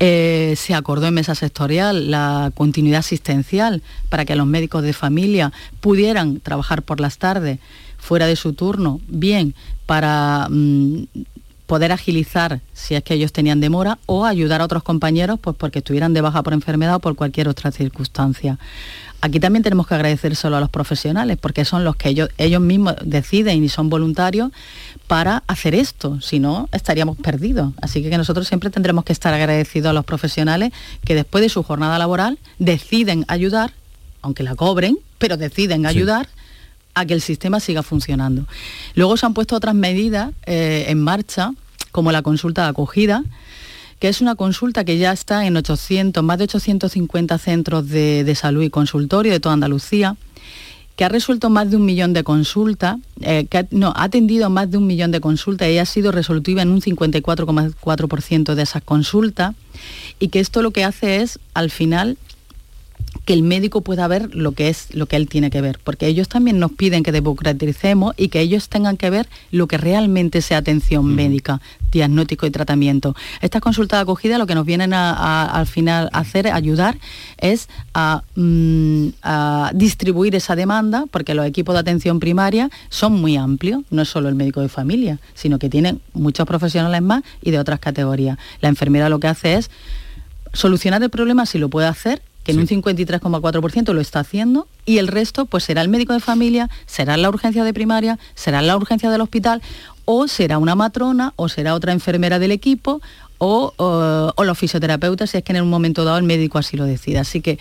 Eh, 0.05 0.55
se 0.57 0.75
acordó 0.75 1.07
en 1.07 1.15
mesa 1.15 1.37
sectorial 1.37 2.11
la 2.11 2.51
continuidad 2.57 3.01
asistencial 3.01 3.83
para 4.09 4.25
que 4.25 4.35
los 4.35 4.49
médicos 4.49 4.83
de 4.83 4.93
familia 4.93 5.53
pudieran 5.81 6.41
trabajar 6.41 6.83
por 6.83 6.99
las 6.99 7.19
tardes 7.19 7.61
fuera 8.03 8.27
de 8.27 8.35
su 8.35 8.53
turno, 8.53 9.01
bien 9.07 9.55
para 9.87 10.49
mm, 10.51 11.05
poder 11.67 11.93
agilizar 11.93 12.61
si 12.75 12.97
es 12.97 13.05
que 13.05 13.15
ellos 13.15 13.33
tenían 13.33 13.61
demora 13.61 13.99
o 14.07 14.27
ayudar 14.27 14.61
a 14.61 14.65
otros 14.65 14.83
compañeros 14.83 15.39
pues 15.41 15.57
porque 15.57 15.79
estuvieran 15.79 16.13
de 16.13 16.21
baja 16.21 16.43
por 16.43 16.53
enfermedad 16.53 16.97
o 16.97 16.99
por 16.99 17.15
cualquier 17.15 17.49
otra 17.49 17.71
circunstancia. 17.71 18.59
Aquí 19.21 19.39
también 19.39 19.63
tenemos 19.63 19.87
que 19.87 19.95
agradecer 19.95 20.35
solo 20.35 20.57
a 20.57 20.61
los 20.61 20.69
profesionales, 20.69 21.39
porque 21.41 21.65
son 21.65 21.85
los 21.85 21.95
que 21.95 22.09
ellos, 22.09 22.29
ellos 22.39 22.61
mismos 22.61 22.97
deciden 23.05 23.63
y 23.63 23.69
son 23.69 23.89
voluntarios 23.89 24.51
para 25.07 25.45
hacer 25.47 25.77
esto, 25.77 26.21
si 26.21 26.41
no 26.41 26.69
estaríamos 26.73 27.17
perdidos. 27.19 27.73
Así 27.81 28.03
que 28.03 28.19
nosotros 28.19 28.49
siempre 28.49 28.69
tendremos 28.71 29.05
que 29.05 29.13
estar 29.13 29.33
agradecidos 29.33 29.91
a 29.91 29.93
los 29.93 30.05
profesionales 30.05 30.73
que 31.05 31.15
después 31.15 31.41
de 31.41 31.51
su 31.51 31.63
jornada 31.63 31.99
laboral 31.99 32.41
deciden 32.59 33.25
ayudar, 33.29 33.73
aunque 34.23 34.43
la 34.43 34.57
cobren, 34.57 34.99
pero 35.19 35.37
deciden 35.37 35.87
ayudar 35.87 36.29
a 36.95 37.07
que 37.07 37.15
el 37.15 37.21
sistema 37.21 37.61
siga 37.61 37.83
funcionando. 37.83 38.47
Luego 38.95 39.17
se 39.17 39.27
han 39.27 39.35
puesto 39.35 39.57
otras 39.57 39.75
medidas 39.75 40.33
eh, 40.47 40.87
en 40.89 41.01
marcha, 41.01 41.53
como 41.91 42.13
la 42.13 42.23
consulta 42.23 42.63
de 42.63 42.69
acogida, 42.69 43.23
que 43.99 44.09
es 44.09 44.21
una 44.21 44.35
consulta 44.35 44.85
que 44.85 44.99
ya 44.99 45.13
está 45.13 45.47
en 45.47 45.57
800, 45.57 46.25
más 46.25 46.39
de 46.39 46.45
850 46.45 47.39
centros 47.39 47.89
de, 47.89 48.35
salud 48.35 48.63
y 48.63 48.71
consultorio 48.71 49.31
de 49.33 49.39
toda 49.39 49.53
Andalucía, 49.53 50.17
que 50.97 51.05
ha 51.05 51.09
resuelto 51.09 51.51
más 51.51 51.71
de 51.71 51.77
un 51.77 51.85
millón 51.85 52.13
de 52.13 52.25
consultas, 52.25 52.99
eh, 53.21 53.47
que 53.49 53.67
no, 53.71 53.93
ha 53.95 54.05
atendido 54.05 54.51
más 54.51 54.71
de 54.71 54.79
un 54.79 54.87
millón 54.87 55.13
de 55.13 55.21
consultas 55.21 55.69
y 55.69 55.79
ha 55.79 55.87
sido 55.87 56.11
resolutiva 56.11 56.63
en 56.63 56.71
un 56.71 56.81
54,4% 56.81 58.55
de 58.55 58.63
esas 58.63 58.83
consultas, 58.83 59.55
y 60.19 60.29
que 60.29 60.41
esto 60.41 60.63
lo 60.63 60.73
que 60.73 60.85
hace 60.85 61.23
es, 61.23 61.39
al 61.55 61.71
final, 61.71 62.19
que 63.25 63.33
el 63.33 63.43
médico 63.43 63.83
pueda 63.83 64.09
ver 64.09 64.35
lo 64.35 64.53
que 64.53 64.69
es 64.69 64.95
lo 64.95 65.07
que 65.07 65.17
él 65.17 65.29
tiene 65.29 65.51
que 65.51 65.61
ver, 65.61 65.79
porque 65.83 66.07
ellos 66.07 66.29
también 66.29 66.59
nos 66.59 66.73
piden 66.73 67.03
que 67.03 67.13
democraticemos 67.13 68.15
y 68.17 68.29
que 68.29 68.41
ellos 68.41 68.69
tengan 68.69 68.97
que 68.97 69.11
ver 69.11 69.29
lo 69.51 69.67
que 69.69 69.79
realmente 69.79 70.43
sea 70.43 70.59
atención 70.59 71.15
médica, 71.15 71.61
diagnóstico 71.93 72.47
y 72.47 72.51
tratamiento. 72.51 73.15
Estas 73.41 73.61
consultas 73.61 73.99
de 73.99 74.03
acogida 74.03 74.39
lo 74.39 74.47
que 74.47 74.55
nos 74.55 74.67
vienen 74.67 74.93
a, 74.93 75.45
al 75.45 75.67
final 75.67 76.11
a 76.13 76.21
hacer, 76.21 76.49
ayudar, 76.49 76.99
es 77.39 77.69
mm, 78.35 79.09
a, 79.23 79.71
distribuir 79.75 80.35
esa 80.35 80.57
demanda, 80.57 81.05
porque 81.11 81.35
los 81.35 81.47
equipos 81.47 81.75
de 81.75 81.81
atención 81.81 82.19
primaria 82.19 82.71
son 82.89 83.21
muy 83.21 83.37
amplios, 83.37 83.83
no 83.91 84.03
es 84.03 84.09
solo 84.09 84.29
el 84.29 84.35
médico 84.35 84.61
de 84.61 84.69
familia, 84.69 85.21
sino 85.35 85.59
que 85.59 85.69
tienen 85.69 86.01
muchos 86.13 86.47
profesionales 86.47 87.03
más 87.03 87.23
y 87.41 87.53
de 87.53 87.59
otras 87.61 87.79
categorías. 87.79 88.39
La 88.61 88.69
enfermera 88.69 89.09
lo 89.09 89.21
que 89.21 89.29
hace 89.29 89.55
es 89.55 89.71
solucionar 90.53 91.03
el 91.03 91.11
problema 91.11 91.47
si 91.47 91.59
lo 91.59 91.69
puede 91.69 91.87
hacer 91.87 92.23
que 92.45 92.53
en 92.53 92.59
un 92.59 92.67
53,4% 92.67 93.93
lo 93.93 94.01
está 94.01 94.21
haciendo, 94.21 94.67
y 94.85 94.99
el 94.99 95.09
resto 95.09 95.47
pues 95.47 95.65
será 95.65 95.83
el 95.83 95.89
médico 95.89 96.13
de 96.13 96.21
familia, 96.21 96.69
será 96.87 97.17
la 97.17 97.29
urgencia 97.29 97.65
de 97.65 97.73
primaria, 97.73 98.19
será 98.35 98.63
la 98.63 98.77
urgencia 98.77 99.11
del 99.11 99.21
hospital, 99.21 99.63
o 100.05 100.27
será 100.29 100.59
una 100.59 100.75
matrona, 100.75 101.33
o 101.37 101.49
será 101.49 101.75
otra 101.75 101.93
enfermera 101.93 102.39
del 102.39 102.53
equipo, 102.53 103.01
o, 103.39 104.33
los 104.39 104.59
fisioterapeutas, 104.59 105.31
si 105.31 105.39
es 105.39 105.45
que 105.45 105.53
en 105.53 105.63
un 105.63 105.71
momento 105.71 106.05
dado 106.05 106.19
el 106.19 106.25
médico 106.25 106.59
así 106.59 106.77
lo 106.77 106.85
decida. 106.85 107.23
Así 107.23 107.41
que 107.41 107.59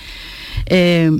eh, 0.68 1.12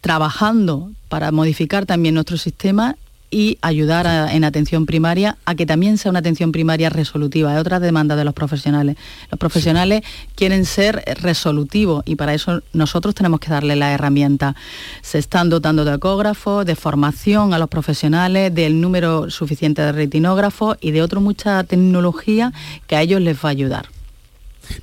trabajando 0.00 0.90
para 1.08 1.32
modificar 1.32 1.86
también 1.86 2.14
nuestro 2.14 2.36
sistema 2.36 2.96
y 3.30 3.58
ayudar 3.60 4.30
en 4.32 4.44
atención 4.44 4.86
primaria 4.86 5.36
a 5.44 5.54
que 5.54 5.66
también 5.66 5.98
sea 5.98 6.10
una 6.10 6.20
atención 6.20 6.52
primaria 6.52 6.90
resolutiva. 6.90 7.54
Es 7.54 7.60
otra 7.60 7.80
demanda 7.80 8.16
de 8.16 8.24
los 8.24 8.34
profesionales. 8.34 8.96
Los 9.30 9.38
profesionales 9.38 10.02
quieren 10.34 10.64
ser 10.64 11.02
resolutivos 11.20 12.02
y 12.06 12.16
para 12.16 12.34
eso 12.34 12.62
nosotros 12.72 13.14
tenemos 13.14 13.40
que 13.40 13.50
darle 13.50 13.76
la 13.76 13.92
herramienta. 13.92 14.54
Se 15.02 15.18
están 15.18 15.50
dotando 15.50 15.84
de 15.84 15.94
ecógrafos, 15.94 16.64
de 16.66 16.76
formación 16.76 17.54
a 17.54 17.58
los 17.58 17.68
profesionales, 17.68 18.54
del 18.54 18.80
número 18.80 19.30
suficiente 19.30 19.82
de 19.82 19.92
retinógrafos 19.92 20.76
y 20.80 20.92
de 20.92 21.02
otra 21.02 21.20
mucha 21.20 21.64
tecnología 21.64 22.52
que 22.86 22.96
a 22.96 23.02
ellos 23.02 23.20
les 23.20 23.36
va 23.36 23.48
a 23.48 23.52
ayudar. 23.52 23.88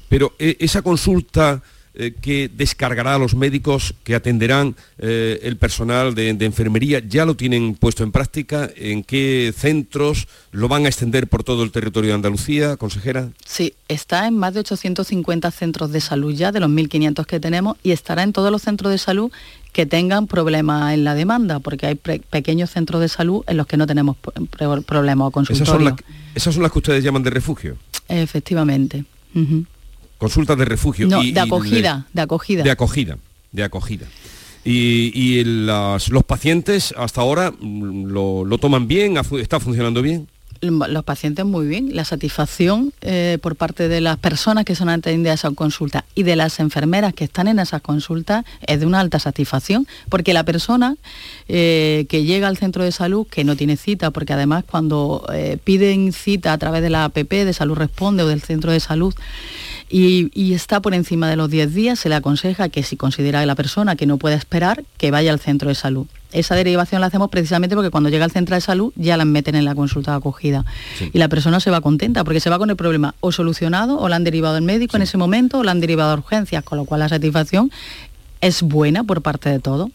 Pero 0.09 0.33
eh, 0.39 0.57
esa 0.59 0.81
consulta 0.81 1.61
eh, 1.95 2.11
que 2.19 2.49
descargará 2.51 3.13
a 3.13 3.17
los 3.19 3.35
médicos 3.35 3.93
que 4.03 4.15
atenderán 4.15 4.75
eh, 4.97 5.39
el 5.43 5.57
personal 5.57 6.15
de, 6.15 6.29
enfermería. 6.29 6.99
¿Ya 7.07 7.23
lo 7.23 7.35
tienen 7.35 7.75
puesto 7.75 8.03
en 8.03 8.11
práctica? 8.11 8.67
¿En 8.75 9.03
qué 9.03 9.53
centros 9.55 10.27
lo 10.51 10.67
van 10.67 10.85
a 10.85 10.87
extender 10.87 11.27
por 11.27 11.43
todo 11.43 11.61
el 11.63 11.71
territorio 11.71 12.09
de 12.09 12.15
Andalucía, 12.15 12.77
consejera? 12.77 13.29
Sí, 13.45 13.75
está 13.87 14.25
en 14.25 14.35
más 14.39 14.55
de 14.55 14.61
850 14.61 15.51
centros 15.51 15.91
de 15.91 16.01
salud 16.01 16.33
ya, 16.33 16.51
de 16.51 16.61
los 16.61 16.69
1.500 16.71 17.27
que 17.27 17.39
tenemos, 17.39 17.77
y 17.83 17.91
estará 17.91 18.23
en 18.23 18.33
todos 18.33 18.51
los 18.51 18.63
centros 18.63 18.91
de 18.91 18.97
salud 18.97 19.31
que 19.71 19.85
tengan 19.85 20.25
problemas 20.25 20.95
en 20.95 21.03
la 21.03 21.13
demanda, 21.13 21.59
porque 21.59 21.85
hay 21.85 21.95
pequeños 21.95 22.71
centros 22.71 23.01
de 23.01 23.09
salud 23.09 23.43
en 23.45 23.57
los 23.57 23.67
que 23.67 23.77
no 23.77 23.85
tenemos 23.85 24.17
problemas 24.17 25.27
o 25.27 25.31
consultorios. 25.31 25.69
¿Esas 25.69 25.97
son, 25.99 26.05
¿Esas 26.33 26.53
son 26.55 26.63
las 26.63 26.71
que 26.71 26.79
ustedes 26.79 27.03
llaman 27.03 27.21
de 27.21 27.29
refugio? 27.29 27.77
Efectivamente 28.07 29.05
consultas 30.23 30.57
de 30.57 30.63
refugio. 30.63 31.05
No, 31.07 31.21
de 31.21 31.37
acogida, 31.37 32.07
de 32.13 32.21
acogida. 32.21 32.63
De 32.63 32.71
acogida, 32.71 33.17
de 33.51 33.63
acogida. 33.63 34.07
Y, 34.63 35.43
los 35.43 36.23
pacientes 36.25 36.93
hasta 36.97 37.19
ahora 37.19 37.51
mm, 37.51 38.05
lo, 38.05 38.57
toman 38.57 38.87
bien, 38.87 39.17
está 39.17 39.59
funcionando 39.59 40.01
bien 40.01 40.27
los 40.63 41.03
pacientes 41.03 41.45
muy 41.45 41.67
bien. 41.67 41.89
La 41.93 42.05
satisfacción 42.05 42.93
eh, 43.01 43.37
por 43.41 43.57
parte 43.57 43.89
de 43.89 43.99
las 43.99 44.17
personas 44.17 44.63
que 44.63 44.75
son 44.75 44.87
atendidas 44.87 45.43
a 45.43 45.47
esa 45.49 45.55
consulta 45.55 46.05
y 46.15 46.23
de 46.23 46.35
las 46.35 46.59
enfermeras 46.61 47.13
que 47.13 47.25
están 47.25 47.47
en 47.47 47.59
esas 47.59 47.81
consultas 47.81 48.45
es 48.65 48.79
de 48.79 48.85
una 48.85 49.01
alta 49.01 49.19
satisfacción, 49.19 49.87
porque 50.09 50.33
la 50.33 50.43
persona 50.45 50.95
eh, 51.49 52.05
que 52.07 52.23
llega 52.23 52.47
al 52.47 52.57
centro 52.57 52.83
de 52.83 52.91
salud, 52.91 53.27
que 53.27 53.43
no 53.43 53.55
tiene 53.57 53.77
cita, 53.77 54.11
porque 54.11 54.33
además 54.33 54.63
cuando 54.69 55.25
eh, 55.33 55.57
piden 55.61 56.13
cita 56.13 56.53
a 56.53 56.57
través 56.57 56.81
de 56.81 56.89
la 56.89 57.05
APP 57.05 57.29
de 57.29 57.53
Salud 57.53 57.75
Responde 57.75 58.23
o 58.23 58.27
del 58.27 58.41
centro 58.41 58.71
de 58.71 58.79
salud, 58.79 59.13
y, 59.95 60.53
está 60.53 60.81
por 60.81 60.95
encima 60.95 61.29
de 61.29 61.35
los 61.35 61.51
10 61.51 61.73
días, 61.73 61.99
se 61.99 62.09
le 62.09 62.15
aconseja 62.15 62.69
que 62.69 62.81
si 62.81 62.97
considera 62.97 63.45
la 63.45 63.53
persona 63.53 63.95
que 63.95 64.07
no 64.07 64.17
puede 64.17 64.35
esperar, 64.35 64.83
que 64.97 65.11
vaya 65.11 65.31
al 65.31 65.39
centro 65.39 65.69
de 65.69 65.75
salud 65.75 66.07
esa 66.31 66.55
derivación 66.55 66.99
la 66.99 67.07
hacemos 67.07 67.29
precisamente 67.29 67.75
porque 67.75 67.91
cuando 67.91 68.09
llega 68.09 68.25
al 68.25 68.31
centro 68.31 68.55
de 68.55 68.61
salud 68.61 68.91
ya 68.95 69.17
la 69.17 69.23
meten 69.25 69.53
en 69.53 69.65
la 69.65 69.75
consulta 69.75 70.09
de 70.09 70.17
acogida. 70.17 70.65
Y 71.13 71.19
la 71.19 71.27
persona 71.27 71.59
se 71.59 71.69
va 71.69 71.79
contenta 71.79 72.23
porque 72.23 72.39
se 72.39 72.49
va 72.49 72.57
con 72.57 72.71
el 72.71 72.75
problema 72.75 73.13
o 73.19 73.31
solucionado 73.31 73.99
o 73.99 74.09
la 74.09 74.15
han 74.15 74.23
derivado 74.23 74.55
al 74.55 74.63
médico 74.63 74.97
en 74.97 75.03
ese 75.03 75.15
momento 75.15 75.59
o 75.59 75.63
la 75.63 75.69
han 75.69 75.79
derivado 75.79 76.09
a 76.09 76.15
urgencias, 76.15 76.63
con 76.63 76.79
lo 76.79 76.85
cual 76.85 77.01
la 77.01 77.09
satisfacción 77.09 77.71
es 78.41 78.63
buena 78.63 79.03
por 79.03 79.21
parte 79.21 79.49
de 79.49 79.59
todo. 79.59 79.91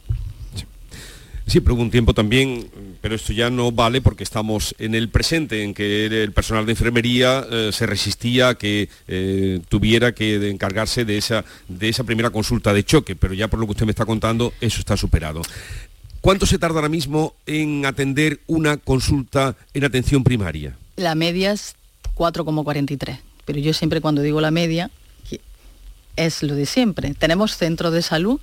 Sí, 1.49 1.63
pero 1.63 1.77
hubo 1.77 1.83
un 1.83 1.91
tiempo 1.91 2.13
también, 2.13 2.69
pero 3.01 3.15
esto 3.15 3.33
ya 3.33 3.49
no 3.49 3.73
vale 3.73 4.03
porque 4.03 4.23
estamos 4.23 4.75
en 4.79 4.95
el 4.95 5.09
presente, 5.09 5.65
en 5.65 5.73
que 5.73 6.05
el 6.05 6.33
personal 6.33 6.67
de 6.67 6.73
enfermería 6.73 7.47
eh, 7.51 7.71
se 7.73 7.87
resistía 7.87 8.51
a 8.51 8.55
que 8.57 8.91
eh, 9.09 9.59
tuviera 9.71 10.13
que 10.13 10.51
encargarse 10.51 11.07
de 11.07 11.17
esa, 11.17 11.47
de 11.67 11.89
esa 11.89 12.05
primera 12.05 12.29
consulta 12.29 12.75
de 12.75 12.85
choque, 12.85 13.17
pero 13.17 13.33
ya 13.33 13.49
por 13.49 13.59
lo 13.59 13.65
que 13.65 13.73
usted 13.73 13.87
me 13.87 13.93
está 13.93 14.05
contando, 14.05 14.53
eso 14.61 14.79
está 14.79 14.95
superado. 14.99 15.41
¿Cuánto 16.21 16.45
se 16.45 16.59
tarda 16.59 16.77
ahora 16.77 16.91
mismo 16.91 17.35
en 17.47 17.87
atender 17.87 18.41
una 18.47 18.77
consulta 18.77 19.57
en 19.73 19.85
atención 19.85 20.25
primaria? 20.25 20.77
La 20.97 21.15
media 21.15 21.53
es 21.53 21.77
4,43, 22.15 23.21
pero 23.47 23.59
yo 23.59 23.73
siempre 23.73 24.03
cuando 24.03 24.21
digo 24.21 24.43
la 24.43 24.51
media 24.51 24.91
es 26.17 26.43
lo 26.43 26.55
de 26.55 26.67
siempre. 26.67 27.15
Tenemos 27.15 27.57
centros 27.57 27.93
de 27.93 28.03
salud 28.03 28.39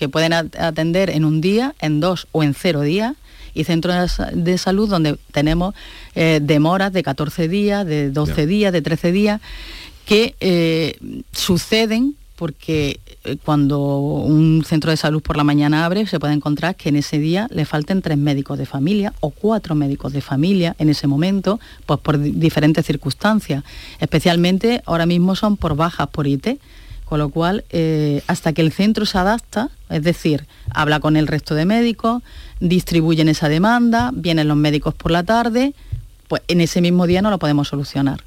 que 0.00 0.08
pueden 0.08 0.32
atender 0.32 1.10
en 1.10 1.26
un 1.26 1.42
día, 1.42 1.74
en 1.78 2.00
dos 2.00 2.26
o 2.32 2.42
en 2.42 2.54
cero 2.54 2.80
días, 2.80 3.16
y 3.52 3.64
centros 3.64 4.16
de 4.32 4.56
salud 4.56 4.88
donde 4.88 5.18
tenemos 5.30 5.74
eh, 6.14 6.40
demoras 6.42 6.94
de 6.94 7.02
14 7.02 7.48
días, 7.48 7.84
de 7.84 8.10
12 8.10 8.46
días, 8.46 8.72
de 8.72 8.80
13 8.80 9.12
días, 9.12 9.40
que 10.06 10.34
eh, 10.40 10.96
suceden 11.32 12.14
porque 12.36 13.00
eh, 13.24 13.36
cuando 13.44 13.98
un 13.98 14.64
centro 14.64 14.90
de 14.90 14.96
salud 14.96 15.20
por 15.20 15.36
la 15.36 15.44
mañana 15.44 15.84
abre, 15.84 16.06
se 16.06 16.18
puede 16.18 16.32
encontrar 16.32 16.74
que 16.74 16.88
en 16.88 16.96
ese 16.96 17.18
día 17.18 17.46
le 17.50 17.66
falten 17.66 18.00
tres 18.00 18.16
médicos 18.16 18.56
de 18.56 18.64
familia 18.64 19.12
o 19.20 19.28
cuatro 19.28 19.74
médicos 19.74 20.14
de 20.14 20.22
familia 20.22 20.74
en 20.78 20.88
ese 20.88 21.06
momento, 21.06 21.60
pues 21.84 22.00
por 22.00 22.18
diferentes 22.18 22.86
circunstancias. 22.86 23.62
Especialmente 23.98 24.80
ahora 24.86 25.04
mismo 25.04 25.36
son 25.36 25.58
por 25.58 25.76
bajas 25.76 26.08
por 26.08 26.26
IT, 26.26 26.58
con 27.10 27.18
lo 27.18 27.30
cual 27.30 27.64
eh, 27.70 28.22
hasta 28.28 28.52
que 28.52 28.62
el 28.62 28.70
centro 28.70 29.04
se 29.04 29.18
adapta, 29.18 29.68
es 29.88 30.04
decir, 30.04 30.46
habla 30.72 31.00
con 31.00 31.16
el 31.16 31.26
resto 31.26 31.56
de 31.56 31.64
médicos, 31.64 32.22
distribuyen 32.60 33.28
esa 33.28 33.48
demanda, 33.48 34.12
vienen 34.14 34.46
los 34.46 34.56
médicos 34.56 34.94
por 34.94 35.10
la 35.10 35.24
tarde, 35.24 35.74
pues 36.28 36.40
en 36.46 36.60
ese 36.60 36.80
mismo 36.80 37.08
día 37.08 37.20
no 37.20 37.30
lo 37.30 37.40
podemos 37.40 37.66
solucionar. 37.66 38.22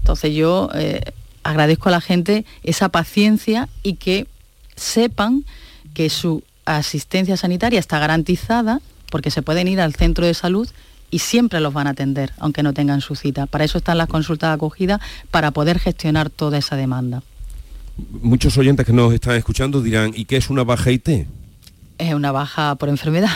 Entonces 0.00 0.34
yo 0.34 0.68
eh, 0.74 1.00
agradezco 1.44 1.88
a 1.88 1.92
la 1.92 2.02
gente 2.02 2.44
esa 2.62 2.90
paciencia 2.90 3.70
y 3.82 3.94
que 3.94 4.26
sepan 4.74 5.46
que 5.94 6.10
su 6.10 6.42
asistencia 6.66 7.38
sanitaria 7.38 7.80
está 7.80 7.98
garantizada 7.98 8.82
porque 9.10 9.30
se 9.30 9.40
pueden 9.40 9.66
ir 9.66 9.80
al 9.80 9.94
centro 9.94 10.26
de 10.26 10.34
salud 10.34 10.68
y 11.10 11.20
siempre 11.20 11.60
los 11.60 11.72
van 11.72 11.86
a 11.86 11.90
atender, 11.92 12.34
aunque 12.36 12.62
no 12.62 12.74
tengan 12.74 13.00
su 13.00 13.14
cita. 13.14 13.46
Para 13.46 13.64
eso 13.64 13.78
están 13.78 13.96
las 13.96 14.08
consultas 14.08 14.54
acogidas, 14.54 15.00
para 15.30 15.52
poder 15.52 15.78
gestionar 15.78 16.28
toda 16.28 16.58
esa 16.58 16.76
demanda. 16.76 17.22
Muchos 17.96 18.56
oyentes 18.58 18.84
que 18.84 18.92
nos 18.92 19.12
están 19.12 19.36
escuchando 19.36 19.80
dirán, 19.80 20.12
¿y 20.14 20.24
qué 20.26 20.36
es 20.36 20.50
una 20.50 20.64
baja 20.64 20.90
IT? 20.90 21.08
Es 21.98 22.14
una 22.14 22.32
baja 22.32 22.74
por 22.74 22.88
enfermedad. 22.88 23.30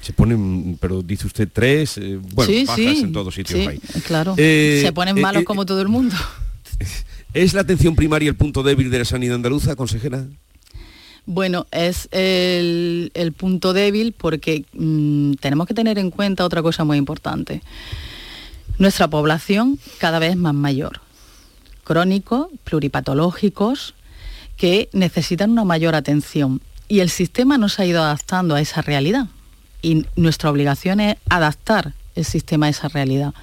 Se 0.00 0.12
ponen, 0.12 0.76
pero 0.80 1.02
dice 1.02 1.26
usted 1.26 1.48
tres, 1.50 1.96
eh, 1.98 2.18
bueno, 2.34 2.52
bajas 2.66 2.78
en 2.78 3.12
todos 3.12 3.34
sitios 3.34 3.72
sí, 3.72 4.00
Claro, 4.02 4.34
eh, 4.36 4.80
se 4.84 4.92
ponen 4.92 5.18
malos 5.20 5.42
eh, 5.42 5.44
como 5.44 5.64
todo 5.64 5.80
el 5.80 5.88
mundo. 5.88 6.14
¿Es 7.34 7.54
la 7.54 7.62
atención 7.62 7.96
primaria 7.96 8.28
el 8.28 8.36
punto 8.36 8.62
débil 8.62 8.90
de 8.90 8.98
la 8.98 9.04
sanidad 9.04 9.36
andaluza, 9.36 9.76
consejera? 9.76 10.26
Bueno, 11.26 11.66
es 11.70 12.08
el, 12.12 13.10
punto 13.36 13.72
débil 13.72 14.12
porque 14.12 14.64
mm, 14.74 15.34
tenemos 15.34 15.66
que 15.66 15.74
tener 15.74 15.98
en 15.98 16.10
cuenta 16.10 16.44
otra 16.44 16.62
cosa 16.62 16.84
muy 16.84 16.98
importante. 16.98 17.62
Nuestra 18.78 19.08
población 19.08 19.78
cada 19.98 20.18
vez 20.18 20.36
más 20.36 20.54
mayor, 20.54 21.00
crónicos, 21.84 22.48
pluripatológicos, 22.64 23.94
que 24.56 24.88
necesitan 24.92 25.50
una 25.50 25.64
mayor 25.64 25.94
atención. 25.94 26.60
Y 26.88 27.00
el 27.00 27.10
sistema 27.10 27.58
no 27.58 27.68
se 27.68 27.82
ha 27.82 27.86
ido 27.86 28.02
adaptando 28.02 28.54
a 28.54 28.60
esa 28.60 28.82
realidad. 28.82 29.26
Y 29.82 30.06
nuestra 30.16 30.50
obligación 30.50 31.00
es 31.00 31.16
adaptar 31.28 31.94
el 32.14 32.24
sistema 32.24 32.66
a 32.66 32.68
esa 32.70 32.88
realidad. 32.88 33.34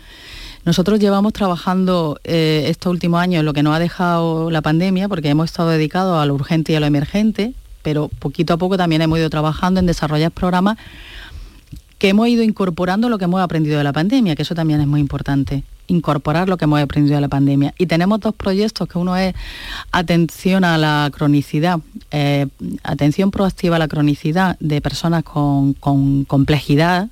Nosotros 0.63 0.99
llevamos 0.99 1.33
trabajando 1.33 2.19
eh, 2.23 2.65
estos 2.67 2.91
últimos 2.91 3.19
años 3.19 3.43
lo 3.43 3.53
que 3.53 3.63
nos 3.63 3.75
ha 3.75 3.79
dejado 3.79 4.51
la 4.51 4.61
pandemia, 4.61 5.07
porque 5.07 5.29
hemos 5.29 5.49
estado 5.49 5.69
dedicados 5.69 6.21
a 6.21 6.25
lo 6.25 6.35
urgente 6.35 6.73
y 6.73 6.75
a 6.75 6.79
lo 6.79 6.85
emergente, 6.85 7.53
pero 7.81 8.09
poquito 8.09 8.53
a 8.53 8.57
poco 8.57 8.77
también 8.77 9.01
hemos 9.01 9.17
ido 9.17 9.29
trabajando 9.29 9.79
en 9.79 9.87
desarrollar 9.87 10.31
programas 10.31 10.77
que 12.01 12.09
hemos 12.09 12.27
ido 12.29 12.41
incorporando 12.41 13.09
lo 13.09 13.19
que 13.19 13.25
hemos 13.25 13.41
aprendido 13.41 13.77
de 13.77 13.83
la 13.83 13.93
pandemia, 13.93 14.35
que 14.35 14.41
eso 14.41 14.55
también 14.55 14.81
es 14.81 14.87
muy 14.87 14.99
importante, 14.99 15.63
incorporar 15.85 16.49
lo 16.49 16.57
que 16.57 16.65
hemos 16.65 16.81
aprendido 16.81 17.13
de 17.13 17.21
la 17.21 17.27
pandemia. 17.27 17.75
Y 17.77 17.85
tenemos 17.85 18.19
dos 18.19 18.33
proyectos, 18.33 18.89
que 18.89 18.97
uno 18.97 19.15
es 19.15 19.35
atención 19.91 20.63
a 20.63 20.79
la 20.79 21.11
cronicidad, 21.15 21.79
eh, 22.09 22.47
atención 22.81 23.29
proactiva 23.29 23.75
a 23.75 23.79
la 23.79 23.87
cronicidad 23.87 24.57
de 24.59 24.81
personas 24.81 25.23
con, 25.23 25.73
con 25.73 26.25
complejidad 26.25 27.09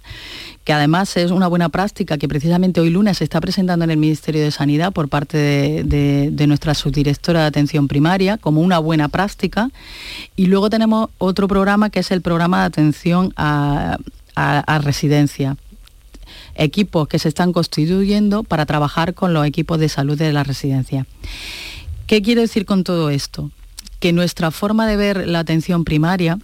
que 0.70 0.74
además 0.74 1.18
es 1.18 1.32
una 1.32 1.48
buena 1.48 1.70
práctica 1.70 2.20
que 2.20 2.28
precisamente 2.28 2.80
hoy 2.80 2.92
lunes 2.92 3.18
se 3.18 3.24
está 3.24 3.42
presentando 3.42 3.86
en 3.86 3.90
el 3.90 3.98
Ministerio 3.98 4.44
de 4.44 4.52
Sanidad 4.52 4.94
por 4.94 5.10
parte 5.10 5.38
de, 5.84 6.46
nuestra 6.46 6.76
subdirectora 6.76 7.42
de 7.42 7.48
atención 7.48 7.88
primaria 7.88 8.38
como 8.38 8.62
una 8.62 8.78
buena 8.78 9.08
práctica. 9.08 9.72
Y 10.36 10.46
luego 10.46 10.70
tenemos 10.70 11.10
otro 11.18 11.48
programa 11.48 11.90
que 11.90 12.02
es 12.02 12.12
el 12.12 12.22
programa 12.22 12.60
de 12.60 12.66
atención 12.66 13.34
a, 13.36 13.98
residencia 14.82 15.58
equipos 16.56 17.08
que 17.08 17.20
se 17.20 17.30
están 17.30 17.54
constituyendo 17.54 18.44
para 18.44 18.66
trabajar 18.66 19.14
con 19.14 19.34
los 19.34 19.46
equipos 19.46 19.80
de 19.80 19.90
salud 19.90 20.18
de 20.18 20.34
la 20.34 20.44
residencia. 20.44 21.06
¿Qué 22.08 22.22
quiero 22.22 22.42
decir 22.42 22.66
con 22.66 22.84
todo 22.84 23.10
esto? 23.10 23.52
Que 24.00 24.14
nuestra 24.14 24.52
forma 24.52 24.88
de 24.88 24.98
ver 24.98 25.28
la 25.28 25.40
atención 25.40 25.86
primaria 25.86 26.40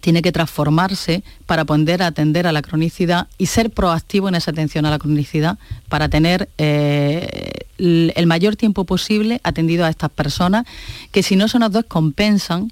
tiene 0.00 0.22
que 0.22 0.32
transformarse 0.32 1.22
para 1.46 1.64
poder 1.64 2.02
atender 2.02 2.46
a 2.46 2.52
la 2.52 2.62
cronicidad 2.62 3.28
y 3.36 3.46
ser 3.46 3.70
proactivo 3.70 4.28
en 4.28 4.34
esa 4.34 4.50
atención 4.50 4.86
a 4.86 4.90
la 4.90 4.98
cronicidad 4.98 5.58
para 5.88 6.08
tener 6.08 6.48
eh, 6.58 7.66
el 7.78 8.26
mayor 8.26 8.56
tiempo 8.56 8.84
posible 8.84 9.40
atendido 9.44 9.84
a 9.84 9.90
estas 9.90 10.10
personas 10.10 10.66
que 11.10 11.22
si 11.22 11.36
no 11.36 11.48
se 11.48 11.58
nos 11.58 11.72
descompensan 11.72 12.70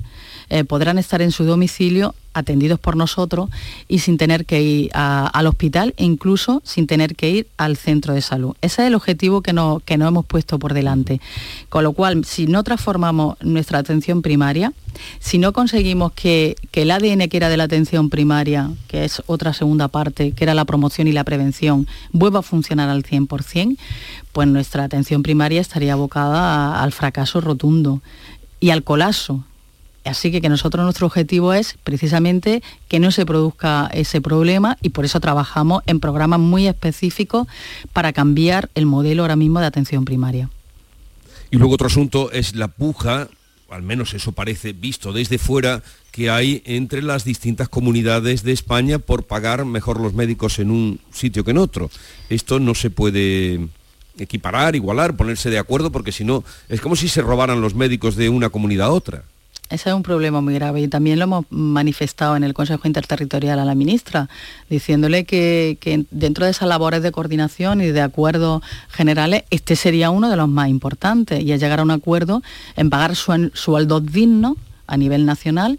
eh, 0.50 0.64
podrán 0.64 0.98
estar 0.98 1.22
en 1.22 1.30
su 1.30 1.44
domicilio 1.44 2.14
atendidos 2.32 2.78
por 2.78 2.96
nosotros 2.96 3.50
y 3.88 4.00
sin 4.00 4.18
tener 4.18 4.46
que 4.46 4.62
ir 4.62 4.90
al 4.92 5.46
hospital 5.46 5.94
e 5.96 6.04
incluso 6.04 6.62
sin 6.64 6.86
tener 6.86 7.16
que 7.16 7.30
ir 7.30 7.46
al 7.56 7.76
centro 7.76 8.14
de 8.14 8.20
salud. 8.20 8.54
Ese 8.60 8.82
es 8.82 8.88
el 8.88 8.94
objetivo 8.94 9.42
que, 9.42 9.52
no, 9.52 9.80
que 9.84 9.96
nos 9.96 10.08
hemos 10.08 10.26
puesto 10.26 10.58
por 10.58 10.74
delante. 10.74 11.20
Con 11.68 11.84
lo 11.84 11.92
cual, 11.92 12.24
si 12.24 12.46
no 12.46 12.62
transformamos 12.62 13.36
nuestra 13.42 13.78
atención 13.78 14.22
primaria, 14.22 14.72
si 15.18 15.38
no 15.38 15.52
conseguimos 15.52 16.12
que, 16.12 16.56
que 16.70 16.82
el 16.82 16.90
ADN 16.90 17.28
que 17.28 17.36
era 17.36 17.48
de 17.48 17.56
la 17.56 17.64
atención 17.64 18.10
primaria, 18.10 18.70
que 18.88 19.04
es 19.04 19.22
otra 19.26 19.52
segunda 19.52 19.88
parte, 19.88 20.32
que 20.32 20.44
era 20.44 20.54
la 20.54 20.64
promoción 20.64 21.08
y 21.08 21.12
la 21.12 21.24
prevención, 21.24 21.86
vuelva 22.12 22.40
a 22.40 22.42
funcionar 22.42 22.88
al 22.88 23.02
100%, 23.02 23.76
pues 24.32 24.48
nuestra 24.48 24.84
atención 24.84 25.22
primaria 25.22 25.60
estaría 25.60 25.94
abocada 25.94 26.82
al 26.82 26.92
fracaso 26.92 27.40
rotundo 27.40 28.02
y 28.60 28.70
al 28.70 28.84
colapso 28.84 29.44
Así 30.04 30.30
que, 30.30 30.40
que 30.40 30.48
nosotros 30.48 30.84
nuestro 30.84 31.06
objetivo 31.06 31.52
es 31.52 31.76
precisamente 31.84 32.62
que 32.88 32.98
no 32.98 33.10
se 33.10 33.26
produzca 33.26 33.90
ese 33.92 34.20
problema 34.20 34.78
y 34.80 34.90
por 34.90 35.04
eso 35.04 35.20
trabajamos 35.20 35.82
en 35.86 36.00
programas 36.00 36.40
muy 36.40 36.66
específicos 36.66 37.46
para 37.92 38.12
cambiar 38.12 38.70
el 38.74 38.86
modelo 38.86 39.22
ahora 39.22 39.36
mismo 39.36 39.60
de 39.60 39.66
atención 39.66 40.04
primaria. 40.04 40.48
Y 41.50 41.56
luego 41.56 41.74
otro 41.74 41.88
asunto 41.88 42.30
es 42.32 42.54
la 42.54 42.68
puja, 42.68 43.28
al 43.68 43.82
menos 43.82 44.14
eso 44.14 44.32
parece 44.32 44.72
visto 44.72 45.12
desde 45.12 45.38
fuera, 45.38 45.82
que 46.12 46.30
hay 46.30 46.62
entre 46.64 47.02
las 47.02 47.24
distintas 47.24 47.68
comunidades 47.68 48.42
de 48.42 48.52
España 48.52 48.98
por 48.98 49.24
pagar 49.24 49.64
mejor 49.64 50.00
los 50.00 50.14
médicos 50.14 50.58
en 50.58 50.70
un 50.70 51.00
sitio 51.12 51.44
que 51.44 51.50
en 51.52 51.58
otro. 51.58 51.90
Esto 52.28 52.58
no 52.58 52.74
se 52.74 52.90
puede 52.90 53.60
equiparar, 54.18 54.74
igualar, 54.76 55.16
ponerse 55.16 55.50
de 55.50 55.58
acuerdo, 55.58 55.92
porque 55.92 56.12
si 56.12 56.24
no, 56.24 56.42
es 56.68 56.80
como 56.80 56.96
si 56.96 57.08
se 57.08 57.22
robaran 57.22 57.60
los 57.60 57.74
médicos 57.74 58.16
de 58.16 58.28
una 58.28 58.50
comunidad 58.50 58.88
a 58.88 58.92
otra. 58.92 59.24
Ese 59.70 59.88
es 59.88 59.94
un 59.94 60.02
problema 60.02 60.40
muy 60.40 60.54
grave 60.54 60.80
y 60.80 60.88
también 60.88 61.20
lo 61.20 61.26
hemos 61.26 61.46
manifestado 61.48 62.34
en 62.34 62.42
el 62.42 62.54
Consejo 62.54 62.88
Interterritorial 62.88 63.56
a 63.60 63.64
la 63.64 63.76
ministra, 63.76 64.28
diciéndole 64.68 65.24
que, 65.24 65.78
dentro 66.10 66.44
de 66.44 66.50
esas 66.50 66.68
labores 66.68 67.04
de 67.04 67.12
coordinación 67.12 67.80
y 67.80 67.86
de 67.86 68.00
acuerdos 68.00 68.62
generales, 68.88 69.44
este 69.50 69.76
sería 69.76 70.10
uno 70.10 70.28
de 70.28 70.36
los 70.36 70.48
más 70.48 70.68
importantes 70.68 71.40
y 71.40 71.52
es 71.52 71.60
llegar 71.60 71.78
a 71.78 71.82
un 71.84 71.92
acuerdo 71.92 72.42
en 72.76 72.90
pagar 72.90 73.14
sueldos 73.14 74.12
dignos 74.12 74.56
a 74.88 74.96
nivel 74.96 75.24
nacional, 75.24 75.78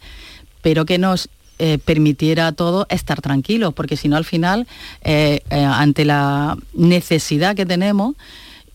pero 0.61 0.85
que 0.85 0.97
nos 0.97 1.27
eh, 1.59 1.77
permitiera 1.77 2.47
a 2.47 2.51
todos 2.53 2.85
estar 2.89 3.19
tranquilos, 3.19 3.73
porque 3.73 3.97
si 3.97 4.07
no 4.07 4.15
al 4.15 4.23
final, 4.23 4.67
eh, 5.03 5.41
eh, 5.49 5.65
ante 5.65 6.05
la 6.05 6.57
necesidad 6.73 7.57
que 7.57 7.65
tenemos, 7.65 8.15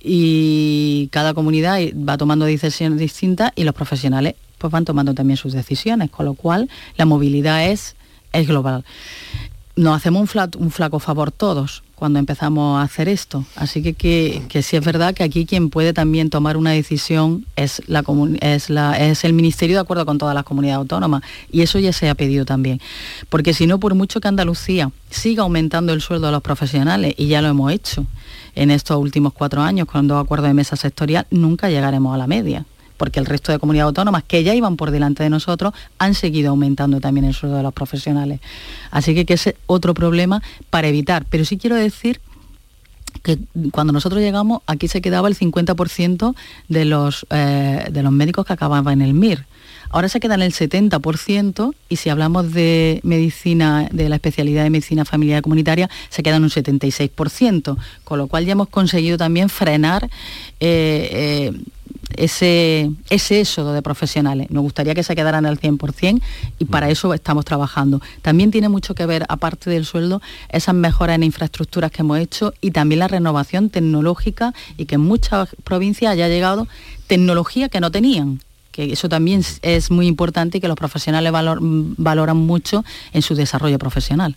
y 0.09 1.09
cada 1.11 1.35
comunidad 1.35 1.81
va 1.97 2.17
tomando 2.17 2.45
decisiones 2.45 2.99
distintas 2.99 3.51
y 3.57 3.65
los 3.65 3.75
profesionales 3.75 4.37
pues 4.59 4.71
van 4.73 4.85
tomando 4.85 5.15
también 5.15 5.37
sus 5.37 5.53
decisiones, 5.53 6.11
con 6.11 6.27
lo 6.27 6.35
cual 6.35 6.69
la 6.97 7.05
movilidad 7.05 7.69
es, 7.69 7.97
es 8.33 8.47
global. 8.47 8.85
Nos 9.77 9.95
hacemos 9.95 10.35
un, 10.57 10.71
flaco 10.71 10.99
favor 11.01 11.31
todos 11.31 11.83
cuando 11.95 12.19
empezamos 12.19 12.81
a 12.81 12.83
hacer 12.83 13.11
esto. 13.11 13.45
Así 13.57 13.83
que, 13.83 13.93
que, 13.93 14.63
sí 14.63 14.75
es 14.75 14.83
verdad 14.83 15.15
que 15.15 15.23
aquí 15.23 15.45
quien 15.45 15.69
puede 15.69 15.93
también 15.93 16.31
tomar 16.31 16.57
una 16.57 16.71
decisión 16.71 17.45
es, 17.57 17.83
la, 17.87 18.03
es, 18.41 18.71
la, 18.71 18.99
es 18.99 19.25
el 19.25 19.35
Ministerio 19.35 19.77
de 19.77 19.83
acuerdo 19.83 20.07
con 20.07 20.17
todas 20.17 20.35
las 20.35 20.45
comunidades 20.45 20.79
autónomas. 20.79 21.23
Y 21.53 21.61
eso 21.61 21.79
ya 21.79 21.93
se 21.93 22.09
ha 22.09 22.15
pedido 22.15 22.47
también. 22.47 22.81
Porque 23.29 23.53
si 23.53 23.67
no, 23.67 23.79
por 23.79 23.95
mucho 23.95 24.19
que 24.19 24.29
Andalucía 24.29 24.91
siga 25.11 25.43
aumentando 25.43 25.93
el 25.93 26.01
sueldo 26.01 26.29
de 26.29 26.33
los 26.33 26.43
profesionales, 26.43 27.15
y 27.19 27.27
ya 27.27 27.43
lo 27.43 27.49
hemos 27.49 27.71
hecho 27.71 28.07
en 28.55 28.71
estos 28.71 28.97
últimos 28.97 29.35
cuatro 29.35 29.61
años 29.61 29.87
con 29.87 30.09
dos 30.09 30.25
acuerdos 30.25 30.49
de 30.49 30.55
mesa 30.55 30.77
sectorial, 30.77 31.27
nunca 31.31 31.69
llegaremos 31.69 32.15
a 32.15 32.19
la 32.19 32.27
media 32.27 32.65
porque 32.97 33.21
el 33.21 33.27
resto 33.27 33.53
de 33.53 33.59
comunidades 33.59 33.89
autónomas 33.89 34.23
que 34.25 34.43
ya 34.43 34.55
iban 34.55 34.77
por 34.77 34.91
delante 34.91 35.23
de 35.23 35.31
nosotros 35.31 35.75
han 35.99 36.15
seguido 36.15 36.51
aumentando 36.51 37.01
también 37.01 37.25
el 37.27 37.35
sueldo 37.35 37.57
de 37.57 37.63
los 37.63 37.73
profesionales. 37.73 38.41
Así 38.91 39.15
que, 39.15 39.25
que 39.25 39.35
es 39.35 39.55
otro 39.67 39.95
problema 39.95 40.43
para 40.71 40.89
evitar. 40.89 41.27
Pero 41.29 41.45
sí 41.45 41.59
quiero 41.59 41.77
decir 41.77 42.21
que 43.23 43.39
cuando 43.73 43.93
nosotros 43.93 44.23
llegamos 44.23 44.63
aquí 44.67 44.89
se 44.89 45.01
quedaba 45.01 45.29
el 45.29 45.37
50% 45.37 46.35
de 46.69 46.85
los, 46.85 47.27
eh, 47.31 47.89
de 47.91 48.03
los 48.03 48.13
médicos 48.13 48.47
que 48.47 48.53
acababan 48.53 49.01
en 49.01 49.09
el 49.09 49.15
MIR. 49.15 49.47
Ahora 49.91 50.09
se 50.09 50.21
queda 50.21 50.35
en 50.35 50.43
el 50.43 50.53
70% 50.53 51.75
y 51.89 51.97
si 51.97 52.11
hablamos 52.11 52.53
de 52.53 53.01
medicina, 53.03 53.89
de 53.93 54.09
la 54.09 54.17
especialidad 54.17 54.65
de 54.65 54.71
medicina 54.71 55.05
familiar 55.05 55.43
comunitaria, 55.43 55.89
se 56.09 56.23
queda 56.23 56.37
en 56.37 56.45
un 56.45 56.51
76%, 56.51 57.77
con 58.05 58.19
lo 58.19 58.27
cual 58.27 58.47
ya 58.47 58.53
hemos 58.53 58.69
conseguido 58.69 59.17
también 59.17 59.49
frenar 59.49 60.05
eh, 60.61 61.51
eh, 61.51 61.53
ese, 62.17 62.91
ese 63.11 63.41
éxodo 63.41 63.73
de 63.73 63.83
profesionales. 63.83 64.51
Nos 64.51 64.63
gustaría 64.63 64.95
que 64.95 65.03
se 65.03 65.15
quedaran 65.15 65.47
al 65.47 65.61
100% 65.61 66.21
y 66.59 66.65
para 66.67 66.91
eso 66.91 67.15
estamos 67.15 67.45
trabajando. 67.45 68.01
También 68.23 68.51
tiene 68.51 68.69
mucho 68.69 68.95
que 68.95 69.07
ver, 69.07 69.25
aparte 69.29 69.71
del 69.71 69.85
sueldo, 69.85 70.23
esas 70.49 70.75
mejoras 70.75 71.17
en 71.17 71.25
infraestructuras 71.25 71.91
que 71.91 72.03
hemos 72.03 72.19
hecho 72.19 72.55
y 72.61 72.71
también 72.71 73.01
la 73.01 73.09
renovación 73.09 73.71
tecnológica 73.71 74.55
y 74.77 74.87
que 74.87 74.97
en 74.97 75.03
muchas 75.03 75.49
provincias 75.65 76.13
haya 76.13 76.29
llegado 76.29 76.67
tecnología 77.07 77.69
que 77.69 77.81
no 77.81 77.91
tenían 77.91 78.41
que 78.77 78.93
eso 78.93 79.09
también 79.09 79.43
es 79.63 79.91
muy 79.91 80.07
importante 80.07 80.59
y 80.59 80.61
que 80.61 80.69
los 80.69 80.77
profesionales 80.77 81.33
valoran 81.33 82.37
mucho 82.37 82.85
en 83.15 83.23
su 83.23 83.35
desarrollo 83.35 83.79
profesional. 83.79 84.37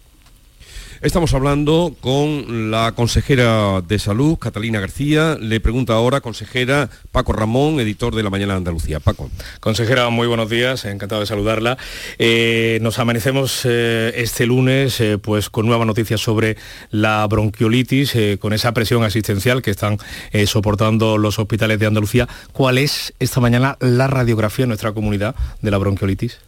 Estamos 1.02 1.34
hablando 1.34 1.96
con 2.02 2.72
la 2.72 2.92
consejera 2.92 3.80
de 3.80 4.00
salud, 4.00 4.38
Catalina 4.38 4.82
García. 4.82 5.38
Le 5.40 5.62
pregunta 5.62 5.94
ahora, 5.94 6.20
consejera 6.20 6.90
Paco 7.14 7.32
Ramón, 7.32 7.80
editor 7.80 8.14
de 8.14 8.22
La 8.22 8.30
Mañana 8.30 8.52
de 8.52 8.58
Andalucía. 8.58 9.00
Paco. 9.00 9.32
Consejera, 9.62 10.10
muy 10.10 10.28
buenos 10.28 10.50
días, 10.50 10.84
encantado 10.84 11.22
de 11.22 11.28
saludarla. 11.28 11.78
Eh, 12.18 12.80
nos 12.82 13.00
amanecemos 13.00 13.62
eh, 13.64 14.12
este 14.18 14.46
lunes 14.46 15.00
eh, 15.00 15.18
pues 15.18 15.50
con 15.50 15.66
nuevas 15.68 15.88
noticias 15.88 16.20
sobre 16.20 16.58
la 16.92 17.26
bronquiolitis, 17.28 18.18
con 18.38 18.52
esa 18.52 18.74
presión 18.74 19.02
asistencial 19.06 19.62
que 19.62 19.72
están 19.72 20.00
soportando 20.48 21.18
los 21.18 21.40
hospitales 21.40 21.80
de 21.80 21.86
Andalucía. 21.86 22.28
¿Cuál 22.52 22.78
es 22.78 23.14
esta 23.20 23.40
mañana 23.40 23.78
la 23.80 24.08
radiografía 24.08 24.64
en 24.64 24.70
nuestra 24.70 24.92
comunidad 24.92 25.34
de 25.62 25.72
la 25.72 25.78
bronquiolitis? 25.78 26.40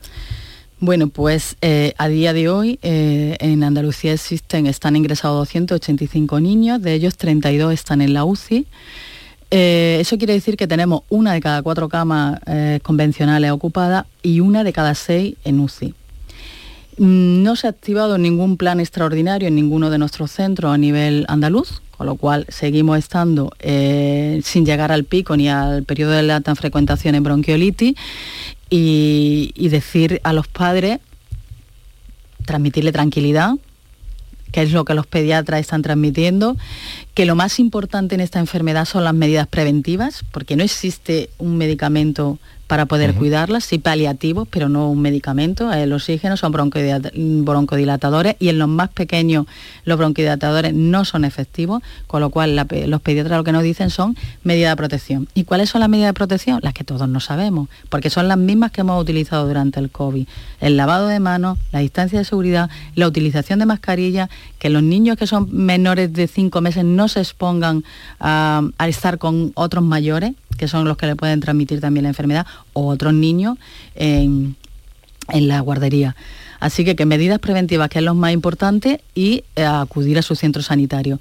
Bueno, 0.83 1.09
pues 1.09 1.57
eh, 1.61 1.93
a 1.99 2.07
día 2.07 2.33
de 2.33 2.49
hoy 2.49 2.79
eh, 2.81 3.37
en 3.39 3.63
Andalucía 3.63 4.13
existen, 4.13 4.65
están 4.65 4.95
ingresados 4.95 5.37
285 5.37 6.39
niños, 6.39 6.81
de 6.81 6.95
ellos 6.95 7.17
32 7.17 7.71
están 7.71 8.01
en 8.01 8.15
la 8.15 8.25
UCI. 8.25 8.65
Eh, 9.51 9.99
eso 10.01 10.17
quiere 10.17 10.33
decir 10.33 10.57
que 10.57 10.65
tenemos 10.65 11.03
una 11.09 11.33
de 11.33 11.39
cada 11.39 11.61
cuatro 11.61 11.87
camas 11.87 12.39
convencionales 12.81 13.51
ocupadas 13.51 14.07
y 14.23 14.39
una 14.39 14.63
de 14.63 14.73
cada 14.73 14.95
seis 14.95 15.35
en 15.43 15.59
UCI. 15.59 15.93
Mm, 16.97 17.43
no 17.43 17.55
se 17.55 17.67
ha 17.67 17.69
activado 17.69 18.17
ningún 18.17 18.57
plan 18.57 18.79
extraordinario 18.79 19.49
en 19.49 19.53
ninguno 19.53 19.91
de 19.91 19.99
nuestros 19.99 20.31
centros 20.31 20.73
a 20.73 20.79
nivel 20.79 21.25
andaluz, 21.27 21.83
con 22.01 22.07
lo 22.07 22.15
cual 22.15 22.47
seguimos 22.49 22.97
estando 22.97 23.53
sin 23.61 24.65
llegar 24.65 24.91
al 24.91 25.03
pico 25.03 25.37
ni 25.37 25.49
al 25.49 25.83
periodo 25.83 26.13
de 26.13 26.31
alta 26.31 26.55
frecuentación 26.55 27.13
en 27.13 27.21
bronquiolitis 27.21 27.93
y, 28.71 29.69
decir 29.69 30.19
a 30.23 30.33
los 30.33 30.47
padres, 30.47 30.97
transmitirle 32.43 32.91
tranquilidad, 32.91 33.51
que 34.51 34.63
es 34.63 34.71
lo 34.71 34.83
que 34.83 34.95
los 34.95 35.05
pediatras 35.05 35.59
están 35.59 35.83
transmitiendo, 35.83 36.57
que 37.13 37.25
lo 37.25 37.35
más 37.35 37.59
importante 37.59 38.15
en 38.15 38.21
esta 38.21 38.39
enfermedad 38.39 38.85
son 38.85 39.03
las 39.03 39.13
medidas 39.13 39.47
preventivas, 39.47 40.23
porque 40.31 40.55
no 40.55 40.63
existe 40.63 41.29
un 41.37 41.57
medicamento 41.57 42.39
para 42.67 42.85
poder 42.85 43.15
cuidarlas, 43.15 43.65
sí 43.65 43.79
paliativos, 43.79 44.47
pero 44.49 44.69
no 44.69 44.89
un 44.89 45.01
medicamento. 45.01 45.73
El 45.73 45.91
oxígeno 45.91 46.37
son 46.37 46.53
broncodilatadores 46.53 48.37
y 48.39 48.47
en 48.47 48.59
los 48.59 48.69
más 48.69 48.87
pequeños 48.87 49.45
los 49.83 49.97
broncodilatadores 49.97 50.73
no 50.73 51.03
son 51.03 51.25
efectivos, 51.25 51.83
con 52.07 52.21
lo 52.21 52.29
cual 52.29 52.55
los 52.55 53.01
pediatras 53.01 53.37
lo 53.37 53.43
que 53.43 53.51
nos 53.51 53.63
dicen 53.63 53.89
son 53.89 54.15
medidas 54.45 54.71
de 54.71 54.77
protección. 54.77 55.27
¿Y 55.33 55.43
cuáles 55.43 55.69
son 55.69 55.81
las 55.81 55.89
medidas 55.89 56.11
de 56.11 56.13
protección? 56.13 56.61
Las 56.63 56.73
que 56.73 56.85
todos 56.85 57.09
no 57.09 57.19
sabemos, 57.19 57.67
porque 57.89 58.09
son 58.09 58.29
las 58.29 58.37
mismas 58.37 58.71
que 58.71 58.79
hemos 58.79 59.01
utilizado 59.01 59.45
durante 59.45 59.81
el 59.81 59.91
COVID. 59.91 60.25
El 60.61 60.77
lavado 60.77 61.07
de 61.07 61.19
manos, 61.19 61.57
la 61.73 61.79
distancia 61.79 62.19
de 62.19 62.23
seguridad, 62.25 62.69
la 62.95 63.05
utilización 63.05 63.59
de 63.59 63.65
mascarilla, 63.65 64.29
que 64.59 64.69
los 64.69 64.81
niños 64.81 65.17
que 65.17 65.27
son 65.27 65.49
menores 65.51 66.13
de 66.13 66.25
5 66.25 66.61
meses 66.61 66.85
no 66.85 67.00
se 67.07 67.19
expongan 67.19 67.83
a 68.19 68.61
estar 68.87 69.17
con 69.17 69.51
otros 69.55 69.83
mayores, 69.83 70.33
que 70.57 70.67
son 70.67 70.87
los 70.87 70.95
que 70.95 71.07
le 71.07 71.15
pueden 71.15 71.39
transmitir 71.39 71.81
también 71.81 72.03
la 72.03 72.09
enfermedad, 72.09 72.45
o 72.73 72.87
otros 72.87 73.13
niños 73.13 73.57
en, 73.95 74.55
la 75.33 75.59
guardería. 75.61 76.15
Así 76.59 76.85
que, 76.85 76.95
que 76.95 77.05
medidas 77.05 77.39
preventivas, 77.39 77.89
que 77.89 77.99
es 77.99 78.05
lo 78.05 78.13
más 78.13 78.31
importante, 78.31 79.01
y 79.15 79.43
eh, 79.55 79.65
acudir 79.65 80.19
a 80.19 80.21
su 80.21 80.35
centro 80.35 80.61
sanitario. 80.61 81.19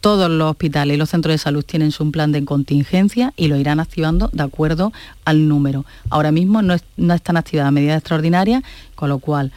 Todos 0.00 0.30
los 0.30 0.50
hospitales 0.50 0.94
y 0.94 0.98
los 0.98 1.10
centros 1.10 1.34
de 1.34 1.38
salud 1.38 1.62
tienen 1.62 1.92
su 1.92 2.10
plan 2.10 2.32
de 2.32 2.44
contingencia 2.44 3.34
y 3.36 3.48
lo 3.48 3.56
irán 3.56 3.80
activando 3.80 4.30
de 4.32 4.42
acuerdo 4.42 4.92
al 5.24 5.46
número. 5.46 5.84
Ahora 6.08 6.32
mismo 6.32 6.62
no, 6.62 6.74
no 6.96 7.14
están 7.14 7.36
activadas 7.36 7.70
medidas 7.70 7.98
extraordinarias, 7.98 8.62
con 8.94 9.10
lo 9.10 9.18
cual 9.18 9.52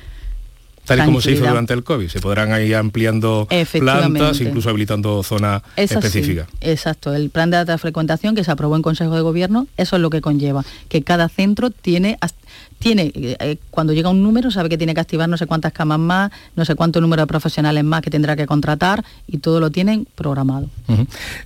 Tal 0.85 0.99
y 0.99 1.05
como 1.05 1.21
se 1.21 1.31
hizo 1.31 1.45
durante 1.45 1.73
el 1.73 1.83
COVID, 1.83 2.07
se 2.07 2.19
podrán 2.19 2.59
ir 2.61 2.75
ampliando 2.75 3.47
plantas, 3.79 4.41
incluso 4.41 4.69
habilitando 4.69 5.21
zonas 5.23 5.61
específicas. 5.75 6.47
exacto, 6.59 7.13
el 7.13 7.29
plan 7.29 7.51
de 7.51 7.57
alta 7.57 7.77
frecuentación 7.77 8.35
que 8.35 8.43
se 8.43 8.51
aprobó 8.51 8.75
en 8.75 8.81
Consejo 8.81 9.15
de 9.15 9.21
Gobierno, 9.21 9.67
eso 9.77 9.95
es 9.95 10.01
lo 10.01 10.09
que 10.09 10.21
conlleva, 10.21 10.65
que 10.89 11.03
cada 11.03 11.29
centro 11.29 11.69
tiene 11.69 12.17
tiene, 12.81 13.11
eh, 13.15 13.57
cuando 13.69 13.93
llega 13.93 14.09
un 14.09 14.23
número, 14.23 14.49
sabe 14.49 14.67
que 14.67 14.77
tiene 14.77 14.95
que 14.95 15.01
activar 15.01 15.29
no 15.29 15.37
sé 15.37 15.45
cuántas 15.45 15.71
camas 15.71 15.99
más, 15.99 16.31
no 16.55 16.65
sé 16.65 16.73
cuánto 16.73 16.99
número 16.99 17.21
de 17.21 17.27
profesionales 17.27 17.83
más 17.83 18.01
que 18.01 18.09
tendrá 18.09 18.35
que 18.35 18.47
contratar 18.47 19.05
y 19.27 19.37
todo 19.37 19.59
lo 19.59 19.69
tienen 19.69 20.07
programado. 20.15 20.67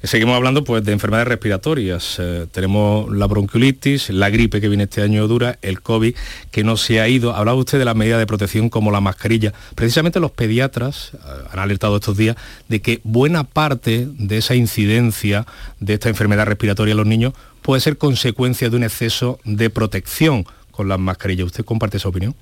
Seguimos 0.01 0.35
hablando 0.35 0.63
pues 0.63 0.83
de 0.85 0.93
enfermedades 0.93 1.27
respiratorias. 1.27 2.15
Eh, 2.19 2.47
tenemos 2.51 3.13
la 3.13 3.27
bronquiolitis, 3.27 4.09
la 4.11 4.29
gripe 4.29 4.61
que 4.61 4.69
viene 4.69 4.85
este 4.85 5.01
año 5.01 5.27
dura, 5.27 5.59
el 5.61 5.81
COVID 5.81 6.15
que 6.51 6.63
no 6.63 6.77
se 6.77 7.01
ha 7.01 7.07
ido. 7.09 7.35
Hablaba 7.35 7.59
usted 7.59 7.79
de 7.79 7.85
las 7.85 7.95
medidas 7.97 8.19
de 8.19 8.27
protección 8.27 8.69
como 8.69 8.89
la 8.91 9.01
mascarilla. 9.01 9.53
Precisamente 9.75 10.21
los 10.21 10.31
pediatras 10.31 11.11
eh, 11.13 11.17
han 11.51 11.59
alertado 11.59 11.97
estos 11.97 12.15
días 12.15 12.37
de 12.69 12.81
que 12.81 13.01
buena 13.03 13.43
parte 13.43 14.07
de 14.17 14.37
esa 14.37 14.55
incidencia 14.55 15.45
de 15.81 15.95
esta 15.95 16.07
enfermedad 16.07 16.45
respiratoria 16.45 16.93
en 16.93 16.97
los 16.97 17.07
niños 17.07 17.33
puede 17.61 17.81
ser 17.81 17.97
consecuencia 17.97 18.69
de 18.69 18.77
un 18.77 18.83
exceso 18.83 19.39
de 19.43 19.69
protección 19.69 20.45
con 20.75 20.87
las 20.87 20.99
mascarillas. 20.99 21.47
¿Usted 21.47 21.65
comparte 21.65 21.97
esa 21.97 22.09
opinión? 22.09 22.35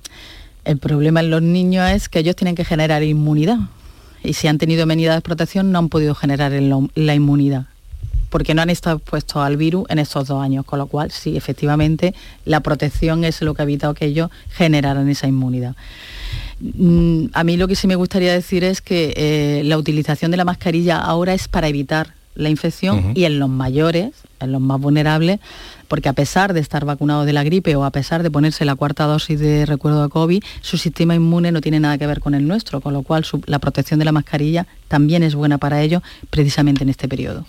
El 0.64 0.78
problema 0.78 1.20
en 1.20 1.30
los 1.30 1.42
niños 1.42 1.90
es 1.90 2.08
que 2.08 2.18
ellos 2.18 2.36
tienen 2.36 2.54
que 2.54 2.64
generar 2.64 3.02
inmunidad. 3.02 3.58
Y 4.22 4.32
si 4.34 4.48
han 4.48 4.58
tenido 4.58 4.86
medidas 4.86 5.16
de 5.16 5.20
protección 5.20 5.70
no 5.72 5.78
han 5.78 5.88
podido 5.88 6.14
generar 6.14 6.52
la 6.52 7.14
inmunidad 7.14 7.66
porque 8.34 8.52
no 8.52 8.62
han 8.62 8.70
estado 8.70 8.96
expuestos 8.96 9.36
al 9.36 9.56
virus 9.56 9.86
en 9.90 10.00
estos 10.00 10.26
dos 10.26 10.42
años, 10.42 10.64
con 10.64 10.80
lo 10.80 10.88
cual 10.88 11.12
sí, 11.12 11.36
efectivamente, 11.36 12.16
la 12.44 12.58
protección 12.58 13.22
es 13.22 13.40
lo 13.42 13.54
que 13.54 13.62
ha 13.62 13.64
evitado 13.64 13.94
que 13.94 14.06
ellos 14.06 14.28
generaran 14.50 15.08
esa 15.08 15.28
inmunidad. 15.28 15.76
Mm, 16.58 17.26
a 17.32 17.44
mí 17.44 17.56
lo 17.56 17.68
que 17.68 17.76
sí 17.76 17.86
me 17.86 17.94
gustaría 17.94 18.32
decir 18.32 18.64
es 18.64 18.80
que 18.80 19.14
eh, 19.16 19.62
la 19.62 19.78
utilización 19.78 20.32
de 20.32 20.36
la 20.36 20.44
mascarilla 20.44 20.98
ahora 20.98 21.32
es 21.32 21.46
para 21.46 21.68
evitar 21.68 22.14
la 22.34 22.48
infección 22.48 23.12
y 23.14 23.24
en 23.24 23.38
los 23.38 23.48
mayores, 23.48 24.12
en 24.40 24.52
los 24.52 24.60
más 24.60 24.80
vulnerables, 24.80 25.40
porque 25.88 26.08
a 26.08 26.12
pesar 26.12 26.52
de 26.54 26.60
estar 26.60 26.84
vacunados 26.84 27.26
de 27.26 27.32
la 27.32 27.44
gripe 27.44 27.76
o 27.76 27.84
a 27.84 27.90
pesar 27.90 28.22
de 28.22 28.30
ponerse 28.30 28.64
la 28.64 28.74
cuarta 28.74 29.04
dosis 29.04 29.38
de 29.38 29.66
recuerdo 29.66 30.02
de 30.02 30.08
COVID, 30.08 30.42
su 30.60 30.78
sistema 30.78 31.14
inmune 31.14 31.52
no 31.52 31.60
tiene 31.60 31.80
nada 31.80 31.98
que 31.98 32.06
ver 32.06 32.20
con 32.20 32.34
el 32.34 32.46
nuestro, 32.48 32.80
con 32.80 32.92
lo 32.92 33.02
cual 33.02 33.24
la 33.46 33.58
protección 33.58 33.98
de 33.98 34.04
la 34.04 34.12
mascarilla 34.12 34.66
también 34.88 35.22
es 35.22 35.34
buena 35.34 35.58
para 35.58 35.82
ellos 35.82 36.02
precisamente 36.30 36.82
en 36.82 36.90
este 36.90 37.08
periodo. 37.08 37.44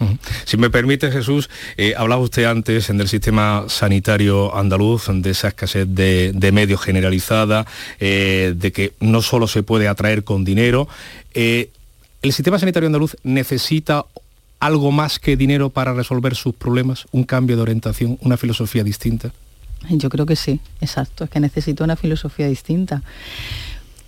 Si 0.45 0.57
me 0.57 0.69
permite 0.69 1.11
Jesús, 1.11 1.49
eh, 1.77 1.93
hablaba 1.97 2.21
usted 2.21 2.45
antes 2.45 2.89
en 2.89 2.99
el 3.01 3.07
sistema 3.07 3.65
sanitario 3.67 4.55
andaluz 4.55 5.05
de 5.07 5.29
esa 5.29 5.49
escasez 5.49 5.87
de, 5.89 6.51
medios 6.53 6.81
generalizada, 6.81 7.65
eh, 7.99 8.53
de 8.55 8.71
que 8.71 8.93
no 8.99 9.21
solo 9.21 9.47
se 9.47 9.63
puede 9.63 9.87
atraer 9.87 10.23
con 10.23 10.45
dinero. 10.45 10.87
Eh, 11.33 11.69
¿El 12.21 12.31
sistema 12.31 12.57
sanitario 12.57 12.87
andaluz 12.87 13.17
necesita 13.23 14.05
algo 14.59 14.91
más 14.91 15.19
que 15.19 15.37
dinero 15.37 15.69
para 15.69 15.93
resolver 15.93 16.35
sus 16.35 16.53
problemas, 16.53 17.05
un 17.11 17.23
cambio 17.23 17.55
de 17.55 17.61
orientación, 17.61 18.17
una 18.21 18.37
filosofía 18.37 18.83
distinta? 18.83 19.31
Yo 19.89 20.09
creo 20.09 20.25
que 20.25 20.35
sí, 20.35 20.59
exacto, 20.81 21.25
es 21.25 21.29
que 21.29 21.39
necesito 21.39 21.83
una 21.83 21.95
filosofía 21.95 22.47
distinta. 22.47 23.03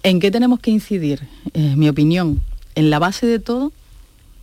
¿En 0.04 0.20
qué 0.20 0.32
tenemos 0.32 0.60
que 0.60 0.72
incidir? 0.72 1.28
Eh, 1.54 1.76
mi 1.76 1.90
opinión, 1.90 2.42
en 2.76 2.90
la 2.90 3.00
base 3.00 3.26
de 3.26 3.40
todo 3.40 3.72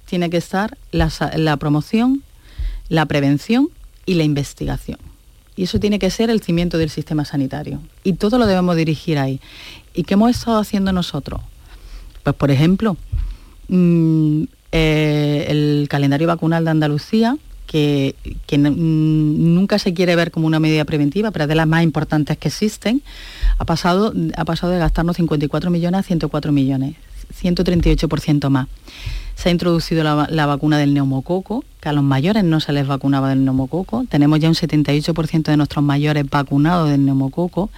tiene 0.05 0.31
que 0.31 0.37
estar 0.37 0.77
la, 0.93 1.57
promoción, 1.57 2.23
la 2.89 3.07
prevención 3.07 3.71
y 4.07 4.15
la 4.15 4.25
investigación. 4.25 4.99
Y 5.57 5.65
eso 5.65 5.79
tiene 5.81 5.99
que 5.99 6.11
ser 6.11 6.31
el 6.31 6.43
cimiento 6.43 6.79
del 6.79 6.91
sistema 6.91 7.25
sanitario. 7.25 7.81
Y 8.03 8.15
todo 8.15 8.39
lo 8.39 8.47
debemos 8.47 8.77
dirigir 8.77 9.19
ahí. 9.19 9.41
¿Y 9.95 10.03
qué 10.03 10.15
hemos 10.15 10.31
estado 10.31 10.59
haciendo 10.59 10.93
nosotros? 10.93 11.41
Pues, 12.25 12.35
por 12.37 12.51
ejemplo, 12.51 12.97
mm, 13.69 14.45
eh, 14.77 15.47
el 15.51 15.87
calendario 15.89 16.27
vacunal 16.27 16.65
de 16.65 16.71
Andalucía, 16.73 17.37
que, 17.65 18.17
nunca 18.59 19.79
se 19.79 19.95
quiere 19.95 20.17
ver 20.17 20.33
como 20.33 20.49
una 20.49 20.59
medida 20.59 20.85
preventiva, 20.85 21.31
pero 21.31 21.45
es 21.45 21.49
de 21.49 21.55
las 21.55 21.69
más 21.69 21.85
importantes 21.85 22.37
que 22.39 22.49
existen, 22.49 23.01
ha 23.57 23.65
pasado, 23.65 24.13
ha 24.37 24.45
pasado 24.45 24.73
de 24.73 24.81
gastarnos 24.81 25.15
54 25.15 25.71
millones 25.71 26.01
a 26.01 26.03
104 26.03 26.51
millones, 26.51 26.97
138% 27.43 28.49
más 28.51 28.69
se 29.35 29.49
ha 29.49 29.53
introducido 29.53 30.05
la, 30.05 30.47
vacuna 30.47 30.79
del 30.79 30.95
neumococo, 30.95 31.65
que 31.81 31.89
a 31.89 31.93
los 31.93 32.05
mayores 32.05 32.45
no 32.45 32.61
se 32.61 32.73
les 32.73 32.87
vacunaba 32.87 33.29
del 33.29 33.45
neumococo. 33.45 34.05
Tenemos 34.09 34.39
ya 34.39 34.49
un 34.49 34.55
78% 34.55 35.43
de 35.43 35.57
nuestros 35.57 35.85
mayores 35.85 36.29
vacunados 36.29 36.91
del 36.91 37.05
neumococo. 37.05 37.71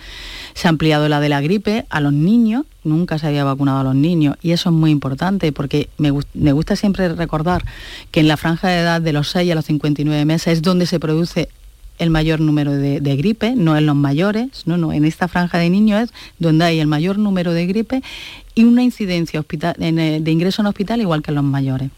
Se 0.55 0.69
ha 0.69 0.71
ampliado 0.71 1.09
la 1.09 1.21
de 1.21 1.29
la 1.29 1.41
gripe 1.41 1.87
a 1.89 2.01
los 2.01 2.13
niños, 2.13 2.65
nunca 2.85 3.19
se 3.19 3.27
había 3.27 3.45
vacunado 3.45 3.81
a 3.81 3.85
los 3.85 3.95
niños 3.95 4.37
y 4.43 4.53
eso 4.53 4.69
es 4.69 4.75
muy 4.75 4.91
importante 4.91 5.51
porque 5.51 5.89
me, 5.99 6.11
gusta 6.53 6.77
siempre 6.77 7.09
recordar 7.09 7.65
que 8.11 8.21
en 8.21 8.29
la 8.29 8.37
franja 8.37 8.69
de 8.69 8.79
edad 8.79 9.01
de 9.01 9.13
los 9.13 9.29
6 9.31 9.51
a 9.51 9.55
los 9.55 9.65
59 9.65 10.25
meses 10.25 10.55
es 10.55 10.63
donde 10.63 10.87
se 10.87 11.01
produce 11.01 11.49
el 11.99 12.11
mayor 12.11 12.41
número 12.41 12.73
de, 12.73 13.17
gripe, 13.17 13.55
no 13.55 13.77
en 13.77 13.87
los 13.87 13.97
mayores, 13.97 14.67
no, 14.67 14.77
no, 14.77 14.93
en 14.93 15.05
esta 15.05 15.29
franja 15.29 15.59
de 15.59 15.71
niños 15.71 16.03
es 16.03 16.13
donde 16.39 16.65
hay 16.65 16.81
el 16.81 16.87
mayor 16.87 17.19
número 17.19 17.53
de 17.53 17.67
gripe 17.67 18.03
y 18.55 18.65
una 18.65 18.83
incidencia 18.83 19.45
eh, 19.49 20.21
de 20.23 20.31
ingreso 20.31 20.63
en 20.63 20.67
hospital 20.67 21.01
igual 21.01 21.23
que 21.23 21.31
en 21.31 21.37
los 21.37 21.45
mayores. 21.45 21.91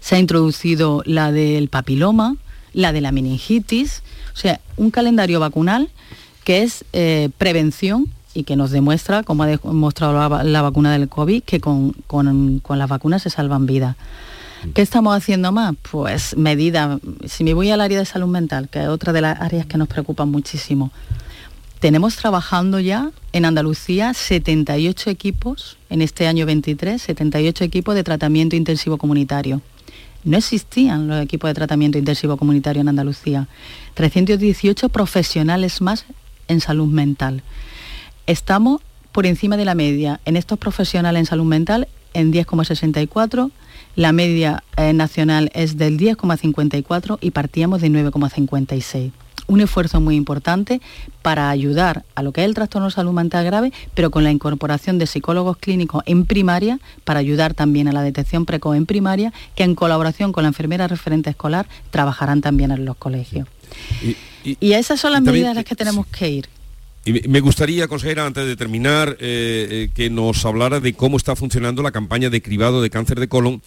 Se 0.00 0.16
ha 0.16 0.18
introducido 0.18 1.02
la 1.04 1.32
del 1.32 1.68
papiloma, 1.68 2.36
la 2.72 2.92
de 2.92 3.00
la 3.00 3.12
meningitis, 3.12 4.02
o 4.32 4.36
sea, 4.36 4.60
un 4.76 4.90
calendario 4.90 5.40
vacunal 5.40 5.90
que 6.44 6.62
es 6.62 6.84
eh, 6.92 7.28
prevención 7.36 8.06
y 8.32 8.44
que 8.44 8.56
nos 8.56 8.70
demuestra, 8.70 9.22
como 9.22 9.42
ha 9.42 9.46
demostrado 9.46 10.42
la, 10.44 10.62
vacuna 10.62 10.92
del 10.92 11.08
COVID, 11.08 11.42
que 11.42 11.60
con, 11.60 11.92
con, 12.06 12.60
las 12.68 12.88
vacunas 12.88 13.22
se 13.22 13.30
salvan 13.30 13.66
vidas. 13.66 13.96
¿Qué 14.74 14.82
estamos 14.82 15.16
haciendo 15.16 15.52
más? 15.52 15.74
Pues 15.90 16.36
medidas. 16.36 17.00
Si 17.26 17.44
me 17.44 17.54
voy 17.54 17.70
al 17.70 17.80
área 17.80 17.98
de 17.98 18.04
salud 18.04 18.28
mental, 18.28 18.68
que 18.68 18.82
es 18.82 18.88
otra 18.88 19.12
de 19.12 19.22
las 19.22 19.40
áreas 19.40 19.64
que 19.64 19.78
nos 19.78 19.88
preocupan 19.88 20.30
muchísimo, 20.30 20.90
tenemos 21.78 22.16
trabajando 22.16 22.78
ya 22.78 23.10
en 23.32 23.46
Andalucía 23.46 24.12
78 24.12 25.08
equipos, 25.08 25.78
en 25.88 26.02
este 26.02 26.26
año 26.26 26.44
23, 26.44 27.00
78 27.00 27.64
equipos 27.64 27.94
de 27.94 28.04
tratamiento 28.04 28.54
intensivo 28.54 28.98
comunitario. 28.98 29.62
No 30.24 30.36
existían 30.36 31.08
los 31.08 31.22
equipos 31.22 31.48
de 31.48 31.54
tratamiento 31.54 31.96
intensivo 31.96 32.36
comunitario 32.36 32.82
en 32.82 32.88
Andalucía. 32.88 33.48
318 33.94 34.90
profesionales 34.90 35.80
más 35.80 36.04
en 36.48 36.60
salud 36.60 36.88
mental. 36.88 37.42
Estamos 38.26 38.82
por 39.12 39.24
encima 39.24 39.56
de 39.56 39.64
la 39.64 39.74
media 39.74 40.20
en 40.26 40.36
estos 40.36 40.58
profesionales 40.58 41.20
en 41.20 41.26
salud 41.26 41.46
mental 41.46 41.88
en 42.12 42.30
10,64, 42.30 43.50
la 44.00 44.12
media 44.12 44.64
eh, 44.78 44.94
nacional 44.94 45.50
es 45.52 45.76
del 45.76 45.98
10,54 45.98 47.18
y 47.20 47.32
partíamos 47.32 47.82
de 47.82 47.90
9,56 47.90 49.12
un 49.46 49.60
esfuerzo 49.60 50.00
muy 50.00 50.14
importante 50.14 50.80
para 51.22 51.50
ayudar 51.50 52.04
a 52.14 52.22
lo 52.22 52.32
que 52.32 52.40
es 52.40 52.46
el 52.46 52.54
trastorno 52.54 52.86
de 52.86 52.94
salud 52.94 53.12
mental 53.12 53.44
grave, 53.44 53.72
pero 53.94 54.12
con 54.12 54.22
la 54.22 54.30
incorporación 54.30 54.98
de 54.98 55.08
psicólogos 55.08 55.56
clínicos 55.56 56.04
en 56.06 56.24
primaria, 56.24 56.78
para 57.02 57.18
ayudar 57.18 57.52
también 57.52 57.88
a 57.88 57.92
la 57.92 58.02
detección 58.02 58.46
precoz 58.46 58.76
en 58.76 58.86
primaria, 58.86 59.32
que 59.56 59.64
en 59.64 59.74
colaboración 59.74 60.30
con 60.30 60.44
la 60.44 60.48
enfermera 60.48 60.86
referente 60.86 61.30
escolar 61.30 61.66
trabajarán 61.90 62.42
también 62.42 62.70
en 62.70 62.84
los 62.84 62.96
colegios. 62.96 63.48
Y, 64.44 64.72
esas 64.72 65.00
son 65.00 65.12
las 65.12 65.20
medidas 65.20 65.50
a 65.50 65.54
las 65.54 65.64
que 65.64 65.74
tenemos 65.74 66.06
que 66.06 66.30
ir. 66.30 66.48
Y 67.04 67.28
me 67.28 67.40
gustaría, 67.40 67.88
consejera, 67.88 68.26
antes 68.26 68.46
de 68.46 68.56
terminar, 68.56 69.16
eh, 69.20 69.66
eh, 69.70 69.90
que 69.94 70.10
nos 70.10 70.44
hablara 70.44 70.80
de 70.80 70.92
cómo 70.92 71.16
está 71.16 71.34
funcionando 71.34 71.82
la 71.82 71.90
campaña 71.90 72.28
de 72.30 72.42
cribado 72.42 72.82
de 72.82 72.90
cáncer 72.90 73.18
de 73.18 73.26
colon 73.26 73.62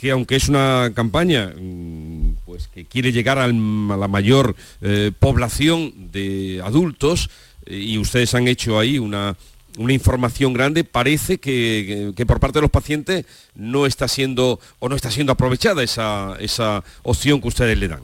que 0.00 0.12
aunque 0.12 0.36
es 0.36 0.48
una 0.48 0.92
campaña 0.94 1.52
mm, 1.54 2.36
pues, 2.46 2.68
que 2.68 2.86
quiere 2.86 3.12
llegar 3.12 3.38
a 3.38 3.46
la 3.48 4.08
mayor 4.08 4.56
eh, 4.80 5.12
población 5.18 5.92
de 6.10 6.62
adultos, 6.64 7.28
eh, 7.66 7.76
y 7.76 7.98
ustedes 7.98 8.34
han 8.34 8.48
hecho 8.48 8.78
ahí 8.78 8.98
una, 8.98 9.36
información 9.76 10.54
grande, 10.54 10.84
parece 10.84 11.36
que, 11.36 12.14
por 12.26 12.40
parte 12.40 12.58
de 12.58 12.62
los 12.62 12.70
pacientes 12.70 13.26
no 13.54 13.84
está 13.84 14.08
siendo 14.08 14.58
o 14.78 14.88
no 14.88 14.96
está 14.96 15.10
siendo 15.10 15.32
aprovechada 15.32 15.82
esa, 15.82 16.34
esa 16.40 16.82
opción 17.02 17.42
que 17.42 17.48
ustedes 17.48 17.76
le 17.76 17.88
dan. 17.88 18.00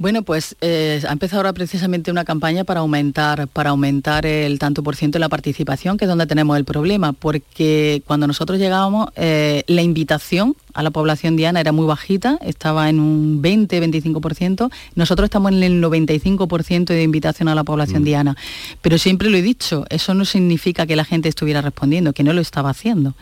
Bueno, 0.00 0.22
pues 0.22 0.56
eh, 0.62 1.02
ha 1.06 1.12
empezado 1.12 1.40
ahora 1.40 1.52
precisamente 1.52 2.10
una 2.10 2.24
campaña 2.24 2.64
para 2.64 2.80
aumentar, 2.80 3.48
para 3.48 3.68
aumentar 3.68 4.24
el 4.24 4.58
tanto 4.58 4.82
por 4.82 4.96
ciento 4.96 5.16
de 5.16 5.20
la 5.20 5.28
participación, 5.28 5.98
que 5.98 6.06
es 6.06 6.08
donde 6.08 6.26
tenemos 6.26 6.56
el 6.56 6.64
problema, 6.64 7.12
porque 7.12 8.02
cuando 8.06 8.26
nosotros 8.26 8.58
llegábamos, 8.58 9.10
eh, 9.16 9.62
la 9.66 9.82
invitación 9.82 10.56
a 10.72 10.82
la 10.82 10.90
población 10.90 11.36
diana 11.36 11.60
era 11.60 11.72
muy 11.72 11.84
bajita, 11.84 12.38
estaba 12.40 12.88
en 12.88 12.98
un 12.98 13.42
20-25%, 13.42 14.70
nosotros 14.94 15.26
estamos 15.26 15.52
en 15.52 15.62
el 15.62 15.84
95% 15.84 16.86
de 16.86 17.02
invitación 17.02 17.48
a 17.48 17.54
la 17.54 17.64
población 17.64 18.00
mm. 18.00 18.06
diana. 18.06 18.36
Pero 18.80 18.96
siempre 18.96 19.28
lo 19.28 19.36
he 19.36 19.42
dicho, 19.42 19.84
eso 19.90 20.14
no 20.14 20.24
significa 20.24 20.86
que 20.86 20.96
la 20.96 21.04
gente 21.04 21.28
estuviera 21.28 21.60
respondiendo, 21.60 22.14
que 22.14 22.24
no 22.24 22.32
lo 22.32 22.40
estaba 22.40 22.70
haciendo. 22.70 23.12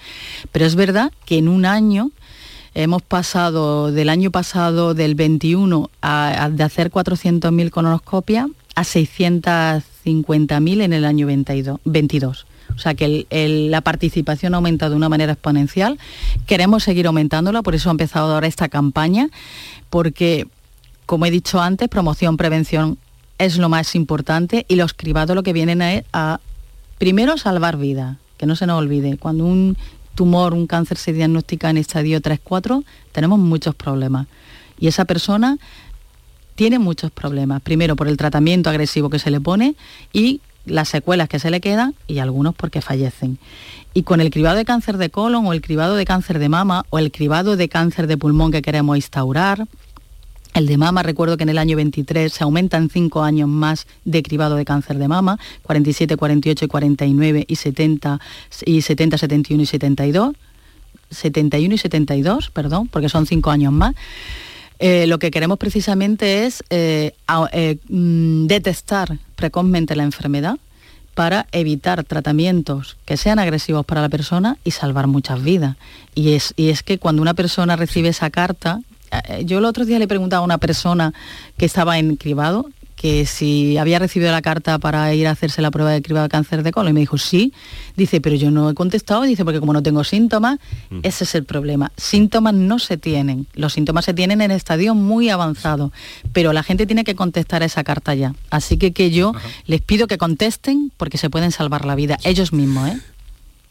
Pero 0.53 0.65
es 0.65 0.77
verdad 0.77 1.11
que 1.27 1.39
en 1.39 1.49
un 1.49 1.65
año 1.65 2.13
Hemos 2.75 3.03
pasado 3.03 3.93
del 3.93 4.09
año 4.09 4.31
pasado, 4.31 4.95
del 4.95 5.15
21, 5.15 5.91
de 6.51 6.63
hacer 6.63 6.91
400.000 6.91 7.71
colonoscopias 7.71 8.47
a 8.75 8.83
650.000 8.83 10.83
en 10.83 10.93
el 10.93 11.05
año 11.05 11.27
22. 11.27 12.47
O 12.75 12.79
sea 12.79 12.95
que 12.95 13.27
la 13.71 13.81
participación 13.81 14.55
ha 14.55 14.59
aumentado 14.59 14.91
de 14.91 14.97
una 14.97 15.09
manera 15.09 15.33
exponencial. 15.33 15.99
Queremos 16.47 16.85
seguir 16.85 17.07
aumentándola, 17.07 17.63
por 17.63 17.75
eso 17.75 17.91
ha 17.91 17.93
empezado 17.93 18.35
ahora 18.35 18.47
esta 18.47 18.69
campaña, 18.69 19.29
porque, 19.91 20.47
como 21.07 21.27
he 21.27 21.31
dicho 21.31 21.61
antes, 21.61 21.89
promoción, 21.89 22.37
prevención 22.37 22.99
es 23.39 23.59
lo 23.59 23.69
más 23.69 23.95
importante 23.95 24.65
y 24.69 24.77
los 24.77 24.95
cribados 24.95 25.35
lo 25.35 25.43
que 25.43 25.53
vienen 25.53 25.83
a, 25.83 26.03
a 26.13 26.41
primero 26.99 27.39
salvar 27.39 27.79
vida, 27.79 28.19
que 28.37 28.47
no 28.47 28.55
se 28.55 28.67
nos 28.67 28.79
olvide. 28.79 29.17
Cuando 29.17 29.45
un 29.45 29.77
tumor, 30.19 30.53
un 30.53 30.67
cáncer 30.67 30.99
se 30.99 31.13
diagnostica 31.13 31.71
en 31.71 31.77
estadio 31.77 32.21
3-4, 32.21 32.83
tenemos 33.13 33.39
muchos 33.39 33.77
problemas. 33.77 34.27
Y 34.81 34.89
esa 34.89 35.05
persona 35.05 35.59
tiene 36.57 36.81
muchos 36.81 37.13
problemas. 37.13 37.63
Primero 37.63 37.95
por 37.95 38.09
el 38.09 38.17
tratamiento 38.17 38.69
agresivo 38.69 39.11
que 39.11 39.21
se 39.21 39.31
le 39.31 39.41
pone 39.41 39.77
y 40.13 40.41
las 40.67 40.89
secuelas 40.89 41.29
que 41.29 41.39
se 41.39 41.53
le 41.53 41.61
quedan 41.61 41.95
y 42.09 42.19
algunos 42.19 42.57
porque 42.57 42.81
fallecen. 42.81 43.39
Y 43.95 44.03
con 44.03 44.21
el 44.21 44.31
cribado 44.31 44.57
de 44.57 44.65
cáncer 44.65 44.99
de 44.99 45.09
colon 45.09 45.47
o 45.47 45.53
el 45.53 45.61
cribado 45.61 45.95
de 45.95 46.05
cáncer 46.05 46.41
de 46.41 46.49
mama 46.49 46.85
o 46.91 46.99
el 46.99 47.13
cribado 47.13 47.57
de 47.57 47.69
cáncer 47.69 48.09
de 48.09 48.17
pulmón 48.17 48.51
que 48.51 48.61
queremos 48.61 48.97
instaurar, 48.97 49.69
el 50.55 50.67
de 50.67 50.77
mama, 50.77 51.03
recuerdo 51.03 51.37
que 51.37 51.45
en 51.45 51.51
el 51.51 51.59
año 51.59 51.77
23 51.77 52.33
se 52.33 52.45
aumentan 52.45 52.91
cinco 52.91 53.23
años 53.23 53.49
más 53.49 53.87
de 54.05 54.23
cribado 54.23 54.57
de 54.57 54.65
cáncer 54.65 54.99
de 54.99 55.09
mama, 55.09 55.39
47, 55.63 56.17
48 56.17 56.65
y 56.65 56.69
49 56.69 57.45
y 57.47 57.57
70, 57.57 58.21
y 58.65 58.83
70, 58.83 59.19
71 59.19 59.63
y 59.63 59.67
72. 59.67 60.37
71 61.11 61.75
y 61.75 61.79
72, 61.79 62.51
perdón, 62.51 62.89
porque 62.89 63.09
son 63.09 63.27
cinco 63.27 63.51
años 63.51 63.73
más. 63.73 63.95
Eh, 64.79 65.07
lo 65.07 65.19
que 65.19 65.31
queremos 65.31 65.59
precisamente 65.59 66.47
es 66.47 66.63
eh, 66.71 67.13
eh, 67.53 67.79
mm, 67.89 68.47
detectar 68.47 69.19
precozmente 69.35 69.97
la 69.97 70.05
enfermedad 70.05 70.57
para 71.15 71.49
evitar 71.51 72.05
tratamientos 72.05 72.97
que 73.05 73.17
sean 73.17 73.41
agresivos 73.41 73.85
para 73.85 74.03
la 74.03 74.09
persona 74.09 74.57
y 74.63 74.71
salvar 74.71 75.09
muchas 75.09 75.43
vidas. 75.43 75.77
Y 76.15 76.35
es, 76.35 76.83
que 76.85 76.99
cuando 76.99 77.23
una 77.23 77.35
persona 77.35 77.75
recibe 77.75 78.11
esa 78.11 78.31
carta, 78.31 78.81
yo 79.45 79.59
el 79.59 79.65
otro 79.65 79.85
día 79.85 79.99
le 79.99 80.09
preguntaba 80.09 80.43
a 80.43 80.45
una 80.45 80.59
persona 80.59 81.13
que 81.57 81.67
estaba 81.67 81.99
en 81.99 82.17
cribado 82.17 82.69
que 82.99 83.27
si 83.27 83.79
había 83.79 84.01
recibido 84.01 84.33
la 84.33 84.43
carta 84.43 84.79
para 84.79 85.15
ir 85.15 85.29
a 85.29 85.31
hacerse 85.31 85.63
la 85.63 85.71
prueba 85.71 85.93
de 85.93 86.03
cribado 86.03 86.25
de 86.25 86.31
cáncer 86.31 86.65
de 86.65 86.73
colon 86.73 86.91
y 86.91 86.95
me 86.95 87.01
dijo 87.01 87.17
sí, 87.17 87.53
dice, 87.97 88.21
pero 88.21 88.35
yo 88.35 88.51
no 88.51 88.69
he 88.69 88.75
contestado, 88.75 89.23
dice, 89.23 89.45
porque 89.45 89.61
como 89.61 89.73
no 89.73 89.83
tengo 89.85 90.03
síntomas, 90.03 90.59
mm. 90.91 91.01
ese 91.05 91.23
es 91.23 91.35
el 91.37 91.45
problema. 91.45 91.93
Síntomas 91.97 92.55
no 92.55 92.81
se 92.81 92.97
tienen, 92.97 93.47
los 93.55 93.73
síntomas 93.73 94.05
se 94.05 94.15
tienen 94.15 94.41
en 94.41 94.51
estadio 94.51 94.97
muy 94.97 95.31
avanzado, 95.31 95.93
pero 96.33 96.53
la 96.53 96.65
gente 96.65 96.87
tiene 96.87 97.05
que 97.05 97.15
contestar 97.15 97.63
esa 97.63 97.85
carta 97.85 98.15
ya. 98.15 98.35
Así 98.51 98.79
que 98.79 98.93
que 98.93 99.13
yo 99.13 99.33
les 99.67 99.81
pido 99.81 100.09
que 100.09 100.19
contesten 100.19 100.91
porque 100.97 101.19
se 101.19 101.31
pueden 101.31 101.53
salvar 101.53 101.85
la 101.85 101.95
vida 101.95 102.19
ellos 102.25 102.53
mismos, 102.53 102.89
¿eh? 102.89 103.01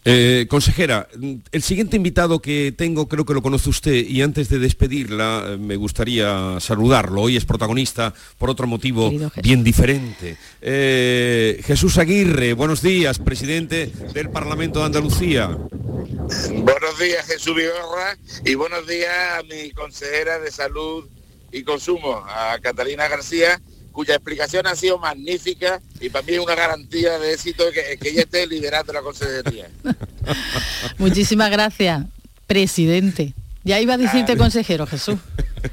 Eh, 0.09 0.47
consejera, 0.49 1.09
el 1.51 1.61
siguiente 1.61 1.97
invitado 1.97 2.41
que 2.41 2.73
tengo 2.77 3.09
creo 3.09 3.25
que 3.25 3.33
lo 3.33 3.41
conoce 3.41 3.69
usted 3.69 3.91
y 3.91 4.21
antes 4.21 4.47
de 4.47 4.57
despedirla 4.57 5.43
eh, 5.45 5.57
me 5.57 5.75
gustaría 5.75 6.61
saludarlo. 6.61 7.23
Hoy 7.23 7.35
es 7.35 7.43
protagonista 7.43 8.13
por 8.37 8.49
otro 8.49 8.67
motivo 8.67 9.11
bien 9.43 9.65
diferente. 9.65 10.37
Eh, 10.61 11.61
Jesús 11.65 11.97
Aguirre, 11.97 12.53
buenos 12.53 12.81
días, 12.81 13.19
presidente 13.19 13.91
del 14.13 14.29
Parlamento 14.29 14.79
de 14.79 14.85
Andalucía. 14.85 15.47
Buenos 15.47 16.99
días, 17.01 17.25
Jesús 17.25 17.53
Vigorra, 17.53 18.17
y 18.45 18.55
buenos 18.55 18.87
días 18.87 19.13
a 19.37 19.43
mi 19.43 19.71
consejera 19.71 20.39
de 20.39 20.51
Salud 20.51 21.03
y 21.51 21.63
Consumo, 21.63 22.23
a 22.25 22.57
Catalina 22.61 23.09
García, 23.09 23.59
cuya 23.97 24.13
explicación 24.13 24.67
ha 24.67 24.75
sido 24.75 24.99
magnífica 24.99 25.81
y 25.99 26.11
para 26.11 26.23
mí 26.23 26.33
es 26.33 26.39
una 26.39 26.53
garantía 26.53 27.17
de 27.17 27.33
éxito 27.33 27.63
que, 27.73 27.97
que 27.97 28.09
ella 28.09 28.21
esté 28.21 28.45
liderando 28.45 28.93
la 28.93 29.01
consejería. 29.01 29.71
Muchísimas 30.99 31.49
gracias, 31.49 32.05
presidente. 32.45 33.33
Ya 33.63 33.79
iba 33.79 33.95
a 33.95 33.97
decirte 33.97 34.33
ah. 34.33 34.37
consejero, 34.37 34.85
Jesús. 34.85 35.17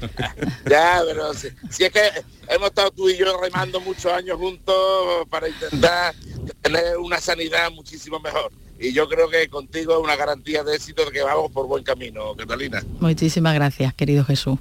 ya, 0.67 1.03
pero 1.05 1.35
si, 1.35 1.49
es 1.83 1.91
que 1.91 2.01
hemos 2.49 2.69
estado 2.69 2.89
tú 2.89 3.07
y 3.09 3.15
yo 3.15 3.39
remando 3.39 3.79
muchos 3.79 4.11
años 4.11 4.39
juntos 4.39 5.27
para 5.29 5.47
intentar 5.47 6.15
tener 6.63 6.97
una 6.97 7.21
sanidad 7.21 7.69
muchísimo 7.69 8.19
mejor. 8.19 8.51
Y 8.79 8.91
yo 8.91 9.07
creo 9.07 9.29
que 9.29 9.47
contigo 9.49 9.93
es 9.93 10.03
una 10.03 10.15
garantía 10.15 10.63
de 10.63 10.75
éxito 10.75 11.05
de 11.05 11.11
que 11.11 11.21
vamos 11.21 11.51
por 11.51 11.67
buen 11.67 11.83
camino, 11.83 12.35
Catalina. 12.35 12.83
Muchísimas 12.99 13.53
gracias, 13.53 13.93
querido 13.93 14.25
Jesús. 14.25 14.57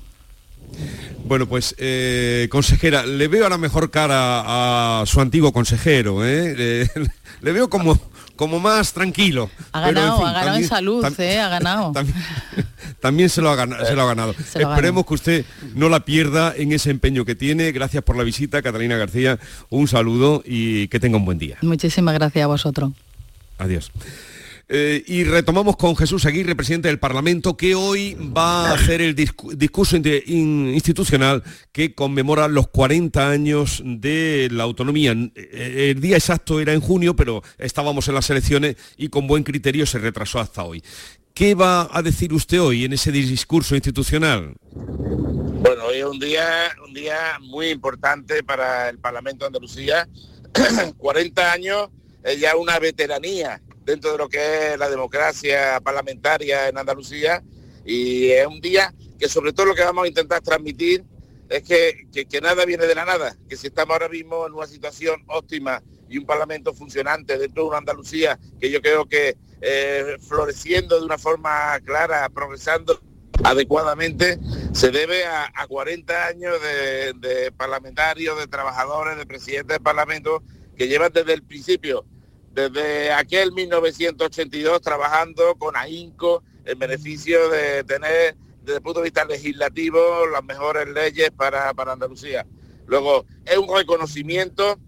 Bueno, 1.25 1.49
pues 1.49 1.75
consejera, 2.51 3.07
le 3.07 3.29
veo 3.29 3.47
a 3.47 3.49
la 3.49 3.59
mejor 3.59 3.91
cara 3.91 5.01
a 5.01 5.07
su 5.07 5.21
antiguo 5.21 5.53
consejero, 5.53 6.25
¿eh? 6.25 6.91
le, 7.41 7.53
veo 7.53 7.71
como, 7.71 7.99
como 8.37 8.61
más 8.61 8.93
tranquilo. 8.93 9.51
Ha 9.73 9.81
ganado, 9.81 10.27
ha 10.27 10.33
ganado 10.33 10.57
en 10.59 10.69
salud, 10.69 11.05
¿eh? 11.19 11.39
ha 11.39 11.49
ganado. 11.49 11.93
También, 13.01 13.29
se, 13.29 13.43
lo 13.43 13.51
ha, 13.51 13.57
ganado. 13.57 14.35
Esperemos 14.55 15.05
que 15.05 15.15
usted 15.15 15.45
no 15.75 15.91
la 15.91 16.07
pierda 16.07 16.55
en 16.57 16.73
ese 16.73 16.91
empeño 16.91 17.27
que 17.27 17.35
tiene. 17.35 17.71
Gracias 17.71 18.03
por 18.03 18.17
la 18.17 18.23
visita, 18.23 18.63
Catalina 18.63 18.97
García. 18.97 19.39
Un 19.69 19.89
saludo 19.89 20.43
y 20.47 20.89
que 20.89 21.01
tenga 21.01 21.19
un 21.19 21.27
buen 21.27 21.39
día. 21.39 21.59
Muchísimas 21.61 22.15
gracias 22.15 22.45
a 22.45 22.47
vosotros. 22.47 22.93
Adiós. 23.59 23.93
Eh, 24.69 25.05
y 25.07 25.25
retomamos 25.25 25.77
con 25.77 25.95
Jesús 25.95 26.25
Aguirre, 26.25 26.57
presidente 26.57 26.89
del 26.89 26.99
Parlamento, 26.99 27.57
que 27.57 27.75
hoy 27.75 28.15
va 28.15 28.71
a 28.71 28.75
hacer 28.75 29.03
el 29.03 29.15
discurso 29.15 29.97
institucional 29.97 31.43
que 31.71 31.95
conmemora 31.95 32.49
los 32.49 32.69
40 32.69 33.29
años 33.29 33.83
de 33.85 34.49
la 34.51 34.65
autonomía. 34.65 35.13
Eh, 35.35 35.93
el 35.95 36.01
día 36.01 36.17
exacto 36.17 36.61
era 36.61 36.73
en 36.73 36.81
junio, 36.81 37.15
pero 37.15 37.43
estábamos 37.59 38.09
en 38.09 38.15
las 38.15 38.31
elecciones 38.31 38.77
y 38.97 39.09
con 39.09 39.27
buen 39.27 39.45
criterio 39.45 39.85
se 39.85 39.99
retrasó 39.99 40.41
hasta 40.41 40.65
hoy. 40.65 40.83
¿Qué 41.35 41.55
va 41.55 41.89
a 41.93 42.01
decir 42.01 42.33
usted 42.33 42.61
hoy 42.63 42.85
en 42.85 42.95
ese 42.95 43.13
discurso 43.13 43.75
institucional? 43.75 44.55
Bueno, 44.73 45.85
hoy 45.85 45.99
es 45.99 46.05
un 46.05 46.19
día, 46.19 46.75
un 46.87 46.95
día 46.95 47.39
muy 47.41 47.69
importante 47.69 48.43
para 48.43 48.89
el 48.89 48.99
Parlamento 48.99 49.45
de 49.45 49.49
Andalucía. 49.49 50.09
40 50.97 51.53
años 51.53 51.89
es 52.23 52.41
ya 52.41 52.57
una 52.57 52.79
veteranía 52.79 53.61
dentro 53.85 54.13
de 54.13 54.19
lo 54.19 54.29
que 54.29 54.73
es 54.73 54.79
la 54.79 54.89
democracia 54.89 55.81
parlamentaria 55.81 56.69
en 56.69 56.79
Andalucía. 56.79 57.43
Y 57.85 58.31
es 58.31 58.47
un 58.47 58.61
día 58.61 58.95
que 59.19 59.29
sobre 59.29 59.53
todo 59.53 59.67
lo 59.67 59.75
que 59.75 59.85
vamos 59.85 60.05
a 60.05 60.09
intentar 60.09 60.41
transmitir 60.41 61.05
es 61.49 61.63
que, 61.63 62.09
que, 62.29 62.41
nada 62.41 62.65
viene 62.65 62.87
de 62.87 62.95
la 62.95 63.05
nada, 63.05 63.37
que 63.49 63.57
si 63.57 63.67
estamos 63.67 63.93
ahora 63.93 64.09
mismo 64.09 64.47
en 64.47 64.55
una 64.55 64.67
situación 64.67 65.23
óptima 65.27 65.83
y 66.09 66.19
un 66.19 66.27
parlamento 66.27 66.73
funcionante 66.73 67.39
dentro 67.39 67.65
de 67.65 67.69
una 67.69 67.79
Andalucía 67.79 68.39
que 68.59 68.71
yo 68.71 68.81
creo 68.81 69.07
que 69.07 69.37
eh, 69.61 70.17
floreciendo 70.27 70.99
de 70.99 71.05
una 71.05 71.19
forma 71.19 71.79
clara, 71.85 72.29
progresando 72.29 73.01
adecuadamente, 73.43 74.39
se 74.73 74.91
debe 74.91 75.25
a, 75.27 75.51
40 75.67 76.27
años 76.27 76.55
de, 77.21 77.53
parlamentarios, 77.57 78.39
de 78.39 78.47
trabajadores, 78.47 79.17
de 79.17 79.27
presidentes 79.27 79.77
del 79.77 79.83
Parlamento 79.83 80.43
que 80.77 80.89
llevan 80.89 81.13
desde 81.13 81.33
el 81.33 81.43
principio, 81.43 82.05
desde 82.55 83.13
aquel 83.13 83.53
1982, 83.53 84.81
trabajando 84.81 85.57
con 85.57 85.77
ahínco 85.77 86.43
en 86.65 86.79
beneficio 86.79 87.49
de 87.49 87.85
tener 87.85 88.37
desde 88.63 88.77
el 88.77 88.83
punto 88.83 89.01
de 89.01 89.05
vista 89.05 89.25
legislativo 89.25 90.27
las 90.33 90.43
mejores 90.45 90.89
leyes 90.89 91.31
para, 91.31 91.75
para 91.75 91.93
Andalucía. 91.93 92.47
Luego, 92.87 93.27
es 93.45 93.59
un 93.59 93.75
reconocimiento 93.75 94.79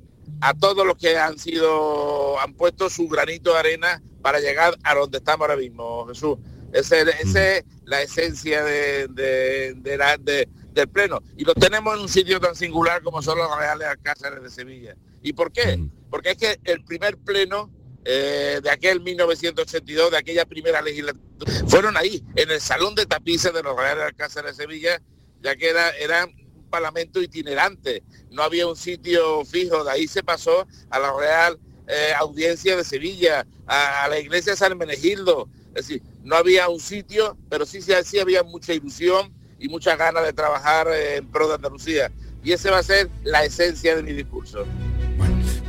a 0.41 0.55
todos 0.55 0.87
los 0.87 0.97
que 0.97 1.19
han 1.19 1.39
sido, 1.39 2.39
han 2.41 2.55
puesto 2.55 2.89
su 2.89 3.09
granito 3.09 3.53
de 3.53 3.59
arena 3.59 4.03
para 4.23 4.41
llegar 4.41 4.77
a 4.83 4.95
donde 4.95 5.19
estamos 5.19 5.43
ahora 5.43 5.57
mismo, 5.57 6.07
Jesús. 6.07 6.39
Esa 6.73 7.01
es 7.01 7.65
la 7.85 8.03
esencia 8.03 8.65
de, 8.65 9.09
del 9.09 10.89
Pleno. 10.89 11.23
Y 11.37 11.45
lo 11.45 11.55
tenemos 11.55 11.95
en 11.95 12.03
un 12.03 12.09
sitio 12.09 12.41
tan 12.41 12.55
singular 12.55 13.03
como 13.03 13.23
son 13.23 13.39
los 13.39 13.57
Reales 13.57 13.89
Alcázares 13.89 14.43
de 14.43 14.51
Sevilla. 14.51 14.97
¿Y 15.23 15.33
por 15.33 15.53
qué? 15.53 15.79
Porque 16.11 16.33
es 16.33 16.37
que 16.37 16.59
el 16.65 16.85
primer 16.85 17.17
Pleno 17.17 17.71
eh, 18.05 18.61
de 18.63 18.71
aquel 18.71 19.01
1982, 19.01 20.13
de 20.13 20.17
aquella 20.17 20.45
primera 20.45 20.81
legislatura, 20.81 21.53
fueron 21.67 21.97
ahí, 21.97 22.23
en 22.37 22.51
el 22.51 22.61
Salón 22.61 22.95
de 22.95 23.05
Tapices 23.05 23.53
de 23.53 23.63
los 23.63 23.77
Reales 23.77 24.05
Alcázares 24.05 24.57
de 24.57 24.63
Sevilla, 24.63 25.03
ya 25.43 25.57
que 25.57 25.71
era, 25.71 25.91
era 25.91 26.29
parlamento 26.71 27.21
itinerante, 27.21 28.05
no 28.31 28.43
había 28.43 28.67
un 28.67 28.77
sitio 28.77 29.45
fijo, 29.45 29.83
de 29.83 29.91
ahí 29.91 30.07
se 30.07 30.23
pasó 30.23 30.67
a 30.91 30.99
la 30.99 31.13
Real 31.19 31.59
eh, 31.89 32.13
Audiencia 32.19 32.77
de 32.77 32.85
Sevilla, 32.85 33.47
a, 33.67 34.07
la 34.09 34.19
iglesia 34.21 34.53
de 34.53 34.57
San 34.57 34.79
Menegildo, 34.79 35.49
es 35.69 35.89
decir, 35.89 36.03
no 36.23 36.37
había 36.37 36.69
un 36.69 36.81
sitio, 36.81 37.37
pero 37.49 37.67
sí, 37.67 37.83
sí, 37.83 37.93
sí 38.05 38.19
había 38.19 38.43
mucha 38.43 38.73
ilusión 38.73 39.35
y 39.59 39.69
muchas 39.69 39.99
ganas 39.99 40.25
de 40.25 40.33
trabajar 40.33 40.89
en 40.93 41.27
pro 41.31 41.49
de 41.49 41.55
Andalucía. 41.55 42.13
Y 42.45 42.53
ese 42.53 42.71
va 42.71 42.79
a 42.79 42.83
ser 42.83 43.11
la 43.25 43.45
esencia 43.45 43.97
de 43.97 44.03
mi 44.03 44.13
discurso. 44.13 44.65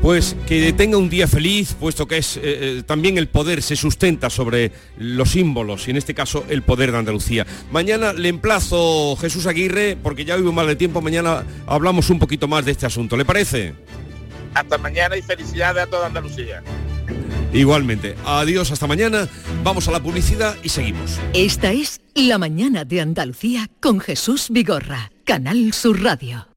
Pues 0.01 0.35
que 0.47 0.71
tenga 0.73 0.97
un 0.97 1.09
día 1.09 1.27
feliz, 1.27 1.75
puesto 1.79 2.07
que 2.07 2.17
es 2.17 2.37
eh, 2.37 2.41
eh, 2.43 2.83
también 2.85 3.17
el 3.17 3.27
poder 3.27 3.61
se 3.61 3.75
sustenta 3.75 4.29
sobre 4.29 4.71
los 4.97 5.31
símbolos 5.31 5.87
y 5.87 5.91
en 5.91 5.97
este 5.97 6.13
caso 6.13 6.45
el 6.49 6.61
poder 6.61 6.91
de 6.91 6.99
Andalucía. 6.99 7.45
Mañana 7.71 8.13
le 8.13 8.29
emplazo 8.29 9.15
Jesús 9.19 9.47
Aguirre, 9.47 9.97
porque 10.01 10.23
ya 10.23 10.37
hubo 10.37 10.51
mal 10.51 10.67
de 10.67 10.75
tiempo, 10.75 11.01
mañana 11.01 11.43
hablamos 11.65 12.09
un 12.09 12.19
poquito 12.19 12.47
más 12.47 12.63
de 12.65 12.71
este 12.71 12.85
asunto. 12.85 13.17
¿Le 13.17 13.25
parece? 13.25 13.73
Hasta 14.53 14.77
mañana 14.77 15.17
y 15.17 15.21
felicidades 15.21 15.83
a 15.83 15.87
toda 15.87 16.07
Andalucía. 16.07 16.63
Igualmente. 17.53 18.15
Adiós, 18.25 18.71
hasta 18.71 18.87
mañana. 18.87 19.27
Vamos 19.63 19.87
a 19.87 19.91
la 19.91 20.01
publicidad 20.01 20.55
y 20.63 20.69
seguimos. 20.69 21.19
Esta 21.33 21.71
es 21.71 22.01
La 22.13 22.37
Mañana 22.37 22.85
de 22.85 23.01
Andalucía 23.01 23.69
con 23.79 23.99
Jesús 23.99 24.47
Vigorra, 24.49 25.11
Canal 25.25 25.73
Sur 25.73 26.03
Radio. 26.03 26.56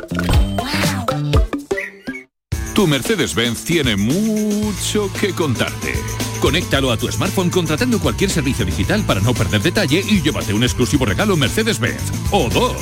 Tu 2.81 2.87
Mercedes-Benz 2.87 3.63
tiene 3.63 3.95
mucho 3.95 5.13
que 5.13 5.33
contarte. 5.33 5.93
Conéctalo 6.39 6.91
a 6.91 6.97
tu 6.97 7.11
smartphone 7.11 7.51
contratando 7.51 7.99
cualquier 7.99 8.31
servicio 8.31 8.65
digital 8.65 9.03
para 9.05 9.21
no 9.21 9.35
perder 9.35 9.61
detalle 9.61 10.03
y 10.03 10.19
llévate 10.23 10.51
un 10.51 10.63
exclusivo 10.63 11.05
regalo 11.05 11.37
Mercedes-Benz. 11.37 12.01
O 12.31 12.49
dos. 12.49 12.75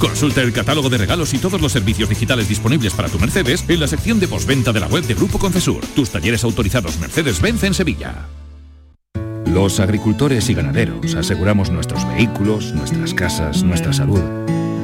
Consulta 0.00 0.42
el 0.42 0.52
catálogo 0.52 0.90
de 0.90 0.98
regalos 0.98 1.32
y 1.34 1.38
todos 1.38 1.60
los 1.60 1.70
servicios 1.70 2.08
digitales 2.08 2.48
disponibles 2.48 2.94
para 2.94 3.08
tu 3.08 3.20
Mercedes 3.20 3.64
en 3.68 3.78
la 3.78 3.86
sección 3.86 4.18
de 4.18 4.26
postventa 4.26 4.72
de 4.72 4.80
la 4.80 4.88
web 4.88 5.04
de 5.04 5.14
Grupo 5.14 5.38
Concesur. 5.38 5.86
Tus 5.94 6.10
talleres 6.10 6.42
autorizados 6.42 6.98
Mercedes-Benz 6.98 7.62
en 7.62 7.74
Sevilla. 7.74 8.26
Los 9.46 9.78
agricultores 9.78 10.50
y 10.50 10.54
ganaderos 10.54 11.14
aseguramos 11.14 11.70
nuestros 11.70 12.04
vehículos, 12.08 12.72
nuestras 12.72 13.14
casas, 13.14 13.62
nuestra 13.62 13.92
salud, 13.92 14.20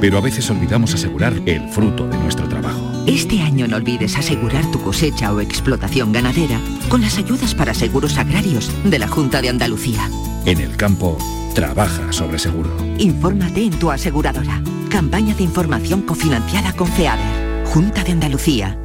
pero 0.00 0.18
a 0.18 0.20
veces 0.20 0.48
olvidamos 0.48 0.94
asegurar 0.94 1.34
el 1.44 1.68
fruto 1.70 2.06
de 2.06 2.16
nuestro 2.18 2.48
trabajo. 2.48 2.89
Este 3.10 3.42
año 3.42 3.66
no 3.66 3.76
olvides 3.76 4.16
asegurar 4.16 4.70
tu 4.70 4.80
cosecha 4.80 5.32
o 5.34 5.40
explotación 5.40 6.12
ganadera 6.12 6.60
con 6.88 7.00
las 7.00 7.18
ayudas 7.18 7.56
para 7.56 7.74
seguros 7.74 8.16
agrarios 8.16 8.70
de 8.84 9.00
la 9.00 9.08
Junta 9.08 9.42
de 9.42 9.48
Andalucía. 9.48 10.08
En 10.46 10.60
el 10.60 10.76
campo, 10.76 11.18
trabaja 11.52 12.12
sobre 12.12 12.38
seguro. 12.38 12.70
Infórmate 12.98 13.64
en 13.64 13.72
tu 13.72 13.90
aseguradora. 13.90 14.62
Campaña 14.90 15.34
de 15.34 15.42
información 15.42 16.02
cofinanciada 16.02 16.72
con 16.72 16.86
FEADER. 16.86 17.66
Junta 17.66 18.04
de 18.04 18.12
Andalucía. 18.12 18.78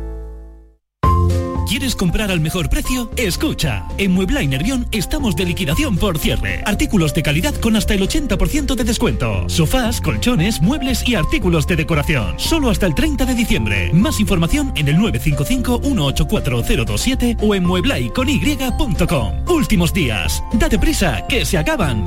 ¿Quieres 1.68 1.96
comprar 1.96 2.30
al 2.30 2.42
mejor 2.42 2.70
precio? 2.70 3.10
Escucha, 3.18 3.88
en 3.98 4.12
Muebla 4.12 4.44
y 4.44 4.48
Nervión 4.48 4.86
estamos 4.92 5.36
de 5.36 5.46
liquidación 5.46 5.98
por 5.98 6.20
cierre. 6.20 6.62
Artículos 6.66 7.16
de 7.16 7.24
calidad 7.24 7.56
con 7.56 7.76
hasta 7.76 7.96
el 7.96 8.02
80% 8.02 8.76
de 8.76 8.84
descuento. 8.84 9.50
Sofás, 9.50 10.00
colchones, 10.00 10.62
muebles 10.62 11.02
y 11.08 11.16
artículos 11.16 11.66
de 11.66 11.76
decoración. 11.76 12.40
Solo 12.40 12.70
hasta 12.70 12.86
el 12.86 12.94
30 12.94 13.26
de 13.26 13.34
diciembre. 13.34 13.92
Más 13.94 14.20
información 14.20 14.74
en 14.76 14.90
el 14.90 14.98
955-184027 14.98 17.38
o 17.42 17.56
en 17.56 17.66
mueblaycony.com. 17.66 19.50
Últimos 19.50 19.92
días. 19.92 20.44
Date 20.54 20.78
prisa, 20.78 21.26
que 21.28 21.46
se 21.46 21.58
acaban. 21.58 22.06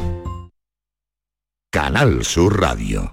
Canal 1.70 2.24
Sur 2.24 2.60
Radio. 2.60 3.12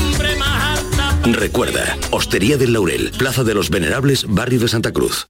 Recuerda, 1.31 1.97
Hostería 2.11 2.57
del 2.57 2.73
Laurel, 2.73 3.11
Plaza 3.17 3.43
de 3.43 3.53
los 3.53 3.69
Venerables, 3.69 4.25
Barrio 4.27 4.59
de 4.59 4.67
Santa 4.67 4.91
Cruz. 4.91 5.27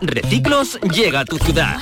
Reciclos 0.00 0.78
llega 0.94 1.20
a 1.20 1.24
tu 1.24 1.36
ciudad. 1.38 1.76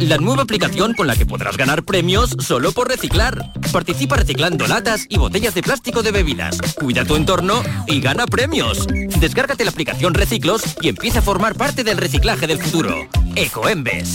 la 0.00 0.16
nueva 0.16 0.42
aplicación 0.42 0.94
con 0.94 1.06
la 1.06 1.14
que 1.14 1.26
podrás 1.26 1.56
ganar 1.56 1.84
premios 1.84 2.34
solo 2.40 2.72
por 2.72 2.88
reciclar. 2.88 3.52
Participa 3.72 4.16
reciclando 4.16 4.66
latas 4.66 5.06
y 5.08 5.18
botellas 5.18 5.54
de 5.54 5.62
plástico 5.62 6.02
de 6.02 6.10
bebidas. 6.10 6.58
Cuida 6.74 7.04
tu 7.04 7.16
entorno 7.16 7.62
y 7.86 8.00
gana 8.00 8.26
premios. 8.26 8.86
Descárgate 9.20 9.64
la 9.64 9.70
aplicación 9.70 10.14
Reciclos 10.14 10.62
y 10.80 10.88
empieza 10.88 11.20
a 11.20 11.22
formar 11.22 11.54
parte 11.54 11.84
del 11.84 11.98
reciclaje 11.98 12.46
del 12.46 12.60
futuro. 12.60 13.08
Ecoembes. 13.36 14.14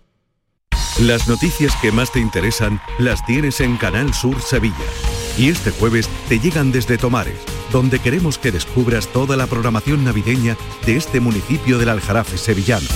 Las 0.99 1.27
noticias 1.27 1.73
que 1.81 1.91
más 1.91 2.11
te 2.11 2.19
interesan 2.19 2.81
las 2.99 3.25
tienes 3.25 3.59
en 3.61 3.77
Canal 3.77 4.13
Sur 4.13 4.41
Sevilla. 4.41 4.75
Y 5.37 5.49
este 5.49 5.71
jueves 5.71 6.09
te 6.27 6.39
llegan 6.39 6.71
desde 6.71 6.97
Tomares, 6.97 7.39
donde 7.71 7.99
queremos 7.99 8.37
que 8.37 8.51
descubras 8.51 9.07
toda 9.07 9.37
la 9.37 9.47
programación 9.47 10.03
navideña 10.03 10.57
de 10.85 10.97
este 10.97 11.19
municipio 11.19 11.79
del 11.79 11.89
Aljarafe 11.89 12.37
sevillano. 12.37 12.87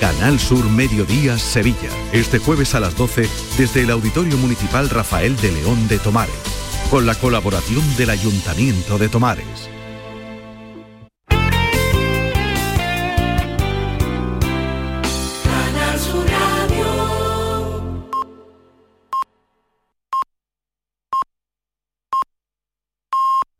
Canal 0.00 0.38
Sur 0.38 0.64
Mediodía 0.70 1.36
Sevilla, 1.38 1.90
este 2.12 2.38
jueves 2.38 2.74
a 2.74 2.80
las 2.80 2.96
12 2.96 3.28
desde 3.58 3.82
el 3.82 3.90
Auditorio 3.90 4.38
Municipal 4.38 4.88
Rafael 4.88 5.36
de 5.36 5.52
León 5.52 5.88
de 5.88 5.98
Tomares, 5.98 6.34
con 6.88 7.04
la 7.04 7.14
colaboración 7.16 7.82
del 7.96 8.10
Ayuntamiento 8.10 8.96
de 8.96 9.08
Tomares. 9.10 9.69